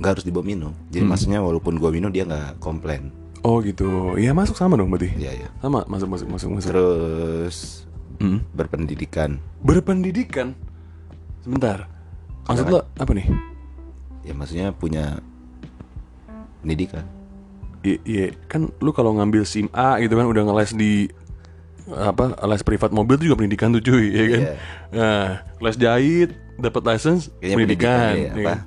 Nggak 0.00 0.10
harus 0.16 0.24
dibawa 0.24 0.44
minum. 0.46 0.72
Jadi 0.88 1.04
Hmm. 1.04 1.10
maksudnya 1.12 1.38
walaupun 1.44 1.76
gua 1.76 1.90
minum 1.92 2.08
dia 2.08 2.24
nggak 2.24 2.56
komplain. 2.62 3.12
Oh 3.42 3.58
gitu. 3.58 4.14
Iya 4.14 4.30
masuk 4.32 4.54
sama 4.54 4.74
dong 4.74 4.88
berarti. 4.88 5.10
Iya 5.14 5.46
ya. 5.46 5.48
Sama 5.58 5.82
masuk 5.84 6.08
masuk 6.08 6.28
masuk 6.30 6.48
masuk. 6.52 6.70
Terus 6.70 7.56
Hmm. 8.16 8.38
berpendidikan. 8.54 9.42
Berpendidikan. 9.60 10.54
Sebentar. 11.42 11.90
Maksud 12.46 12.66
lo 12.66 12.86
apa 12.94 13.10
nih? 13.10 13.26
Ya 14.22 14.32
maksudnya 14.32 14.70
punya 14.70 15.18
pendidikan. 16.60 17.02
Iya, 17.82 17.98
iya. 18.04 18.26
kan 18.46 18.70
lu 18.78 18.94
kalau 18.94 19.10
ngambil 19.12 19.42
SIM 19.42 19.66
A 19.72 19.98
gitu 19.98 20.14
kan 20.14 20.22
udah 20.24 20.46
ngeles 20.46 20.70
di 20.72 21.10
apa 21.90 22.38
les 22.46 22.62
privat 22.62 22.94
mobil 22.94 23.18
itu 23.18 23.26
juga 23.26 23.42
pendidikan 23.42 23.74
tuh 23.74 23.82
cuy 23.82 24.06
ya 24.06 24.24
kan 24.28 24.38
Iya. 24.38 24.54
nah 24.94 25.22
les 25.58 25.74
jahit 25.76 26.30
dapat 26.54 26.82
license 26.86 27.26
Kayaknya 27.42 27.56
pendidikan, 27.58 28.12
iya, 28.14 28.22
ya 28.22 28.30
apa? 28.30 28.42
kan? 28.46 28.58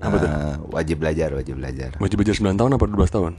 Apa 0.00 0.14
tuh? 0.16 0.28
Eh, 0.32 0.54
wajib 0.72 0.96
belajar, 0.98 1.28
wajib 1.30 1.54
belajar. 1.60 1.90
wajib 2.00 2.16
belajar 2.16 2.34
9 2.34 2.56
tahun 2.56 2.70
apa 2.72 2.84
12 2.88 3.12
tahun 3.12 3.32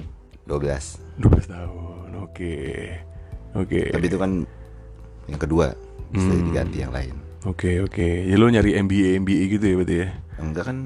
12. 0.45 1.19
12 1.19 1.47
tahun 1.47 2.10
oke 2.19 2.55
oke 3.55 3.79
Tapi 3.91 4.05
itu 4.05 4.17
kan 4.17 4.31
yang 5.25 5.39
kedua. 5.39 5.73
Setelah 6.12 6.38
Hmm. 6.38 6.47
diganti 6.47 6.77
yang 6.79 6.91
lain. 6.91 7.15
oke 7.43 7.71
oke 7.84 8.08
ya 8.23 8.36
lu 8.36 8.47
nyari 8.47 8.73
MBA 8.75 9.19
MBA 9.19 9.43
gitu 9.51 9.63
ya 9.63 9.75
berarti 9.75 9.95
ya 9.97 10.08
Enggak 10.38 10.63
kan 10.65 10.77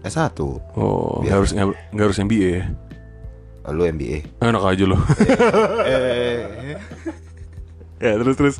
S1. 0.00 0.38
oh 0.74 1.20
nggak 1.20 1.34
harus 1.34 1.50
nggak 1.90 2.06
harus 2.06 2.18
MBA 2.20 2.48
ya 2.54 2.64
Oh, 3.60 3.70
Lu 3.70 3.84
MBA. 3.84 4.24
enak 4.40 4.64
aja 4.64 4.84
lo 4.84 4.96
eh, 5.84 6.48
ya 8.00 8.12
terus 8.16 8.36
terus 8.36 8.56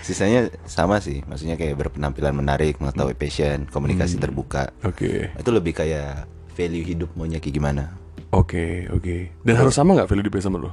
Sisanya 0.00 0.50
sama 0.66 0.98
sih, 0.98 1.22
maksudnya 1.22 1.54
kayak 1.54 1.78
berpenampilan 1.78 2.34
menarik, 2.34 2.76
mengetahui 2.76 3.14
passion, 3.14 3.62
komunikasi 3.64 4.18
terbuka. 4.18 4.74
Oke. 4.82 5.30
Itu 5.30 5.54
lebih 5.54 5.70
kayak 5.72 6.26
value 6.50 6.82
hidup 6.82 7.14
maunya 7.14 7.38
kayak 7.38 7.54
gimana. 7.54 7.94
Oke, 8.30 8.86
oke. 8.94 9.42
Dan 9.42 9.54
harus 9.58 9.74
sama 9.74 9.98
nggak 9.98 10.06
value 10.06 10.22
hidupnya 10.26 10.42
sama 10.46 10.62
lo? 10.62 10.70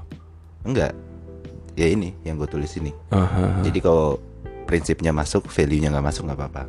Enggak. 0.62 0.94
Ya 1.74 1.90
ini 1.90 2.14
yang 2.22 2.38
gue 2.38 2.50
tulis 2.50 2.70
ini. 2.78 2.94
Aha. 3.10 3.66
Jadi 3.66 3.82
kalau 3.82 4.22
prinsipnya 4.70 5.10
masuk, 5.10 5.50
value-nya 5.50 5.90
nggak 5.90 6.06
masuk 6.06 6.30
nggak 6.30 6.38
apa-apa. 6.38 6.64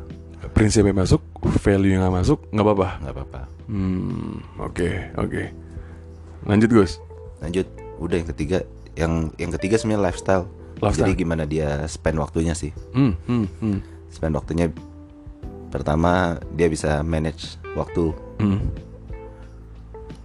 Prinsipnya 0.49 0.95
masuk, 0.95 1.21
value 1.61 1.93
yang 1.93 2.01
nggak 2.09 2.15
masuk, 2.25 2.39
nggak 2.49 2.65
apa-apa. 2.65 2.89
Nggak 3.05 3.15
apa-apa. 3.15 3.41
Hmm, 3.69 4.41
oke, 4.57 4.89
oke. 5.21 5.43
Lanjut 6.49 6.69
Gus. 6.73 6.91
Lanjut, 7.37 7.67
udah 8.01 8.15
yang 8.17 8.29
ketiga, 8.33 8.57
yang 8.97 9.13
yang 9.37 9.51
ketiga 9.53 9.77
sebenarnya 9.77 10.09
lifestyle. 10.09 10.45
Lifestyle. 10.81 11.05
Jadi 11.05 11.21
gimana 11.21 11.43
dia 11.45 11.85
spend 11.85 12.17
waktunya 12.17 12.57
sih? 12.57 12.73
Hmm, 12.97 13.13
hmm, 13.29 13.45
hmm. 13.61 13.79
Spend 14.09 14.33
waktunya 14.33 14.73
pertama 15.69 16.41
dia 16.57 16.65
bisa 16.65 17.05
manage 17.05 17.61
waktu 17.77 18.09
hmm. 18.41 18.88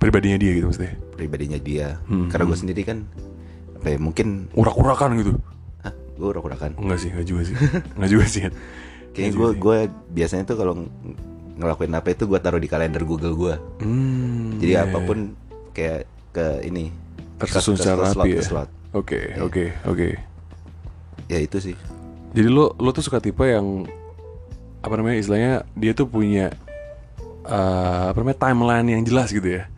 Pribadinya 0.04 0.36
dia 0.36 0.52
gitu 0.52 0.66
maksudnya. 0.68 0.94
pribadinya 1.14 1.56
dia. 1.56 1.96
Hmm, 2.04 2.28
Karena 2.28 2.44
gue 2.44 2.58
sendiri 2.58 2.82
kan 2.82 2.98
apa 3.74 3.86
ya, 3.88 3.96
mungkin 3.96 4.52
Urak-urakan 4.52 5.16
gitu. 5.16 5.32
ah, 5.80 5.92
gue 5.94 6.26
urak-urakan. 6.28 6.76
Enggak 6.76 6.98
sih, 6.98 7.08
enggak 7.08 7.26
juga 7.26 7.42
sih. 7.42 7.56
Enggak 7.96 8.10
juga 8.10 8.24
sih. 8.26 8.40
Kayaknya 9.14 9.30
Nggak 9.30 9.38
gue 9.38 9.50
gue 9.56 9.78
biasanya 10.12 10.44
tuh 10.44 10.56
kalau 10.56 10.72
ng- 10.74 10.90
ngelakuin 11.54 11.94
apa 11.94 12.08
itu 12.10 12.26
gue 12.26 12.36
taruh 12.36 12.58
di 12.58 12.66
kalender 12.66 13.00
Google 13.02 13.32
gue. 13.32 13.54
Hmm, 13.80 14.58
Jadi 14.58 14.70
iya, 14.70 14.84
apa 14.84 14.98
pun 15.00 15.32
kayak 15.70 16.02
ke 16.30 16.46
ini 16.62 16.90
tersusun 17.36 17.74
secara 17.74 18.10
rapi 18.10 18.36
ya. 18.36 18.66
Oke, 18.92 19.32
Iya. 19.32 19.40
oke, 19.40 19.64
oke. 19.86 20.08
Ya 21.24 21.38
itu 21.38 21.58
sih. 21.62 21.76
Jadi 22.30 22.46
lo 22.46 22.74
lo 22.74 22.90
tuh 22.90 23.00
suka 23.00 23.18
tipe 23.18 23.42
yang 23.42 23.86
apa 24.80 24.94
namanya 24.94 25.16
istilahnya 25.16 25.52
dia 25.72 25.92
tuh 25.92 26.04
punya 26.04 26.50
eh, 27.44 28.02
apa 28.10 28.16
namanya 28.16 28.38
timeline 28.40 28.88
yang 28.90 29.02
jelas 29.02 29.30
gitu 29.30 29.46
ya. 29.52 29.70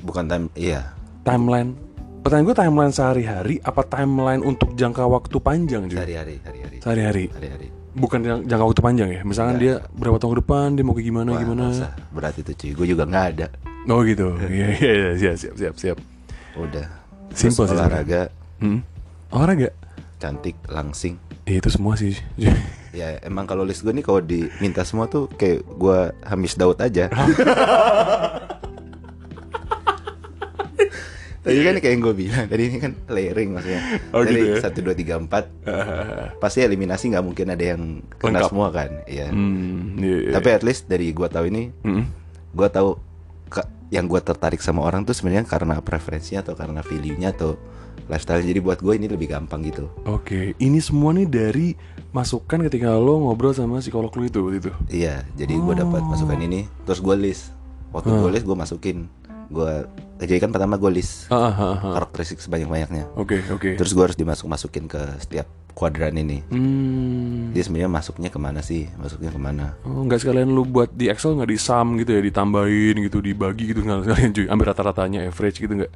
Bukan 0.00 0.24
time 0.24 0.46
iya. 0.54 0.92
Timeline. 1.22 1.76
Pertanyaan 2.20 2.46
gue 2.46 2.56
timeline 2.58 2.92
sehari-hari 2.92 3.54
apa 3.60 3.80
timeline 3.82 4.40
untuk 4.40 4.72
jangka 4.72 5.04
waktu 5.04 5.36
panjang 5.38 5.86
juga? 5.86 6.04
Hari-hari, 6.04 6.36
hari-hari. 6.40 6.76
Sehari-hari. 6.78 7.24
Hari-hari. 7.28 7.66
Bukan 7.90 8.18
jang- 8.20 8.44
jangka 8.44 8.64
waktu 8.66 8.82
panjang 8.82 9.08
ya. 9.10 9.20
Misalkan 9.22 9.56
Enggak. 9.56 9.80
dia 9.82 9.94
berapa 9.94 10.16
tahun 10.16 10.30
ke 10.30 10.38
depan 10.38 10.66
dia 10.70 10.84
mau 10.84 10.92
kayak 10.92 11.06
gimana 11.06 11.28
Wah, 11.30 11.40
gimana. 11.40 11.64
usah. 11.70 11.92
Berat 12.10 12.34
itu 12.36 12.52
cuy. 12.52 12.70
Gue 12.72 12.86
juga 12.86 13.02
nggak 13.04 13.26
ada. 13.30 13.46
Oh 13.86 14.00
gitu. 14.02 14.36
Iya 14.38 14.66
iya 14.76 14.92
iya 14.94 15.10
siap 15.16 15.36
siap 15.36 15.54
siap 15.56 15.74
siap. 15.76 15.98
Udah. 16.54 16.86
Simple 17.30 17.64
Terus 17.64 17.68
sih 17.68 17.76
olahraga 17.76 18.22
Hmm. 18.58 18.80
Olahraga. 19.30 19.68
cantik, 20.16 20.52
langsing. 20.66 21.16
Ya, 21.42 21.56
itu 21.56 21.68
semua 21.68 21.96
sih. 21.96 22.12
Ya 22.90 23.22
emang 23.22 23.46
kalau 23.46 23.62
list 23.62 23.80
gue 23.80 23.94
nih 23.94 24.02
kalau 24.02 24.18
diminta 24.18 24.82
semua 24.82 25.06
tuh 25.06 25.30
kayak 25.30 25.62
gue 25.62 25.98
Hamis 26.20 26.58
Daud 26.58 26.74
aja. 26.76 27.06
Tadi 31.40 31.56
kan 31.64 31.72
kayak 31.74 31.88
yang 31.88 32.02
gue 32.04 32.14
bilang 32.14 32.44
tadi 32.46 32.62
ini 32.68 32.76
kan 32.76 32.92
layering 33.08 33.56
maksudnya. 33.56 33.80
Oh, 34.12 34.20
Tadi 34.20 34.36
gitu 34.36 34.44
ya? 34.44 34.56
satu 34.60 34.78
dua 34.82 34.92
tiga 34.92 35.16
empat. 35.16 35.48
Pasti 36.42 36.60
eliminasi 36.60 37.08
nggak 37.08 37.24
mungkin 37.24 37.46
ada 37.48 37.64
yang 37.66 38.04
kena 38.14 38.38
Lengkap. 38.38 38.50
semua 38.52 38.68
kan. 38.68 38.90
Iya. 39.04 39.32
hmm, 39.32 39.80
iya, 39.96 40.16
iya. 40.20 40.32
Tapi 40.36 40.48
at 40.50 40.60
least 40.60 40.84
dari 40.84 41.08
gue 41.10 41.24
tahu 41.26 41.48
ini, 41.48 41.72
Mm-mm. 41.80 42.04
gue 42.52 42.68
tahu 42.68 43.00
ke- 43.48 43.64
yang 43.88 44.04
gue 44.04 44.20
tertarik 44.20 44.60
sama 44.60 44.84
orang 44.84 45.02
tuh 45.02 45.16
sebenarnya 45.16 45.48
karena 45.48 45.80
preferensinya 45.80 46.44
atau 46.44 46.52
karena 46.52 46.84
value-nya 46.84 47.32
atau 47.32 47.56
lifestyle. 48.06 48.44
Jadi 48.44 48.60
buat 48.60 48.76
gue 48.78 48.92
ini 48.92 49.08
lebih 49.08 49.32
gampang 49.32 49.64
gitu. 49.64 49.88
Oke, 50.04 50.52
ini 50.54 50.76
semua 50.76 51.16
nih 51.16 51.24
dari 51.24 51.72
masukan 52.12 52.68
ketika 52.68 52.92
lo 52.92 53.16
ngobrol 53.22 53.56
sama 53.56 53.80
psikolog 53.80 54.12
lo 54.12 54.22
itu 54.22 54.44
gitu. 54.52 54.70
Iya, 54.92 55.24
jadi 55.32 55.56
gue 55.56 55.74
dapat 55.74 56.04
masukan 56.04 56.36
ini, 56.36 56.68
terus 56.84 57.00
gue 57.00 57.16
list. 57.16 57.48
Waktu 57.90 58.12
gue 58.12 58.28
list 58.28 58.44
gue 58.44 58.54
masukin, 58.54 58.98
gue 59.48 59.72
jadi 60.22 60.38
kan 60.38 60.50
pertama 60.50 60.74
gue 60.74 60.90
list 60.90 61.26
Ah, 61.28 61.48
ah, 61.48 61.52
ah, 61.52 61.76
ah. 61.80 61.92
karakteristik 61.94 62.38
sebanyak 62.38 62.66
banyaknya. 62.66 63.04
Oke, 63.14 63.40
oke. 63.46 63.74
Terus 63.74 63.90
gue 63.90 64.02
harus 64.02 64.14
dimasuk 64.14 64.44
masukin 64.44 64.84
ke 64.84 65.00
setiap 65.16 65.44
kuadran 65.70 66.12
ini. 66.14 66.44
Hmm. 66.46 67.50
Jadi 67.50 67.62
sebenarnya 67.62 67.88
masuknya 67.88 68.28
ke 68.28 68.36
mana 68.36 68.60
sih? 68.60 68.90
Masuknya 68.94 69.30
ke 69.30 69.38
mana? 69.38 69.74
Oh, 69.80 70.04
nggak 70.04 70.20
sekalian 70.20 70.48
lu 70.48 70.62
buat 70.62 70.90
di 70.90 71.08
Excel 71.08 71.34
nggak 71.34 71.48
di 71.48 71.56
sum 71.56 71.96
gitu 71.96 72.12
ya, 72.12 72.20
ditambahin 72.20 73.00
gitu, 73.00 73.18
dibagi 73.18 73.70
gitu 73.70 73.80
nggak 73.80 74.04
sekalian 74.04 74.30
cuy. 74.30 74.46
Ambil 74.46 74.66
rata-ratanya 74.68 75.24
average 75.24 75.58
gitu 75.58 75.72
nggak? 75.72 75.92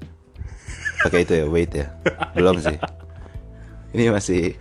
Pakai 1.02 1.20
itu 1.22 1.32
ya, 1.37 1.44
weight 1.44 1.72
ya? 1.74 1.87
Belum 2.32 2.56
sih. 2.56 2.76
Ini 3.92 4.08
masih 4.08 4.56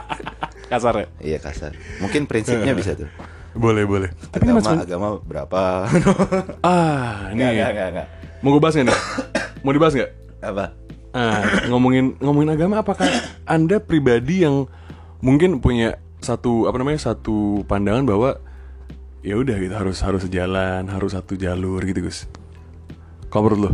Kasar 0.72 0.94
ya? 0.96 1.06
iya 1.20 1.36
kasar. 1.36 1.76
Mungkin 2.00 2.24
prinsipnya 2.24 2.72
bisa 2.72 2.96
tuh. 2.96 3.10
Boleh, 3.52 3.84
boleh. 3.84 4.08
Tapi 4.32 4.48
ini 4.48 4.56
Agama, 4.56 4.80
agama 4.80 5.08
berapa? 5.20 5.60
ah, 6.64 7.28
Nggak, 7.28 7.50
nih. 7.52 7.56
nggak, 7.60 7.70
nggak, 7.76 7.88
nggak. 7.92 8.08
Mau 8.42 8.50
gue 8.50 8.62
bahas 8.62 8.74
nggak 8.74 8.90
nih? 8.90 8.98
Mau 9.64 9.70
dibahas 9.70 9.94
nggak? 9.94 10.10
Apa? 10.42 10.64
Ah, 11.14 11.70
ngomongin 11.70 12.18
ngomongin 12.18 12.50
agama 12.50 12.82
apakah 12.82 13.06
Anda 13.46 13.78
pribadi 13.78 14.42
yang 14.42 14.66
mungkin 15.22 15.62
punya 15.62 16.02
satu 16.18 16.66
apa 16.66 16.74
namanya 16.82 17.12
satu 17.12 17.62
pandangan 17.70 18.02
bahwa 18.02 18.42
ya 19.22 19.38
udah 19.38 19.54
gitu 19.62 19.74
harus 19.78 20.02
harus 20.02 20.26
sejalan, 20.26 20.90
harus 20.90 21.14
satu 21.14 21.38
jalur 21.38 21.78
gitu, 21.86 22.02
Gus. 22.02 22.26
Kalau 23.30 23.46
menurut 23.46 23.60
lo? 23.62 23.70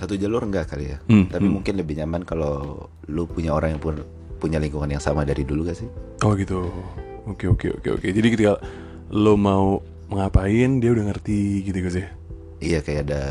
Satu 0.00 0.16
jalur 0.16 0.48
enggak 0.48 0.72
kali 0.72 0.96
ya. 0.96 0.98
Hmm, 1.08 1.28
Tapi 1.28 1.48
mungkin 1.52 1.76
lebih 1.76 2.00
nyaman 2.00 2.24
kalau 2.24 2.88
lu 3.12 3.28
punya 3.28 3.52
orang 3.52 3.76
yang 3.76 3.82
pun 3.82 4.00
punya 4.40 4.56
lingkungan 4.56 4.96
yang 4.96 5.00
sama 5.00 5.24
dari 5.24 5.44
dulu 5.44 5.68
gak 5.68 5.76
sih? 5.76 5.88
Oh 6.24 6.32
gitu. 6.36 6.68
Oke 7.28 7.48
oke 7.48 7.80
oke 7.80 7.88
oke. 8.00 8.06
Jadi 8.08 8.28
ketika 8.32 8.60
lo 9.12 9.36
mau 9.36 9.80
ngapain 10.08 10.80
dia 10.80 10.92
udah 10.92 11.04
ngerti 11.12 11.64
gitu 11.64 11.76
Gus 11.84 11.96
ya. 12.00 12.08
Iya 12.60 12.78
kayak 12.80 13.00
ada 13.08 13.22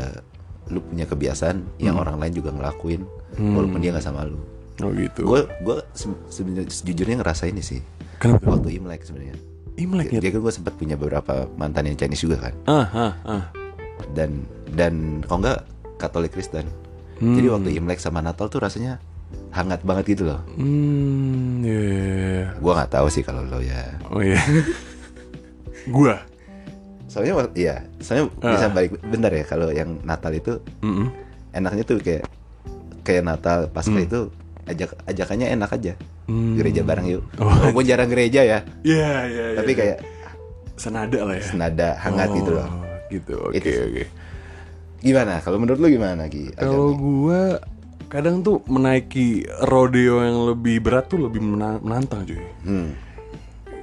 lu 0.66 0.82
punya 0.82 1.04
kebiasaan 1.04 1.78
yang 1.78 1.94
orang 1.94 2.18
lain 2.18 2.34
juga 2.34 2.50
ngelakuin 2.50 3.06
walaupun 3.36 3.78
dia 3.78 3.90
nggak 3.90 4.02
sama 4.02 4.24
lu. 4.24 4.38
Oh 4.78 4.92
gitu. 4.92 5.24
Gue 5.24 5.46
gue 5.60 5.76
se- 5.92 6.22
sebenarnya 6.28 6.68
sejujurnya 6.68 7.16
ngerasa 7.20 7.48
ini 7.48 7.60
sih 7.60 7.80
Kenapa? 8.18 8.52
waktu 8.52 8.76
Imlek 8.76 9.02
sebenarnya. 9.02 9.36
Imlek 9.76 10.08
ya? 10.08 10.20
Jadi 10.20 10.26
kan 10.32 10.40
gue 10.40 10.52
sempat 10.52 10.74
punya 10.74 10.96
beberapa 10.96 11.48
mantan 11.54 11.86
yang 11.86 11.96
Chinese 11.96 12.24
juga 12.24 12.48
kan 12.48 12.54
Ah 12.64 12.86
ah 12.88 13.12
ah. 13.24 13.44
dan 14.12 14.44
dan 14.72 15.24
kalau 15.24 15.40
nggak 15.40 15.60
Katolik 15.96 16.32
Kristen. 16.32 16.68
Hmm. 17.16 17.32
Jadi 17.32 17.46
waktu 17.48 17.70
Imlek 17.72 17.96
sama 17.96 18.20
Natal 18.20 18.48
tuh 18.48 18.60
rasanya 18.60 19.00
hangat 19.48 19.80
banget 19.80 20.12
gitu 20.12 20.28
loh. 20.28 20.44
Hmm, 20.56 21.64
ya. 21.64 21.72
ya, 21.72 21.96
ya. 22.36 22.46
Gue 22.56 22.72
nggak 22.72 22.92
tahu 22.92 23.06
sih 23.08 23.24
kalau 23.24 23.42
lo 23.42 23.60
ya. 23.60 23.96
Oh 24.08 24.20
iya. 24.20 24.36
Gua. 25.88 26.18
Soalnya 27.16 27.48
iya, 27.54 27.74
soalnya 27.96 28.28
Ah. 28.38 28.52
bisa 28.52 28.68
balik 28.68 29.00
bener 29.00 29.32
ya 29.32 29.44
kalau 29.46 29.72
yang 29.72 29.96
Natal 30.02 30.28
itu 30.30 30.60
Mm-mm. 30.78 31.08
enaknya 31.50 31.82
tuh 31.82 31.96
kayak 31.98 32.28
kayak 33.00 33.24
Natal 33.24 33.72
Pasca 33.72 33.96
itu 33.96 34.28
ajak 34.66 34.92
ajakannya 35.04 35.48
enak 35.50 35.70
aja. 35.72 35.96
Hmm. 36.26 36.58
Gereja 36.58 36.82
bareng 36.82 37.08
yuk. 37.08 37.24
Oh. 37.36 37.48
Walaupun 37.48 37.82
jarang 37.82 38.10
gereja 38.10 38.42
ya, 38.42 38.58
Iya 38.82 39.08
iya 39.24 39.44
iya. 39.48 39.56
tapi 39.56 39.72
kayak 39.72 39.98
senada 40.74 41.22
lah 41.22 41.34
ya. 41.34 41.44
senada 41.46 41.88
hangat 41.96 42.28
gitu 42.34 42.50
loh. 42.52 42.66
Oh, 42.66 42.84
Gitu. 43.06 43.32
Oke 43.38 43.56
Itu 43.56 43.68
sih. 43.70 43.80
oke. 43.80 44.04
Gimana? 44.98 45.38
Kalau 45.38 45.56
menurut 45.56 45.78
lu 45.78 45.88
gimana 45.88 46.26
Ki? 46.26 46.50
Kalau 46.52 46.92
gua 46.92 47.62
kadang 48.06 48.42
tuh 48.42 48.60
menaiki 48.66 49.40
rodeo 49.62 50.20
yang 50.20 50.38
lebih 50.48 50.78
berat 50.80 51.06
tuh 51.06 51.22
lebih 51.22 51.40
mena- 51.40 51.80
menantang 51.80 52.26
cuy. 52.26 52.42
Hmm. 52.60 52.90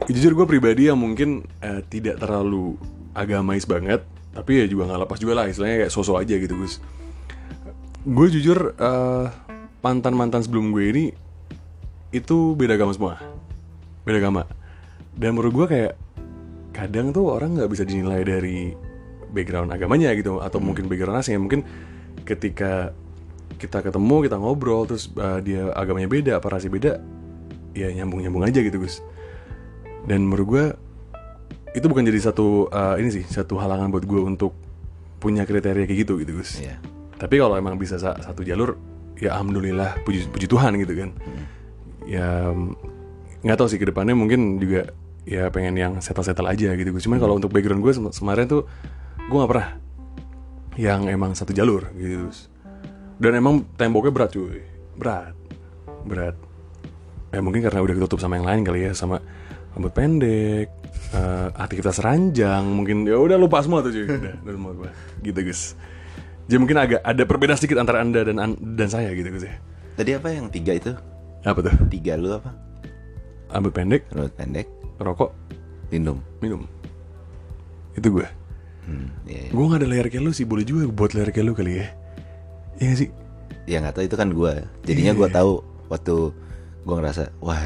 Jujur 0.03 0.35
gue 0.35 0.45
pribadi 0.45 0.85
yang 0.85 0.99
mungkin 0.99 1.47
eh, 1.59 1.79
tidak 1.85 2.19
terlalu 2.19 2.75
agamais 3.13 3.65
banget, 3.65 4.01
tapi 4.33 4.61
ya 4.61 4.65
juga 4.65 4.89
nggak 4.89 5.01
lepas 5.07 5.17
juga 5.21 5.33
lah 5.37 5.45
istilahnya 5.49 5.85
kayak 5.85 5.93
sosok 5.93 6.21
aja 6.21 6.35
gitu 6.37 6.53
Gus. 6.57 6.81
Gue 8.03 8.27
jujur 8.33 8.75
eh, 8.75 9.25
mantan-mantan 9.79 10.43
sebelum 10.43 10.73
gue 10.73 10.85
ini 10.89 11.05
itu 12.13 12.57
beda 12.57 12.77
agama 12.77 12.91
semua, 12.93 13.15
beda 14.05 14.17
agama. 14.19 14.43
Dan 15.13 15.37
menurut 15.37 15.53
gue 15.53 15.65
kayak 15.69 15.93
kadang 16.73 17.13
tuh 17.13 17.29
orang 17.29 17.53
nggak 17.53 17.69
bisa 17.69 17.85
dinilai 17.85 18.25
dari 18.25 18.73
background 19.33 19.73
agamanya 19.73 20.13
gitu 20.17 20.41
atau 20.41 20.57
mungkin 20.61 20.89
background 20.89 21.21
rasanya 21.21 21.39
mungkin 21.41 21.61
ketika 22.25 22.93
kita 23.57 23.81
ketemu 23.81 24.29
kita 24.29 24.37
ngobrol 24.41 24.85
terus 24.89 25.09
eh, 25.13 25.39
dia 25.45 25.69
agamanya 25.73 26.09
beda 26.09 26.31
apa 26.41 26.47
rasanya 26.49 26.73
beda 26.73 26.93
ya 27.73 27.89
nyambung 27.93 28.21
nyambung 28.21 28.45
aja 28.45 28.61
gitu 28.61 28.81
Gus 28.81 29.01
dan 30.05 30.25
menurut 30.25 30.45
gue 30.49 30.65
itu 31.73 31.85
bukan 31.89 32.05
jadi 32.05 32.19
satu 32.21 32.69
eh, 32.69 32.95
ini 33.01 33.09
sih 33.09 33.23
satu 33.25 33.57
halangan 33.57 33.89
buat 33.89 34.05
gue 34.05 34.21
untuk 34.21 34.53
punya 35.17 35.47
kriteria 35.47 35.87
kayak 35.87 35.99
gitu 36.05 36.19
gitu 36.19 36.37
Gus. 36.37 36.59
Iya. 36.59 36.77
tapi 37.15 37.39
kalau 37.39 37.55
emang 37.55 37.79
bisa 37.79 37.95
sa- 37.95 38.19
satu 38.19 38.43
jalur 38.43 38.75
ya 39.15 39.31
alhamdulillah 39.39 40.03
puji 40.03 40.27
puji 40.27 40.47
Tuhan 40.51 40.75
gitu 40.75 40.93
kan. 40.99 41.09
Ya 42.03 42.51
mm, 42.51 42.75
nggak 43.47 43.55
tahu 43.55 43.67
sih 43.71 43.79
ke 43.79 43.87
depannya 43.87 44.11
mungkin 44.11 44.59
juga 44.59 44.91
ya 45.23 45.47
pengen 45.47 45.79
yang 45.79 45.93
settle 46.03 46.25
settle 46.27 46.51
aja 46.51 46.75
gitu 46.75 46.91
Gus. 46.91 47.07
Cuman 47.07 47.23
kalau 47.23 47.39
untuk 47.39 47.55
background 47.55 47.79
gue 47.79 47.93
kemarin 48.11 48.45
tuh 48.45 48.67
gue 49.23 49.37
nggak 49.39 49.51
pernah 49.51 49.69
yang 50.75 51.07
emang 51.07 51.31
satu 51.31 51.55
jalur 51.55 51.87
gitu 51.95 52.27
Gus. 52.27 52.51
dan 53.21 53.39
emang 53.39 53.63
temboknya 53.79 54.11
berat 54.11 54.31
cuy. 54.35 54.59
Berat. 54.99 55.31
Berat. 56.03 56.35
Ya 57.31 57.39
mungkin 57.39 57.63
karena 57.63 57.79
udah 57.79 57.95
ketutup 57.95 58.19
sama 58.19 58.35
yang 58.35 58.45
lain 58.45 58.61
kali 58.67 58.85
ya 58.85 58.91
sama 58.91 59.23
rambut 59.73 59.91
pendek 59.91 60.67
eh, 61.11 61.47
aktivitas 61.51 61.97
ranjang 61.97 62.63
mungkin 62.65 63.03
ya 63.03 63.15
udah 63.15 63.35
lupa 63.35 63.59
semua 63.59 63.81
tuh 63.81 63.89
cuy 63.89 64.05
udah, 64.05 64.33
udah 64.39 64.53
semua 64.53 64.71
gue 64.73 64.89
gitu 65.23 65.39
guys 65.41 65.61
jadi 66.43 66.57
mungkin 66.57 66.77
agak 66.77 67.01
ada 67.01 67.23
perbedaan 67.23 67.55
sedikit 67.55 67.77
antara 67.77 67.99
anda 67.99 68.21
dan 68.21 68.37
an- 68.37 68.59
dan 68.73 68.87
saya 68.87 69.09
gitu 69.11 69.29
guys 69.29 69.45
ya 69.45 69.55
Tadi 69.93 70.09
apa 70.11 70.25
yang 70.27 70.49
tiga 70.49 70.73
itu? 70.73 70.89
apa 71.41 71.59
tuh 71.59 71.73
Tiga 71.87 72.15
lu 72.15 72.29
apa? 72.31 72.49
rambut 73.47 73.69
pendek 73.71 74.09
Rambut 74.09 74.33
pendek, 74.33 74.67
rokok 74.97 75.29
lindung. 75.89 76.21
minum 76.37 76.65
itu 77.93 78.09
gue 78.11 78.27
Hmm, 78.83 79.07
iya, 79.23 79.47
iya. 79.47 79.49
gue 79.49 79.63
gak 79.63 79.79
ada 79.79 79.87
layar 79.87 80.07
kayak 80.07 80.21
lu 80.21 80.31
sih 80.31 80.43
boleh 80.43 80.61
juga 80.61 80.83
buat 80.85 81.13
layar 81.13 81.31
kayak 81.31 81.45
lu 81.45 81.53
kali 81.53 81.79
ya 81.79 81.87
Iya 82.75 82.93
sih 82.97 83.09
Ya 83.63 83.79
nggak 83.79 83.95
tahu 83.95 84.03
itu 84.03 84.17
kan 84.17 84.27
gua. 84.29 84.59
Jadinya 84.81 85.15
Iya. 85.15 85.15
gua 85.15 85.29
tahu 85.29 85.51
waktu 85.87 86.15
gua 86.83 86.95
ngerasa, 86.99 87.31
wah, 87.39 87.63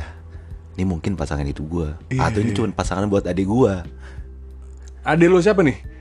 ini 0.78 0.86
mungkin 0.86 1.17
pasangan 1.17 1.43
itu 1.43 1.65
gua. 1.65 1.97
Iya, 2.13 2.30
Atau 2.30 2.45
ini 2.45 2.53
iya. 2.53 2.57
cuma 2.61 2.69
pasangan 2.69 3.09
buat 3.09 3.25
adik 3.25 3.49
gua. 3.49 3.82
Ade 5.01 5.25
lu 5.25 5.41
siapa 5.41 5.65
nih 5.65 5.97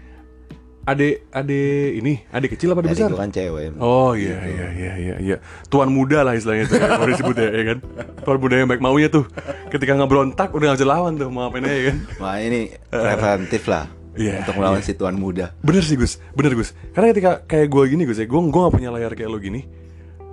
Ade 0.86 1.26
ade 1.34 1.98
ini 1.98 2.22
ade 2.30 2.46
kecil 2.46 2.70
apa 2.70 2.84
Adik 2.84 2.94
besar 2.94 3.10
kan 3.10 3.32
cewek. 3.34 3.74
Oh 3.82 4.14
iya 4.14 4.38
iya 4.46 4.66
iya 4.70 4.92
iya 4.94 5.14
iya. 5.18 5.36
Tuan 5.66 5.90
muda 5.90 6.22
lah 6.22 6.38
istilahnya 6.38 6.70
itu 6.70 6.78
kalau 6.78 7.10
disebut 7.10 7.34
ya, 7.42 7.48
ya 7.50 7.64
kan. 7.74 7.78
Tuan 8.22 8.38
muda 8.38 8.54
yang 8.54 8.70
baik 8.70 8.78
maunya 8.78 9.10
tuh. 9.10 9.26
Ketika 9.66 9.98
nggak 9.98 10.06
berontak 10.06 10.54
udah 10.54 10.78
bisa 10.78 10.86
lawan 10.86 11.18
tuh 11.18 11.26
mau 11.26 11.50
apain 11.50 11.66
aja 11.66 11.90
kan. 11.90 11.96
Wah 12.22 12.38
ini 12.38 12.70
preventif 12.86 13.66
lah. 13.66 13.90
Iya, 14.16 14.46
untuk 14.46 14.62
melawan 14.62 14.80
iya. 14.80 14.86
si 14.86 14.92
tuan 14.96 15.16
muda. 15.18 15.52
Bener 15.60 15.84
sih 15.84 15.98
Gus, 15.98 16.22
bener 16.32 16.56
Gus. 16.56 16.72
Karena 16.96 17.12
ketika 17.12 17.30
kayak 17.44 17.68
gue 17.68 17.82
gini 17.92 18.02
Gus 18.08 18.16
ya, 18.16 18.24
gue 18.24 18.38
gue 18.38 18.60
nggak 18.64 18.74
punya 18.78 18.88
layar 18.94 19.12
kayak 19.12 19.28
lo 19.28 19.36
gini. 19.36 19.68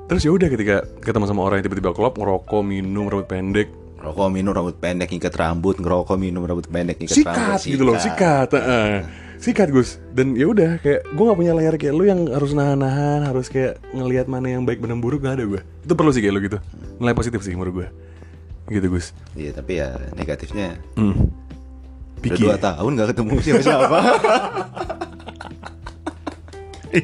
Terus 0.08 0.22
ya 0.24 0.32
udah 0.32 0.48
ketika 0.48 0.76
ketemu 1.04 1.26
sama 1.28 1.44
orang 1.44 1.60
yang 1.60 1.68
tiba-tiba 1.68 1.92
klop 1.92 2.16
ngerokok, 2.16 2.64
minum, 2.64 3.12
rambut 3.12 3.28
pendek, 3.28 3.68
Rokok 4.04 4.28
minum 4.30 4.52
rambut 4.52 4.76
pendek 4.76 5.08
ngikat 5.10 5.32
rambut, 5.34 5.80
ngerokok 5.80 6.18
minum 6.18 6.44
rambut 6.44 6.68
pendek 6.68 7.00
ngikat 7.00 7.16
sikat 7.18 7.32
rambut. 7.56 7.64
gitu 7.64 7.84
loh, 7.84 7.96
sikat. 7.96 8.52
heeh. 8.52 9.08
Sikat 9.40 9.70
Gus. 9.70 10.00
Dan 10.10 10.36
ya 10.36 10.46
udah 10.46 10.76
kayak 10.78 11.04
gue 11.06 11.24
nggak 11.26 11.36
punya 11.38 11.54
layar 11.54 11.76
kayak 11.76 11.94
lo 11.94 12.04
yang 12.04 12.28
harus 12.28 12.52
nahan-nahan, 12.52 13.24
harus 13.24 13.48
kayak 13.48 13.80
ngelihat 13.90 14.28
mana 14.28 14.48
yang 14.50 14.64
baik 14.64 14.80
dan 14.80 15.00
buruk 15.00 15.20
nggak 15.20 15.36
ada 15.36 15.46
gue. 15.46 15.62
Itu 15.82 15.94
perlu 15.94 16.12
sih 16.12 16.20
kayak 16.20 16.32
lo 16.32 16.40
gitu. 16.42 16.58
Nilai 16.98 17.12
positif 17.14 17.40
sih 17.40 17.52
menurut 17.52 17.74
gue. 17.74 17.88
Gitu 18.70 18.88
Gus. 18.90 19.12
Iya 19.34 19.52
tapi 19.54 19.80
ya 19.80 19.88
negatifnya 20.14 20.80
Hmm. 20.94 21.28
udah 22.14 22.22
Pikir. 22.22 22.40
dua 22.42 22.56
tahun 22.58 22.92
gak 22.94 23.10
ketemu 23.12 23.32
siapa 23.42 23.62
siapa. 23.62 24.00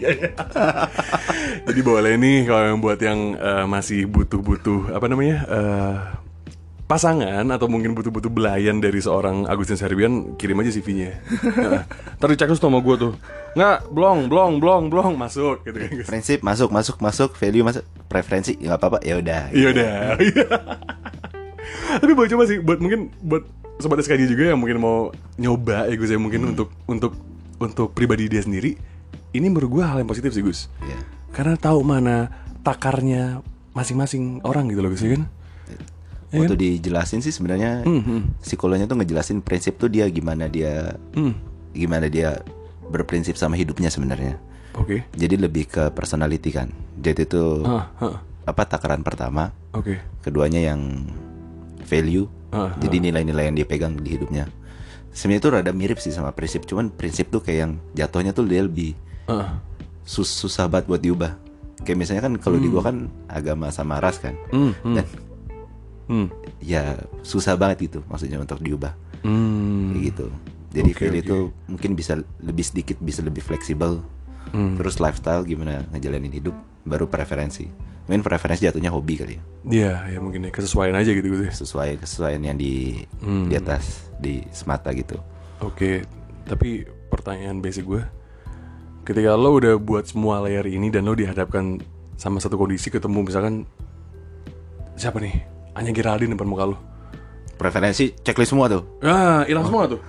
Jadi 1.66 1.82
boleh 1.82 2.14
nih 2.16 2.38
kalau 2.46 2.66
yang 2.68 2.80
buat 2.80 3.00
yang 3.00 3.20
eh, 3.36 3.66
masih 3.66 4.06
butuh-butuh 4.06 4.92
apa 4.92 5.06
namanya 5.06 5.38
eh, 5.46 5.96
pasangan 6.90 7.46
atau 7.54 7.70
mungkin 7.70 7.94
butuh-butuh 7.94 8.34
belayan 8.34 8.82
dari 8.82 8.98
seorang 8.98 9.46
Agustin 9.46 9.78
Serbian 9.78 10.34
kirim 10.42 10.58
aja 10.58 10.74
CV-nya. 10.74 11.22
Heeh. 11.22 11.84
Ntar 12.18 12.28
dicek 12.34 12.50
terus 12.50 12.58
sama 12.58 12.82
gue 12.82 12.96
tuh. 12.98 13.14
Nggak, 13.54 13.94
blong, 13.94 14.26
blong, 14.26 14.58
blong, 14.58 14.90
blong 14.90 15.14
masuk 15.14 15.62
gitu 15.70 15.78
kan. 15.78 16.10
Prinsip 16.10 16.42
masuk 16.42 16.74
masuk 16.74 16.98
masuk 16.98 17.38
value 17.38 17.62
masuk 17.62 17.86
preferensi 18.10 18.58
ya 18.58 18.74
nggak 18.74 18.82
apa-apa 18.82 19.00
ya 19.06 19.22
udah. 19.22 19.44
Iya 19.54 19.68
udah. 19.70 19.98
Tapi 22.02 22.12
boleh 22.18 22.30
coba 22.34 22.44
sih 22.50 22.58
buat 22.58 22.82
mungkin 22.82 23.14
buat 23.22 23.46
sobat 23.78 24.02
SKJ 24.02 24.26
juga 24.26 24.50
yang 24.50 24.58
mungkin 24.58 24.82
mau 24.82 25.14
nyoba 25.38 25.86
ya 25.86 25.94
Gus 25.94 26.10
ya 26.10 26.18
mungkin 26.18 26.58
untuk 26.58 26.74
untuk 26.90 27.14
untuk 27.62 27.94
pribadi 27.94 28.26
dia 28.26 28.42
sendiri. 28.42 28.74
Ini 29.30 29.46
menurut 29.46 29.78
gue 29.78 29.84
hal 29.86 30.02
yang 30.02 30.10
positif 30.10 30.34
sih 30.34 30.42
Gus. 30.42 30.74
Iya. 30.82 31.06
Karena 31.38 31.54
tahu 31.54 31.86
mana 31.86 32.34
takarnya 32.66 33.46
masing-masing 33.78 34.42
orang 34.42 34.66
gitu 34.74 34.82
loh 34.82 34.90
Gus 34.90 35.06
ya 35.06 35.14
kan. 35.14 35.30
Iya 36.30 36.46
Waktu 36.46 36.56
dijelasin 36.56 37.20
sih 37.20 37.34
sebenarnya 37.34 37.82
Hmm, 37.82 38.02
hmm. 38.02 38.22
psikolognya 38.40 38.86
tuh 38.86 38.98
ngejelasin 38.98 39.42
prinsip 39.42 39.76
tuh 39.76 39.90
dia 39.90 40.06
gimana 40.08 40.46
dia 40.46 40.94
Hmm. 41.12 41.34
gimana 41.72 42.06
dia 42.06 42.42
berprinsip 42.86 43.34
sama 43.34 43.54
hidupnya 43.54 43.90
sebenarnya. 43.90 44.38
Oke. 44.74 45.02
Jadi 45.12 45.36
lebih 45.36 45.66
ke 45.66 45.90
personality 45.90 46.50
kan. 46.50 46.70
Jadi 46.96 47.26
itu 47.26 47.62
Ah, 47.62 47.90
ah, 47.98 48.18
apa 48.44 48.62
takaran 48.64 49.02
pertama, 49.02 49.50
Oke. 49.72 49.98
keduanya 50.22 50.62
yang 50.64 51.10
value. 51.84 52.30
Ah, 52.50 52.74
Jadi 52.78 52.98
nilai-nilai 53.00 53.46
yang 53.46 53.56
dia 53.56 53.66
pegang 53.66 53.94
di 53.94 54.10
hidupnya. 54.12 54.50
Sebenarnya 55.10 55.40
itu 55.40 55.50
rada 55.52 55.72
mirip 55.72 55.98
sih 55.98 56.10
sama 56.10 56.30
prinsip, 56.30 56.66
cuman 56.66 56.90
prinsip 56.90 57.30
tuh 57.30 57.42
kayak 57.42 57.60
yang 57.60 57.72
jatuhnya 57.94 58.32
tuh 58.32 58.46
dia 58.46 58.62
lebih 58.62 58.94
Ah. 59.26 59.62
sus 60.02 60.26
susah 60.28 60.66
banget 60.66 60.86
buat 60.88 61.02
diubah. 61.02 61.34
Kayak 61.80 61.98
misalnya 61.98 62.24
kan 62.24 62.34
kalau 62.36 62.58
di 62.58 62.68
gua 62.68 62.82
kan 62.84 63.08
agama 63.26 63.70
sama 63.70 63.98
ras 63.98 64.18
kan. 64.18 64.34
Hmm, 64.50 64.74
hmm, 64.76 64.96
Dan 64.96 65.06
hmm. 66.10 66.28
ya 66.60 66.98
susah 67.22 67.54
banget 67.54 67.88
gitu 67.88 68.00
maksudnya 68.06 68.38
untuk 68.38 68.60
diubah 68.60 68.92
Hmm. 69.20 69.92
kayak 69.92 70.04
gitu. 70.10 70.26
Jadi 70.70 70.90
Oke, 70.90 71.00
value 71.02 71.12
oke. 71.14 71.26
itu 71.26 71.38
mungkin 71.68 71.92
bisa 71.94 72.14
lebih 72.40 72.64
sedikit 72.64 72.98
bisa 73.00 73.20
lebih 73.20 73.42
fleksibel. 73.42 74.00
Hmm. 74.50 74.80
Terus 74.80 74.98
lifestyle 74.98 75.44
gimana 75.44 75.84
ngejalanin 75.90 76.32
hidup 76.32 76.56
baru 76.82 77.06
preferensi. 77.06 77.68
Mungkin 78.08 78.24
preferensi 78.24 78.64
jatuhnya 78.64 78.90
hobi 78.90 79.14
kali 79.16 79.34
ya. 79.36 79.44
Iya, 79.66 79.94
ya 80.08 80.20
mungkin 80.20 80.48
ya 80.48 80.52
kesesuaian 80.52 80.96
aja 80.96 81.12
gitu 81.12 81.28
Gus. 81.28 81.42
ya. 81.46 81.52
Sesuai 81.52 82.00
kesesuaian 82.00 82.40
yang 82.40 82.56
di 82.56 83.04
Hmm. 83.20 83.52
di 83.52 83.60
atas 83.60 84.08
di 84.18 84.40
semata 84.50 84.90
gitu. 84.96 85.20
Oke, 85.60 86.08
tapi 86.48 86.88
pertanyaan 87.12 87.60
basic 87.60 87.84
gue, 87.84 88.02
ketika 89.04 89.36
lo 89.36 89.60
udah 89.60 89.76
buat 89.76 90.08
semua 90.08 90.40
layer 90.42 90.64
ini 90.64 90.88
dan 90.88 91.06
lo 91.06 91.14
dihadapkan 91.14 91.84
sama 92.16 92.40
satu 92.40 92.56
kondisi 92.56 92.88
ketemu 92.88 93.28
misalkan 93.28 93.68
siapa 94.96 95.20
nih? 95.20 95.59
Anya 95.76 95.92
Geraldine 95.92 96.34
depan 96.34 96.48
muka 96.48 96.66
lo. 96.66 96.78
Preferensi 97.56 98.16
checklist 98.24 98.56
semua 98.56 98.72
tuh. 98.72 98.84
Ah, 99.04 99.44
hilang 99.44 99.68
semua 99.68 99.86
tuh. 99.86 100.00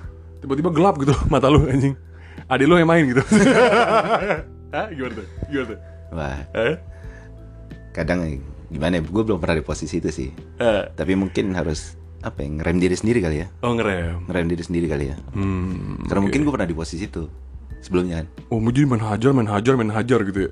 Tiba-tiba 0.41 0.71
gelap 0.71 0.97
gitu 0.99 1.13
mata 1.33 1.51
lo 1.51 1.67
anjing. 1.67 1.95
Adik 2.47 2.67
lo 2.67 2.79
yang 2.79 2.89
main 2.89 3.05
gitu. 3.07 3.23
Hah? 4.75 4.87
Gimana 4.89 5.13
tuh? 5.19 5.27
Gimana 5.51 5.67
tuh? 5.67 5.79
Wah, 6.11 6.39
Eh? 6.55 6.75
kadang 7.91 8.39
gimana 8.71 8.99
ya? 8.99 9.03
Gue 9.03 9.23
belum 9.23 9.39
pernah 9.39 9.59
di 9.59 9.65
posisi 9.67 9.99
itu 9.99 10.11
sih. 10.11 10.31
Eh. 10.59 10.83
Tapi 10.91 11.13
mungkin 11.15 11.51
harus 11.55 11.99
apa 12.23 12.43
ya? 12.43 12.49
Ngerem 12.51 12.79
diri 12.79 12.95
sendiri 12.95 13.19
kali 13.19 13.37
ya. 13.43 13.47
Oh 13.63 13.75
ngerem. 13.75 14.27
Ngerem 14.31 14.47
diri 14.47 14.63
sendiri 14.63 14.87
kali 14.87 15.11
ya. 15.11 15.17
Hmm. 15.35 15.99
Karena 16.07 16.21
oke. 16.23 16.27
mungkin 16.31 16.41
gue 16.43 16.53
pernah 16.55 16.69
di 16.71 16.77
posisi 16.77 17.05
itu 17.07 17.27
sebelumnya 17.83 18.23
kan. 18.23 18.27
Oh, 18.51 18.63
jadi 18.63 18.87
main 18.87 19.03
hajar, 19.03 19.31
main 19.35 19.51
hajar, 19.51 19.75
main 19.75 19.91
hajar 19.91 20.23
gitu 20.23 20.41
ya. 20.47 20.51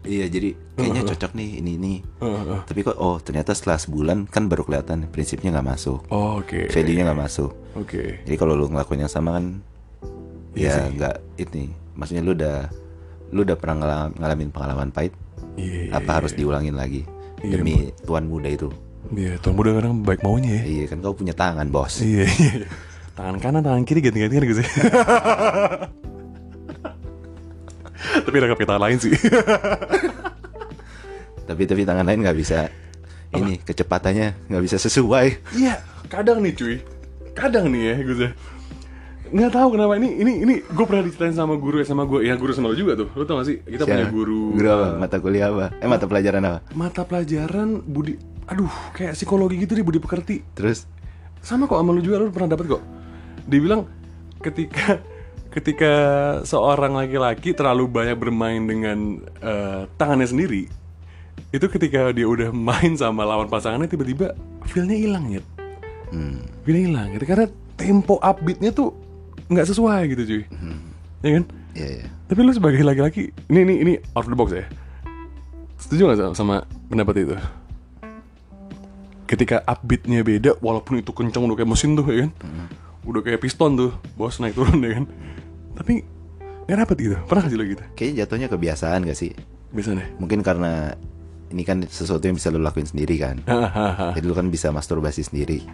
Iya, 0.00 0.26
jadi 0.26 0.56
kayaknya 0.74 1.02
cocok 1.06 1.32
nih 1.36 1.60
ini 1.60 1.70
ini. 1.76 1.94
Tapi 2.64 2.80
kok 2.80 2.96
oh 2.96 3.20
ternyata 3.20 3.52
setelah 3.52 3.76
sebulan 3.76 4.24
kan 4.26 4.48
baru 4.48 4.64
kelihatan 4.64 5.04
prinsipnya 5.06 5.52
nggak 5.52 5.68
masuk, 5.68 6.00
Oh, 6.08 6.40
Oke. 6.40 6.72
value-nya 6.72 7.04
nggak 7.04 7.20
masuk. 7.20 7.52
Oke. 7.76 8.24
Jadi 8.24 8.36
kalau 8.36 8.56
lu 8.56 8.66
ngelakuin 8.66 9.04
yang 9.04 9.12
sama 9.12 9.36
kan 9.36 9.60
Iya 10.50 10.72
ya 10.72 10.74
nggak 10.88 11.14
ini. 11.38 11.64
Maksudnya 11.94 12.22
lu 12.22 12.32
udah 12.32 12.56
lu 13.30 13.44
udah 13.44 13.54
pernah 13.54 13.76
ngalam- 13.76 14.14
ngalamin 14.16 14.48
pengalaman 14.50 14.88
pahit, 14.88 15.12
Iya. 15.54 15.94
apa 15.94 16.10
harus 16.16 16.32
diulangin 16.32 16.74
lagi 16.74 17.04
Iya, 17.38 17.56
demi 17.56 17.92
tuan 18.00 18.24
muda 18.24 18.48
itu? 18.48 18.72
Iya, 19.10 19.36
tuan 19.38 19.54
muda 19.54 19.70
kadang 19.72 20.00
baik 20.00 20.20
maunya 20.20 20.58
ya. 20.58 20.62
Iya 20.64 20.84
kan 20.86 20.98
kau 21.00 21.12
punya 21.12 21.32
tangan 21.32 21.68
bos. 21.68 22.00
Iya, 22.00 22.24
iya. 22.26 22.64
Tangan 23.12 23.36
kanan, 23.36 23.60
tangan 23.60 23.84
kiri 23.84 24.00
ganti-gantian 24.00 24.44
gitu 24.44 24.64
sih. 24.64 24.68
Tapi 28.00 28.34
ada 28.40 28.48
kata 28.52 28.80
lain 28.80 28.98
sih. 28.98 29.12
Tapi 31.50 31.66
tapi 31.66 31.82
tangan 31.82 32.06
lain 32.06 32.22
nggak 32.22 32.38
bisa 32.38 32.70
ini 33.34 33.58
kecepatannya 33.62 34.46
nggak 34.46 34.62
bisa 34.62 34.78
sesuai. 34.78 35.54
Iya, 35.58 35.82
kadang 36.06 36.42
nih 36.42 36.54
cuy. 36.54 36.76
Kadang 37.34 37.74
nih 37.74 37.82
ya 37.90 37.94
gue 38.06 38.16
sih. 38.22 38.30
Nggak 39.30 39.50
tahu 39.54 39.68
kenapa 39.74 39.98
ini 39.98 40.14
ini 40.18 40.32
ini 40.46 40.54
gue 40.62 40.84
pernah 40.86 41.06
diceritain 41.06 41.34
sama 41.34 41.58
guru 41.58 41.82
sama 41.82 42.06
gue 42.06 42.26
ya 42.26 42.34
guru 42.34 42.54
sama 42.54 42.70
lo 42.70 42.76
juga 42.78 42.98
tuh 42.98 43.06
lo 43.14 43.22
tau 43.22 43.38
gak 43.38 43.46
sih 43.46 43.56
kita 43.62 43.86
punya 43.86 44.06
Siapa? 44.06 44.14
guru 44.14 44.42
Guru 44.58 44.68
apa? 44.70 44.86
Mata 44.98 45.16
kuliah 45.22 45.46
apa? 45.50 45.66
Eh 45.78 45.86
mata 45.86 46.06
pelajaran 46.10 46.42
apa? 46.42 46.58
mata 46.74 47.02
pelajaran 47.06 47.68
budi 47.82 48.18
aduh 48.50 48.70
kayak 48.90 49.14
psikologi 49.14 49.62
gitu 49.62 49.78
deh 49.78 49.86
budi 49.86 50.02
pekerti 50.02 50.42
Terus 50.58 50.90
sama 51.38 51.70
kok 51.70 51.78
sama 51.78 51.94
lu 51.94 52.02
juga 52.02 52.18
lu 52.18 52.34
pernah 52.34 52.58
dapat 52.58 52.74
kok 52.74 52.82
dia 53.46 53.60
bilang 53.62 53.86
ketika 54.42 54.98
ketika 55.50 55.92
seorang 56.46 56.94
laki-laki 56.94 57.50
terlalu 57.50 57.90
banyak 57.90 58.16
bermain 58.16 58.62
dengan 58.62 59.18
eh, 59.42 59.90
tangannya 59.98 60.30
sendiri 60.30 60.70
itu 61.50 61.66
ketika 61.66 62.14
dia 62.14 62.26
udah 62.30 62.54
main 62.54 62.94
sama 62.94 63.26
lawan 63.26 63.50
pasangannya 63.50 63.90
tiba-tiba 63.90 64.38
feelnya 64.70 64.94
hilang 64.94 65.26
ya 65.34 65.42
hmm, 66.14 66.62
feelnya 66.66 66.82
hilang 66.86 67.06
gitu. 67.16 67.24
Karena 67.26 67.46
tempo 67.74 68.18
upbeatnya 68.20 68.70
tuh 68.74 68.92
nggak 69.50 69.66
sesuai 69.66 70.00
gitu 70.14 70.22
cuy. 70.26 70.42
Ya 71.20 71.30
kan? 71.40 71.44
Ya 71.70 71.86
ya. 72.02 72.06
tapi 72.26 72.42
lu 72.42 72.50
sebagai 72.50 72.82
laki-laki 72.82 73.30
ini 73.46 73.60
ini 73.62 73.74
ini 73.82 73.92
out 74.18 74.26
of 74.26 74.30
the 74.30 74.38
box 74.38 74.50
ya. 74.54 74.66
Setuju 75.78 76.02
nggak 76.10 76.18
sama, 76.18 76.34
sama 76.34 76.56
pendapat 76.90 77.14
itu? 77.26 77.36
Ketika 79.26 79.62
upbeatnya 79.62 80.26
beda 80.26 80.58
walaupun 80.58 80.98
itu 80.98 81.14
kencang 81.14 81.46
udah 81.46 81.56
kayak 81.58 81.70
mesin 81.70 81.94
tuh 81.94 82.06
ya 82.10 82.26
kan 82.26 82.30
udah 83.02 83.20
kayak 83.20 83.40
piston 83.40 83.74
tuh 83.74 83.90
bos 84.12 84.36
naik 84.38 84.52
turun 84.52 84.78
ya 84.78 85.00
kan 85.00 85.04
tapi 85.72 86.04
nggak 86.64 86.78
dapet 86.78 86.96
gitu 87.00 87.16
pernah 87.24 87.42
nggak 87.42 87.52
sih 87.52 87.58
lo 87.58 87.64
gitu 87.66 87.84
Kayaknya 87.92 88.16
jatuhnya 88.20 88.48
kebiasaan 88.48 89.00
gak 89.02 89.18
sih? 89.18 89.32
biasanya 89.70 90.06
Mungkin 90.18 90.40
karena 90.40 90.94
ini 91.48 91.62
kan 91.62 91.82
sesuatu 91.82 92.22
yang 92.22 92.34
bisa 92.34 92.46
lu 92.46 92.58
lakuin 92.58 92.86
sendiri 92.86 93.18
kan. 93.18 93.42
Jadi 94.14 94.22
lu 94.22 94.32
kan 94.32 94.46
bisa 94.46 94.70
masturbasi 94.70 95.22
sendiri. 95.22 95.66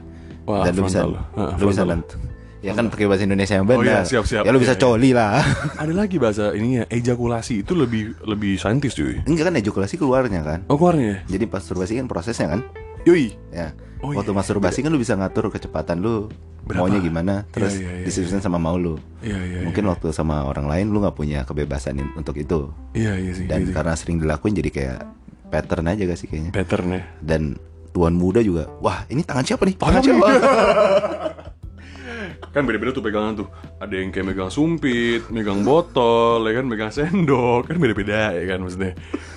Wah, 0.45 0.65
Dan 0.65 0.73
lu 0.73 0.89
bisa. 0.89 1.05
Hah, 1.05 1.53
lu 1.55 1.69
bisa 1.69 1.85
nent- 1.85 2.17
Ya 2.65 2.73
kan 2.73 2.89
pakai 2.89 3.05
bahasa 3.05 3.23
Indonesia 3.23 3.55
yang 3.55 3.69
Oh 3.69 3.77
iya, 3.77 4.01
benar. 4.01 4.05
siap, 4.05 4.25
siap. 4.25 4.43
Ya 4.43 4.51
lu 4.51 4.59
bisa 4.59 4.73
Iya, 4.73 4.81
iya. 4.81 4.89
coli 4.89 5.11
lah. 5.13 5.45
Ada 5.85 5.93
lagi 5.93 6.17
bahasa 6.17 6.51
ininya 6.51 6.89
ejakulasi 6.89 7.61
itu 7.61 7.73
lebih 7.73 8.17
lebih 8.25 8.57
saintis 8.57 8.97
cuy. 8.97 9.21
Enggak 9.23 9.53
kan 9.53 9.55
ejakulasi 9.55 9.95
keluarnya 9.97 10.41
kan. 10.43 10.59
Oh 10.67 10.75
keluarnya. 10.75 11.21
Jadi 11.27 11.45
masturbasi 11.45 11.93
kan 11.95 12.09
prosesnya 12.09 12.57
kan. 12.57 12.61
Yoi. 13.05 13.37
Ya. 13.53 13.77
Oh, 14.01 14.17
Waktu 14.17 14.33
iya. 14.33 14.39
masturbasi 14.41 14.81
kan 14.81 14.89
lu 14.89 14.99
bisa 14.99 15.13
ngatur 15.13 15.53
kecepatan 15.53 16.01
lu 16.01 16.33
Berapa? 16.67 16.83
maunya 16.83 16.99
gimana, 16.99 17.35
terus 17.49 17.79
iya, 17.79 18.03
iya, 18.03 18.05
disesuaikan 18.05 18.43
sama 18.43 18.59
mau 18.59 18.75
lu. 18.75 18.99
Iya 19.23 19.39
iya. 19.39 19.61
Mungkin 19.63 19.87
waktu 19.87 20.11
sama 20.11 20.43
orang 20.43 20.67
lain 20.67 20.91
lu 20.91 20.99
nggak 20.99 21.15
punya 21.15 21.47
kebebasan 21.47 21.95
untuk 22.13 22.35
itu. 22.35 22.75
Iya 22.91 23.15
iya 23.17 23.33
sih. 23.33 23.47
Dan 23.47 23.63
iya 23.63 23.69
sih. 23.71 23.75
karena 23.75 23.95
sering 23.95 24.19
dilakuin 24.19 24.53
jadi 24.53 24.71
kayak 24.71 24.99
pattern 25.47 25.87
aja 25.87 26.03
gak 26.05 26.19
sih 26.19 26.27
kayaknya. 26.27 26.51
pattern 26.51 26.89
ya. 26.91 27.03
Dan 27.23 27.43
tuan 27.95 28.13
muda 28.13 28.43
juga, 28.43 28.67
wah 28.83 29.07
ini 29.07 29.23
tangan 29.23 29.47
siapa 29.47 29.63
nih? 29.63 29.79
Tangan 29.79 30.03
Tangan 30.03 30.05
siapa? 30.05 30.27
kan 32.53 32.65
beda-beda 32.65 32.89
tuh 32.91 33.05
pegangan 33.05 33.37
tuh 33.37 33.49
ada 33.77 33.95
yang 33.95 34.09
kayak 34.09 34.33
megang 34.33 34.49
sumpit 34.49 35.29
megang 35.29 35.61
botol 35.61 36.41
ya 36.45 36.57
kan 36.57 36.65
megang 36.65 36.89
sendok 36.89 37.69
kan 37.69 37.77
beda-beda 37.77 38.33
ya 38.33 38.45
kan 38.49 38.65
maksudnya 38.65 38.93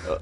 Eh, 0.08 0.20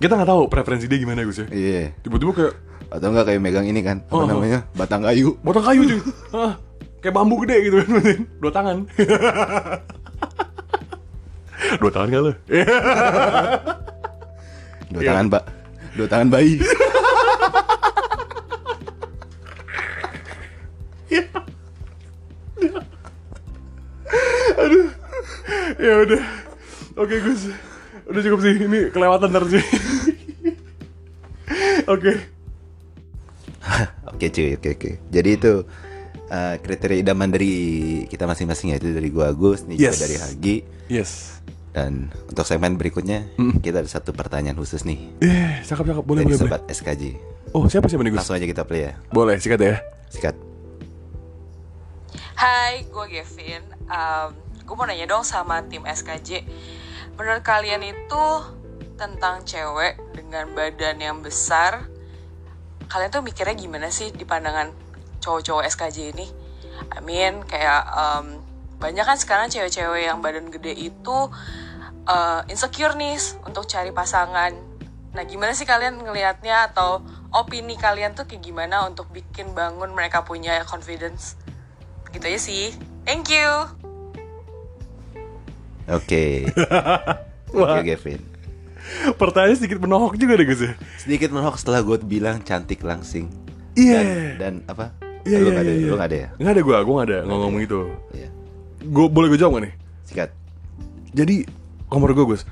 kita 0.00 0.16
nggak 0.16 0.28
tahu 0.28 0.42
preferensi 0.48 0.88
dia 0.88 0.96
gimana 0.96 1.20
Gus 1.20 1.44
ya 1.44 1.46
Iya. 1.52 1.82
tiba-tiba 2.00 2.32
kayak 2.32 2.54
Atau 2.90 3.14
enggak 3.14 3.30
kayak 3.30 3.42
megang 3.42 3.66
ini 3.70 3.80
kan, 3.86 4.02
apa 4.10 4.18
oh. 4.18 4.26
namanya? 4.26 4.66
Batang 4.74 5.06
kayu. 5.06 5.38
botol 5.46 5.62
kayu 5.62 5.82
cuy 5.86 6.00
kayak 7.00 7.16
bambu 7.16 7.40
gede 7.46 7.56
gitu 7.64 7.76
kan 7.80 7.88
dua 8.44 8.52
tangan 8.52 8.76
dua 11.80 11.90
tangan 11.90 12.20
lo 12.20 12.32
Dua 14.90 15.06
Iya. 15.06 15.14
tangan, 15.14 15.26
Pak. 15.30 15.44
Dua 15.94 16.06
tangan 16.10 16.28
bayi. 16.34 16.58
ya 25.80 26.04
udah 26.04 26.22
oke 27.00 27.16
Gus 27.24 27.48
udah 28.04 28.20
cukup 28.20 28.40
sih 28.44 28.52
ini 28.60 28.80
kelewatan 28.92 29.32
ntar 29.32 29.48
sih 29.48 29.64
oke 31.88 32.12
Oke 34.20 34.28
cuy, 34.28 34.52
oke 34.52 34.68
oke. 34.70 34.90
Jadi 35.08 35.28
itu 35.32 35.64
uh, 36.28 36.54
kriteria 36.56 37.00
idaman 37.00 37.32
dari 37.32 37.52
kita 38.04 38.22
masing-masing 38.22 38.70
yaitu 38.70 38.92
dari 38.92 39.08
gua 39.08 39.32
Agus, 39.32 39.64
nih 39.64 39.80
juga 39.80 39.88
Yes. 39.88 39.96
dari 39.98 40.16
Hagi. 40.18 40.56
yes 40.88 41.10
Dan 41.70 42.12
untuk 42.26 42.44
segmen 42.44 42.76
berikutnya 42.76 43.24
Hmm. 43.34 43.56
kita 43.56 43.78
ada 43.78 43.88
satu 43.88 44.10
pertanyaan 44.10 44.52
khusus 44.54 44.82
nih 44.82 45.08
eh 45.20 45.62
cakep 45.62 45.86
cakep 45.86 46.04
boleh 46.04 46.20
dari 46.20 46.34
boleh 46.34 46.36
boleh 46.36 46.52
sobat 46.52 46.62
SKJ. 46.68 47.02
oh 47.48 47.64
siapa 47.64 47.86
siapa 47.86 48.02
nih 48.02 48.10
Gus 48.10 48.18
Langsung 48.20 48.36
aja 48.36 48.44
kita 48.44 48.62
play 48.62 48.82
ya. 48.82 48.92
boleh 49.08 49.38
sikat 49.38 49.56
ya 49.58 49.74
Sikat. 50.08 50.34
Hai, 52.34 52.84
gue 52.84 53.06
Gavin. 53.08 53.62
gue 54.60 54.74
mau 54.74 54.84
nanya 54.84 55.06
dong 55.06 55.22
sama 55.22 55.62
tim 55.62 55.80
SKJ. 55.82 56.44
Menurut 57.14 57.40
kalian 57.40 57.80
itu 57.82 58.24
tentang 58.94 59.40
cewek 59.42 59.96
dengan 60.12 60.50
badan 60.50 60.98
yang 60.98 61.18
besar, 61.20 61.86
kalian 62.90 63.10
tuh 63.14 63.22
mikirnya 63.22 63.54
gimana 63.54 63.86
sih 63.88 64.10
di 64.10 64.26
pandangan 64.26 64.74
cowok-cowok 65.22 65.62
SKJ 65.70 66.10
ini? 66.10 66.26
I 66.90 67.00
mean, 67.06 67.46
kayak 67.46 67.86
em, 67.86 68.42
banyak 68.82 69.04
kan 69.06 69.14
sekarang 69.14 69.46
cewek-cewek 69.46 70.10
yang 70.10 70.18
badan 70.18 70.50
gede 70.50 70.74
itu 70.74 71.18
eh, 72.10 72.40
insecure 72.50 72.98
nih 72.98 73.14
untuk 73.46 73.70
cari 73.70 73.94
pasangan. 73.94 74.50
Nah, 75.10 75.22
gimana 75.26 75.54
sih 75.54 75.66
kalian 75.66 76.02
ngelihatnya 76.02 76.70
atau 76.74 77.02
opini 77.30 77.78
kalian 77.78 78.14
tuh 78.18 78.26
kayak 78.26 78.42
gimana 78.42 78.86
untuk 78.86 79.06
bikin 79.14 79.54
bangun 79.54 79.94
mereka 79.94 80.26
punya 80.26 80.62
confidence? 80.66 81.38
Gitu 82.10 82.26
aja 82.26 82.40
sih. 82.42 82.74
Thank 83.06 83.30
you. 83.30 83.50
Oke. 85.90 86.46
Wah. 87.54 87.82
Oke 87.82 87.94
Gavin. 87.94 88.29
Pertanyaan 89.20 89.56
sedikit 89.56 89.78
menohok 89.80 90.18
juga 90.18 90.36
deh 90.36 90.46
Gus 90.46 90.62
ya 90.62 90.72
Sedikit 90.98 91.30
menolak 91.32 91.56
setelah 91.56 91.80
gue 91.80 91.96
bilang 92.04 92.42
cantik 92.42 92.82
langsing. 92.82 93.30
Iya. 93.78 94.00
Dan, 94.00 94.08
dan 94.38 94.54
apa? 94.66 94.92
Iya, 95.24 95.36
lu 95.40 95.48
iya, 95.48 95.52
nggak 95.52 95.64
ada, 95.64 95.72
iya, 95.72 95.86
lu 95.86 95.96
iya. 95.96 96.04
ada 96.04 96.16
ya? 96.16 96.28
Nggak 96.40 96.52
ada 96.52 96.62
gue, 96.62 96.76
gue 96.80 96.94
nggak 96.96 97.08
ada 97.08 97.18
ngomong 97.28 97.40
ngomong 97.44 97.62
itu. 97.62 97.80
Iya. 98.16 98.28
Gue 98.80 99.06
boleh 99.12 99.28
gue 99.28 99.38
jawab 99.38 99.52
gak 99.60 99.64
nih? 99.68 99.74
Sikat. 100.08 100.30
Jadi 101.12 101.36
komor 101.90 102.14
gue 102.16 102.24
Gus, 102.24 102.42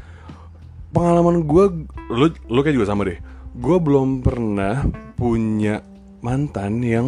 pengalaman 0.93 1.47
gue, 1.49 1.64
lu, 2.12 2.26
lu 2.51 2.61
kayak 2.61 2.76
juga 2.76 2.89
sama 2.91 3.09
deh. 3.09 3.18
Gue 3.57 3.76
belum 3.80 4.20
pernah 4.20 4.84
punya 5.16 5.80
mantan 6.20 6.84
yang 6.84 7.07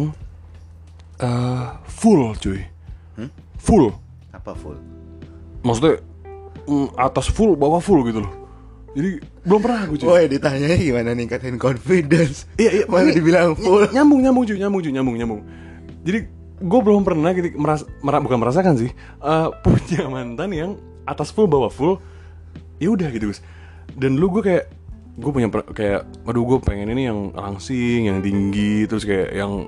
eh, 1.21 1.67
full 1.85 2.33
cuy, 2.41 2.65
Hmm? 3.19 3.29
full. 3.59 3.93
Apa 4.33 4.57
full? 4.57 4.79
Maksudnya 5.61 6.01
mm, 6.65 6.97
atas 6.97 7.29
full, 7.29 7.53
bawah 7.53 7.83
full 7.83 8.01
gitu 8.09 8.25
loh. 8.25 8.40
Jadi 8.91 9.09
belum 9.41 9.61
pernah 9.63 9.81
gue 9.87 9.97
cuy. 9.97 10.07
Woi 10.07 10.23
ditanya 10.27 10.67
gimana 10.75 11.09
ningkatin 11.11 11.55
confidence? 11.55 12.43
Iya, 12.59 12.83
iya, 12.83 12.85
Mana 12.85 13.07
ini- 13.07 13.15
dibilang 13.15 13.55
full. 13.55 13.87
nyambung 13.89 14.19
nyambung 14.19 14.43
cuy 14.43 14.57
nyambung 14.59 14.81
cuy 14.81 14.91
nyambung 14.91 15.15
nyambung. 15.15 15.41
Jadi 16.03 16.19
gue 16.61 16.79
belum 16.83 17.01
pernah 17.01 17.31
gitu 17.31 17.55
meras, 17.55 17.81
mera- 18.01 18.19
bukan 18.19 18.37
merasakan 18.37 18.75
sih 18.77 18.91
eh, 19.17 19.47
punya 19.63 20.05
mantan 20.05 20.49
yang 20.51 20.71
atas 21.03 21.31
full 21.31 21.47
bawah 21.47 21.71
full 21.71 21.97
ya 22.77 22.91
udah 22.91 23.07
gitu 23.09 23.31
Gus. 23.31 23.39
Dan 23.95 24.19
lu 24.19 24.27
gue 24.29 24.43
kayak 24.43 24.65
gue 25.15 25.31
punya 25.31 25.47
kayak 25.71 26.07
aduh 26.23 26.43
gue 26.45 26.57
pengen 26.59 26.91
ini 26.91 27.07
yang 27.07 27.31
langsing 27.31 28.07
yang 28.07 28.19
tinggi 28.19 28.87
terus 28.87 29.03
kayak 29.03 29.31
yang 29.31 29.67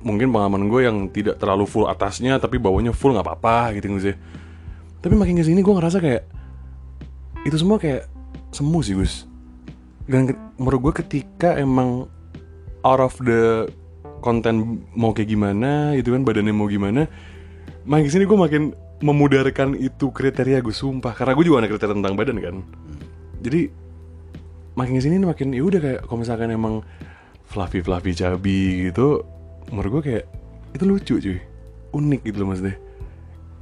mungkin 0.00 0.30
pengalaman 0.30 0.66
gue 0.66 0.80
yang 0.82 0.96
tidak 1.10 1.36
terlalu 1.36 1.66
full 1.66 1.84
atasnya 1.84 2.38
tapi 2.38 2.56
bawahnya 2.56 2.90
full 2.90 3.12
nggak 3.12 3.26
apa-apa 3.26 3.74
gitu 3.74 3.90
Gus 3.92 4.06
ya. 4.06 4.16
Tapi 5.00 5.14
makin 5.16 5.34
ke 5.34 5.44
sini 5.44 5.58
gue 5.58 5.74
ngerasa 5.74 5.98
kayak 5.98 6.22
itu 7.42 7.56
semua 7.56 7.76
kayak 7.76 8.06
semu 8.50 8.78
sih 8.82 8.94
Gus. 8.98 9.26
Dan 10.10 10.30
menurut 10.58 10.90
gue 10.90 10.94
ketika 11.04 11.54
emang 11.54 12.10
out 12.82 13.00
of 13.00 13.14
the 13.22 13.70
konten 14.20 14.84
mau 14.92 15.14
kayak 15.16 15.32
gimana 15.32 15.96
gitu 15.96 16.12
kan 16.12 16.28
badannya 16.28 16.52
mau 16.52 16.68
gimana 16.68 17.08
makin 17.88 18.04
ke 18.04 18.12
sini 18.12 18.28
gue 18.28 18.36
makin 18.36 18.62
memudarkan 19.00 19.72
itu 19.80 20.12
kriteria 20.12 20.60
gue 20.60 20.74
sumpah. 20.74 21.16
Karena 21.16 21.32
gue 21.32 21.44
juga 21.48 21.64
ada 21.64 21.70
kriteria 21.72 21.96
tentang 21.96 22.14
badan 22.18 22.36
kan. 22.36 22.56
Jadi 23.40 23.72
makin 24.76 24.92
ke 25.00 25.02
sini 25.02 25.16
makin 25.24 25.56
ya 25.56 25.62
udah 25.64 25.80
kayak 25.80 26.00
kalau 26.04 26.18
misalkan 26.20 26.52
emang 26.52 26.74
fluffy 27.48 27.80
fluffy 27.80 28.12
cabi 28.12 28.90
gitu 28.92 29.24
menurut 29.72 30.00
gue 30.00 30.02
kayak 30.12 30.24
itu 30.76 30.84
lucu 30.84 31.14
cuy. 31.16 31.38
Unik 31.90 32.20
gitu 32.28 32.36
loh 32.44 32.48
maksudnya. 32.52 32.76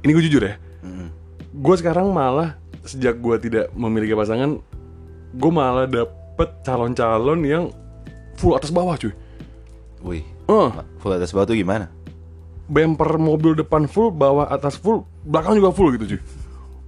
Ini 0.03 0.11
gue 0.11 0.23
jujur 0.27 0.43
ya. 0.43 0.55
Mm. 0.79 1.11
gue 1.49 1.75
sekarang 1.75 2.07
malah 2.15 2.55
sejak 2.87 3.19
gue 3.19 3.35
tidak 3.41 3.67
memiliki 3.75 4.15
pasangan 4.15 4.63
gue 5.33 5.51
malah 5.51 5.85
dapet 5.85 6.49
calon-calon 6.63 7.39
yang 7.45 7.63
full 8.39 8.55
atas 8.55 8.71
bawah 8.71 8.95
cuy. 8.95 9.13
Wih. 10.01 10.23
Eh, 10.49 10.69
Full 11.03 11.13
atas 11.13 11.35
bawah 11.35 11.45
tuh 11.45 11.57
gimana? 11.57 11.91
bumper 12.69 13.17
mobil 13.17 13.57
depan 13.57 13.89
full 13.89 14.13
bawah 14.13 14.45
atas 14.45 14.77
full 14.77 15.01
belakang 15.25 15.57
juga 15.57 15.73
full 15.73 15.89
gitu 15.97 16.15
cuy. 16.15 16.21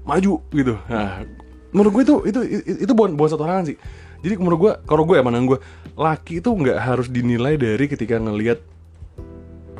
Maju 0.05 0.33
gitu. 0.53 0.73
Nah 0.85 1.25
menurut 1.73 1.91
gue 1.97 2.03
itu 2.05 2.15
itu 2.29 2.39
itu, 2.61 2.71
itu 2.85 2.91
bukan 2.93 3.17
bukan 3.17 3.29
satu 3.33 3.43
halangan 3.49 3.73
sih. 3.73 3.77
Jadi 4.21 4.37
menurut 4.37 4.59
gue 4.61 4.71
kalau 4.85 5.09
gue 5.09 5.17
ya 5.17 5.25
pandangan 5.25 5.57
gue 5.57 5.59
laki 5.97 6.37
itu 6.37 6.49
nggak 6.53 6.77
harus 6.77 7.09
dinilai 7.09 7.57
dari 7.57 7.89
ketika 7.89 8.21
ngelihat 8.21 8.61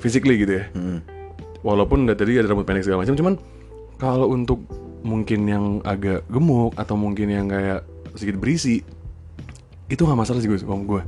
physically 0.02 0.42
gitu 0.42 0.58
ya. 0.58 0.66
Mm. 0.74 1.00
walaupun 1.62 2.10
dari 2.10 2.18
tadi 2.18 2.42
ada 2.42 2.50
rambut 2.50 2.66
pendek 2.66 2.82
segala 2.82 3.06
macam 3.06 3.14
cuman 3.14 3.34
kalau 4.02 4.34
untuk 4.34 4.66
mungkin 5.06 5.46
yang 5.46 5.66
agak 5.86 6.26
gemuk 6.26 6.74
atau 6.74 6.98
mungkin 6.98 7.30
yang 7.30 7.46
kayak 7.46 7.86
sedikit 8.16 8.40
berisi 8.42 8.84
itu 9.92 10.02
nggak 10.02 10.20
masalah 10.20 10.40
sih 10.40 10.48
gue 10.48 10.60
sama 10.60 10.82
gue 10.84 11.02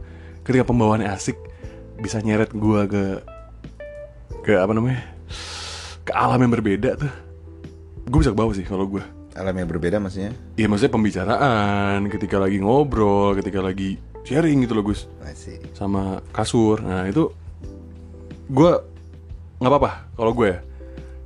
ketika 0.44 0.68
pembawaannya 0.68 1.08
asik 1.08 1.40
bisa 2.00 2.20
nyeret 2.20 2.52
gue 2.52 2.82
ke 2.90 3.04
ke 4.44 4.54
apa 4.60 4.76
namanya 4.76 5.00
ke 6.04 6.12
alam 6.12 6.40
yang 6.44 6.52
berbeda 6.52 7.00
tuh 7.00 7.14
gue 8.04 8.20
bisa 8.20 8.36
ke 8.36 8.38
bawah 8.38 8.52
sih 8.52 8.68
kalau 8.68 8.88
gue 8.88 9.04
Alam 9.34 9.66
yang 9.66 9.70
berbeda 9.70 9.98
maksudnya? 9.98 10.30
Iya 10.54 10.70
maksudnya 10.70 10.94
pembicaraan 10.94 12.06
ketika 12.06 12.38
lagi 12.38 12.62
ngobrol 12.62 13.34
ketika 13.34 13.66
lagi 13.66 13.98
sharing 14.22 14.62
gitu 14.62 14.78
loh 14.78 14.86
Gus 14.86 15.10
Masih 15.26 15.58
sama 15.74 16.22
kasur. 16.30 16.78
Nah 16.86 17.10
itu 17.10 17.34
gue 18.54 18.72
nggak 19.58 19.72
apa-apa 19.74 19.92
kalau 20.14 20.38
gue 20.38 20.54
ya. 20.54 20.60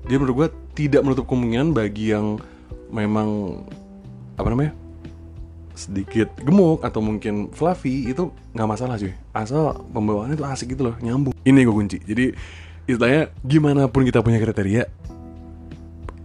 Dia 0.08 0.24
menurut 0.24 0.36
gue 0.40 0.48
tidak 0.72 1.04
menutup 1.04 1.28
kemungkinan 1.28 1.76
bagi 1.76 2.16
yang 2.16 2.40
memang 2.88 3.60
apa 4.40 4.48
namanya 4.56 4.72
sedikit 5.78 6.34
gemuk 6.42 6.82
atau 6.82 7.00
mungkin 7.00 7.54
fluffy 7.54 8.10
itu 8.10 8.34
nggak 8.58 8.68
masalah 8.68 8.98
cuy. 8.98 9.14
Asal 9.32 9.78
pembawaannya 9.94 10.36
itu 10.36 10.46
asik 10.46 10.74
gitu 10.74 10.90
loh 10.90 10.96
nyambung. 11.00 11.38
Ini 11.46 11.60
gue 11.62 11.76
kunci. 11.78 11.98
Jadi 12.02 12.26
istilahnya 12.90 13.30
gimana 13.46 13.86
pun 13.86 14.02
kita 14.08 14.24
punya 14.24 14.42
kriteria 14.42 14.88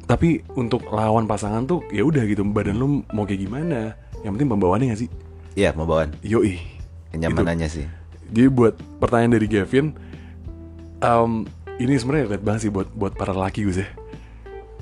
tapi 0.02 0.44
untuk 0.54 0.86
lawan 0.92 1.24
pasangan 1.24 1.64
tuh 1.64 1.82
ya 1.88 2.04
udah 2.04 2.22
gitu 2.28 2.44
badan 2.44 2.76
lu 2.76 3.00
mau 3.16 3.24
kayak 3.24 3.48
gimana 3.48 3.96
yang 4.22 4.36
penting 4.36 4.50
pembawaannya 4.50 4.92
gak 4.92 5.00
sih 5.06 5.10
Iya 5.56 5.72
mau 5.72 5.88
bawaan 5.88 6.12
yoi 6.20 6.60
Kenyamanannya 7.12 7.68
sih. 7.68 7.86
Jadi 8.32 8.48
buat 8.48 8.74
pertanyaan 8.96 9.36
dari 9.36 9.44
Gavin, 9.44 9.92
em, 11.04 11.32
ini 11.76 11.92
sebenarnya 12.00 12.32
relate 12.32 12.44
banget 12.44 12.60
sih 12.64 12.72
buat 12.72 12.88
buat 12.96 13.12
para 13.12 13.36
laki 13.36 13.68
gue 13.68 13.84
sih. 13.84 13.88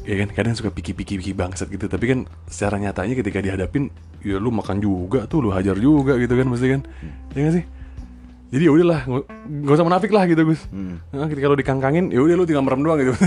Ya 0.07 0.15
kan 0.23 0.31
kadang 0.31 0.55
suka 0.55 0.71
piki-piki 0.71 1.19
piki 1.19 1.35
bangsat 1.35 1.67
gitu, 1.69 1.91
tapi 1.91 2.07
kan 2.07 2.19
secara 2.47 2.79
nyatanya 2.79 3.19
ketika 3.19 3.43
dihadapin, 3.43 3.91
ya 4.21 4.37
lu 4.37 4.51
makan 4.51 4.77
juga 4.79 5.25
tuh, 5.25 5.41
lu 5.41 5.49
hajar 5.51 5.75
juga 5.75 6.15
gitu 6.17 6.33
kan 6.33 6.47
mesti 6.47 6.67
kan, 6.71 6.81
ya 7.33 7.39
gak 7.45 7.55
sih? 7.57 7.65
Jadi 8.51 8.63
ya 8.67 8.71
udahlah, 8.71 9.01
nggak 9.07 9.25
nggak 9.63 9.75
usah 9.75 9.87
menafik 9.87 10.11
lah 10.11 10.27
gitu 10.27 10.43
Gus. 10.43 10.67
Nah, 10.73 11.27
ketika 11.27 11.47
lu 11.47 11.55
dikangkangin, 11.55 12.11
ya 12.11 12.19
udah 12.19 12.35
lu 12.35 12.45
tinggal 12.45 12.63
merem 12.63 12.83
doang 12.83 12.99
gitu. 12.99 13.15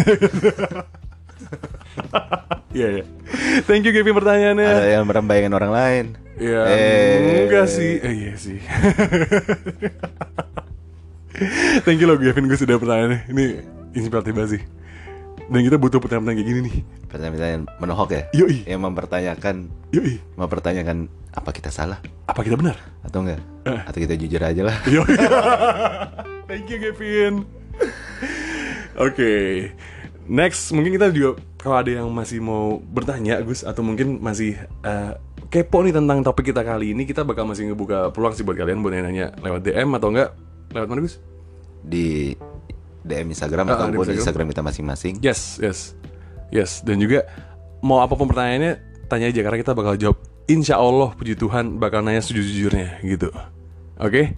Iya 2.74 2.88
ya. 2.90 3.04
Thank 3.70 3.86
you 3.86 3.94
Gavin 3.94 4.18
pertanyaannya. 4.18 4.66
Ada 4.66 4.90
yang 4.98 5.06
merembayangkan 5.06 5.54
orang 5.54 5.72
lain. 5.72 6.06
Ya 6.42 6.66
Eh. 6.66 7.46
enggak 7.46 7.70
sih 7.70 8.02
eh, 8.02 8.10
Iya 8.10 8.34
sih 8.34 8.58
Thank 11.86 12.02
you 12.02 12.10
loh 12.10 12.18
Gavin 12.18 12.50
gue 12.50 12.58
sudah 12.58 12.82
pertanyaannya 12.82 13.30
Ini 13.30 13.44
inspiratif 13.94 14.34
banget 14.34 14.50
sih 14.58 14.62
Dan 15.52 15.60
kita 15.62 15.76
butuh 15.76 16.00
pertanyaan-pertanyaan 16.00 16.40
kayak 16.40 16.50
gini 16.50 16.60
nih 16.64 16.76
Pertanyaan 17.12 17.62
menohok 17.78 18.10
ya. 18.16 18.22
Yoi 18.32 18.64
Yang 18.64 18.82
mempertanyakan 18.82 19.56
Yoi 19.92 20.16
mempertanyakan 20.40 20.98
apa 21.34 21.50
kita 21.52 21.70
salah 21.74 22.00
Apa 22.30 22.46
kita 22.46 22.56
benar? 22.56 22.78
atau 23.04 23.20
enggak? 23.26 23.42
Eh. 23.68 23.82
Atau 23.84 24.00
kita 24.00 24.16
jujur 24.16 24.40
aja 24.40 24.62
lah. 24.64 24.78
Yoi 24.88 25.16
Thank 26.50 26.72
you 26.72 26.80
Gavin 26.80 27.44
Oke 28.96 29.32
Next 30.24 30.72
mungkin 30.72 30.96
kita 30.96 31.12
juga 31.12 31.42
Kalau 31.60 31.76
ada 31.84 31.92
yang 31.92 32.08
masih 32.14 32.40
mau 32.40 32.80
bertanya 32.80 33.44
Gus 33.44 33.68
Atau 33.68 33.84
mungkin 33.84 34.24
masih 34.24 34.56
eh, 34.86 35.12
Kepo 35.52 35.84
nih 35.84 35.94
tentang 35.94 36.24
topik 36.24 36.54
kita 36.54 36.64
kali 36.64 36.96
ini 36.96 37.04
Kita 37.04 37.28
bakal 37.28 37.44
masih 37.44 37.74
ngebuka 37.74 38.14
peluang 38.16 38.32
sih 38.32 38.48
buat 38.48 38.56
kalian 38.56 38.80
Buat 38.80 39.04
nanya 39.04 39.36
lewat 39.44 39.68
DM 39.68 39.90
atau 39.98 40.10
enggak 40.14 40.30
Lewat 40.72 40.88
mana 40.88 41.00
Gus? 41.04 41.20
Di 41.84 42.32
DM 43.04 43.36
Instagram 43.36 43.68
ataupun 43.68 43.92
di 43.92 43.96
di 43.96 44.00
Instagram. 44.00 44.20
Instagram 44.20 44.46
kita 44.52 44.62
masing-masing. 44.64 45.14
Yes, 45.20 45.60
yes, 45.60 45.94
yes. 46.50 46.80
Dan 46.82 47.00
juga 47.04 47.28
mau 47.84 48.00
apa 48.00 48.16
pun 48.16 48.32
pertanyaannya, 48.32 49.06
tanya 49.12 49.28
aja 49.28 49.42
karena 49.44 49.58
kita 49.60 49.72
bakal 49.76 49.94
jawab. 50.00 50.18
Insya 50.44 50.76
Allah, 50.76 51.16
puji 51.16 51.40
Tuhan, 51.40 51.80
bakal 51.80 52.04
nanya 52.04 52.20
sejujur-jujurnya 52.20 53.00
gitu. 53.04 53.32
Oke? 54.00 54.36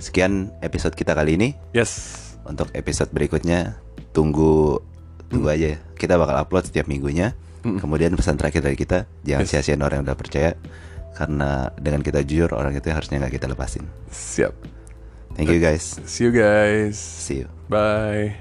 Sekian 0.00 0.50
episode 0.64 0.96
kita 0.96 1.12
kali 1.14 1.36
ini. 1.36 1.48
Yes. 1.70 2.18
Untuk 2.42 2.72
episode 2.74 3.12
berikutnya 3.14 3.78
tunggu 4.10 4.80
tunggu 5.30 5.46
aja 5.52 5.76
ya. 5.76 5.78
Kita 5.94 6.18
bakal 6.18 6.40
upload 6.40 6.66
setiap 6.66 6.90
minggunya. 6.90 7.36
Kemudian 7.60 8.16
pesan 8.16 8.40
terakhir 8.40 8.64
dari 8.64 8.72
kita, 8.72 9.04
jangan 9.20 9.44
Yes. 9.44 9.52
sia-siain 9.52 9.84
orang 9.84 10.00
yang 10.00 10.08
udah 10.08 10.16
percaya 10.16 10.56
karena 11.12 11.68
dengan 11.76 12.00
kita 12.00 12.24
jujur 12.24 12.56
orang 12.56 12.72
itu 12.72 12.88
harusnya 12.88 13.20
nggak 13.20 13.36
kita 13.36 13.46
lepasin. 13.52 13.84
Siap. 14.08 14.79
Thank 15.40 15.52
you 15.52 15.60
guys. 15.60 15.98
See 16.04 16.24
you 16.24 16.32
guys. 16.32 16.98
See 16.98 17.36
you. 17.38 17.48
Bye. 17.70 18.36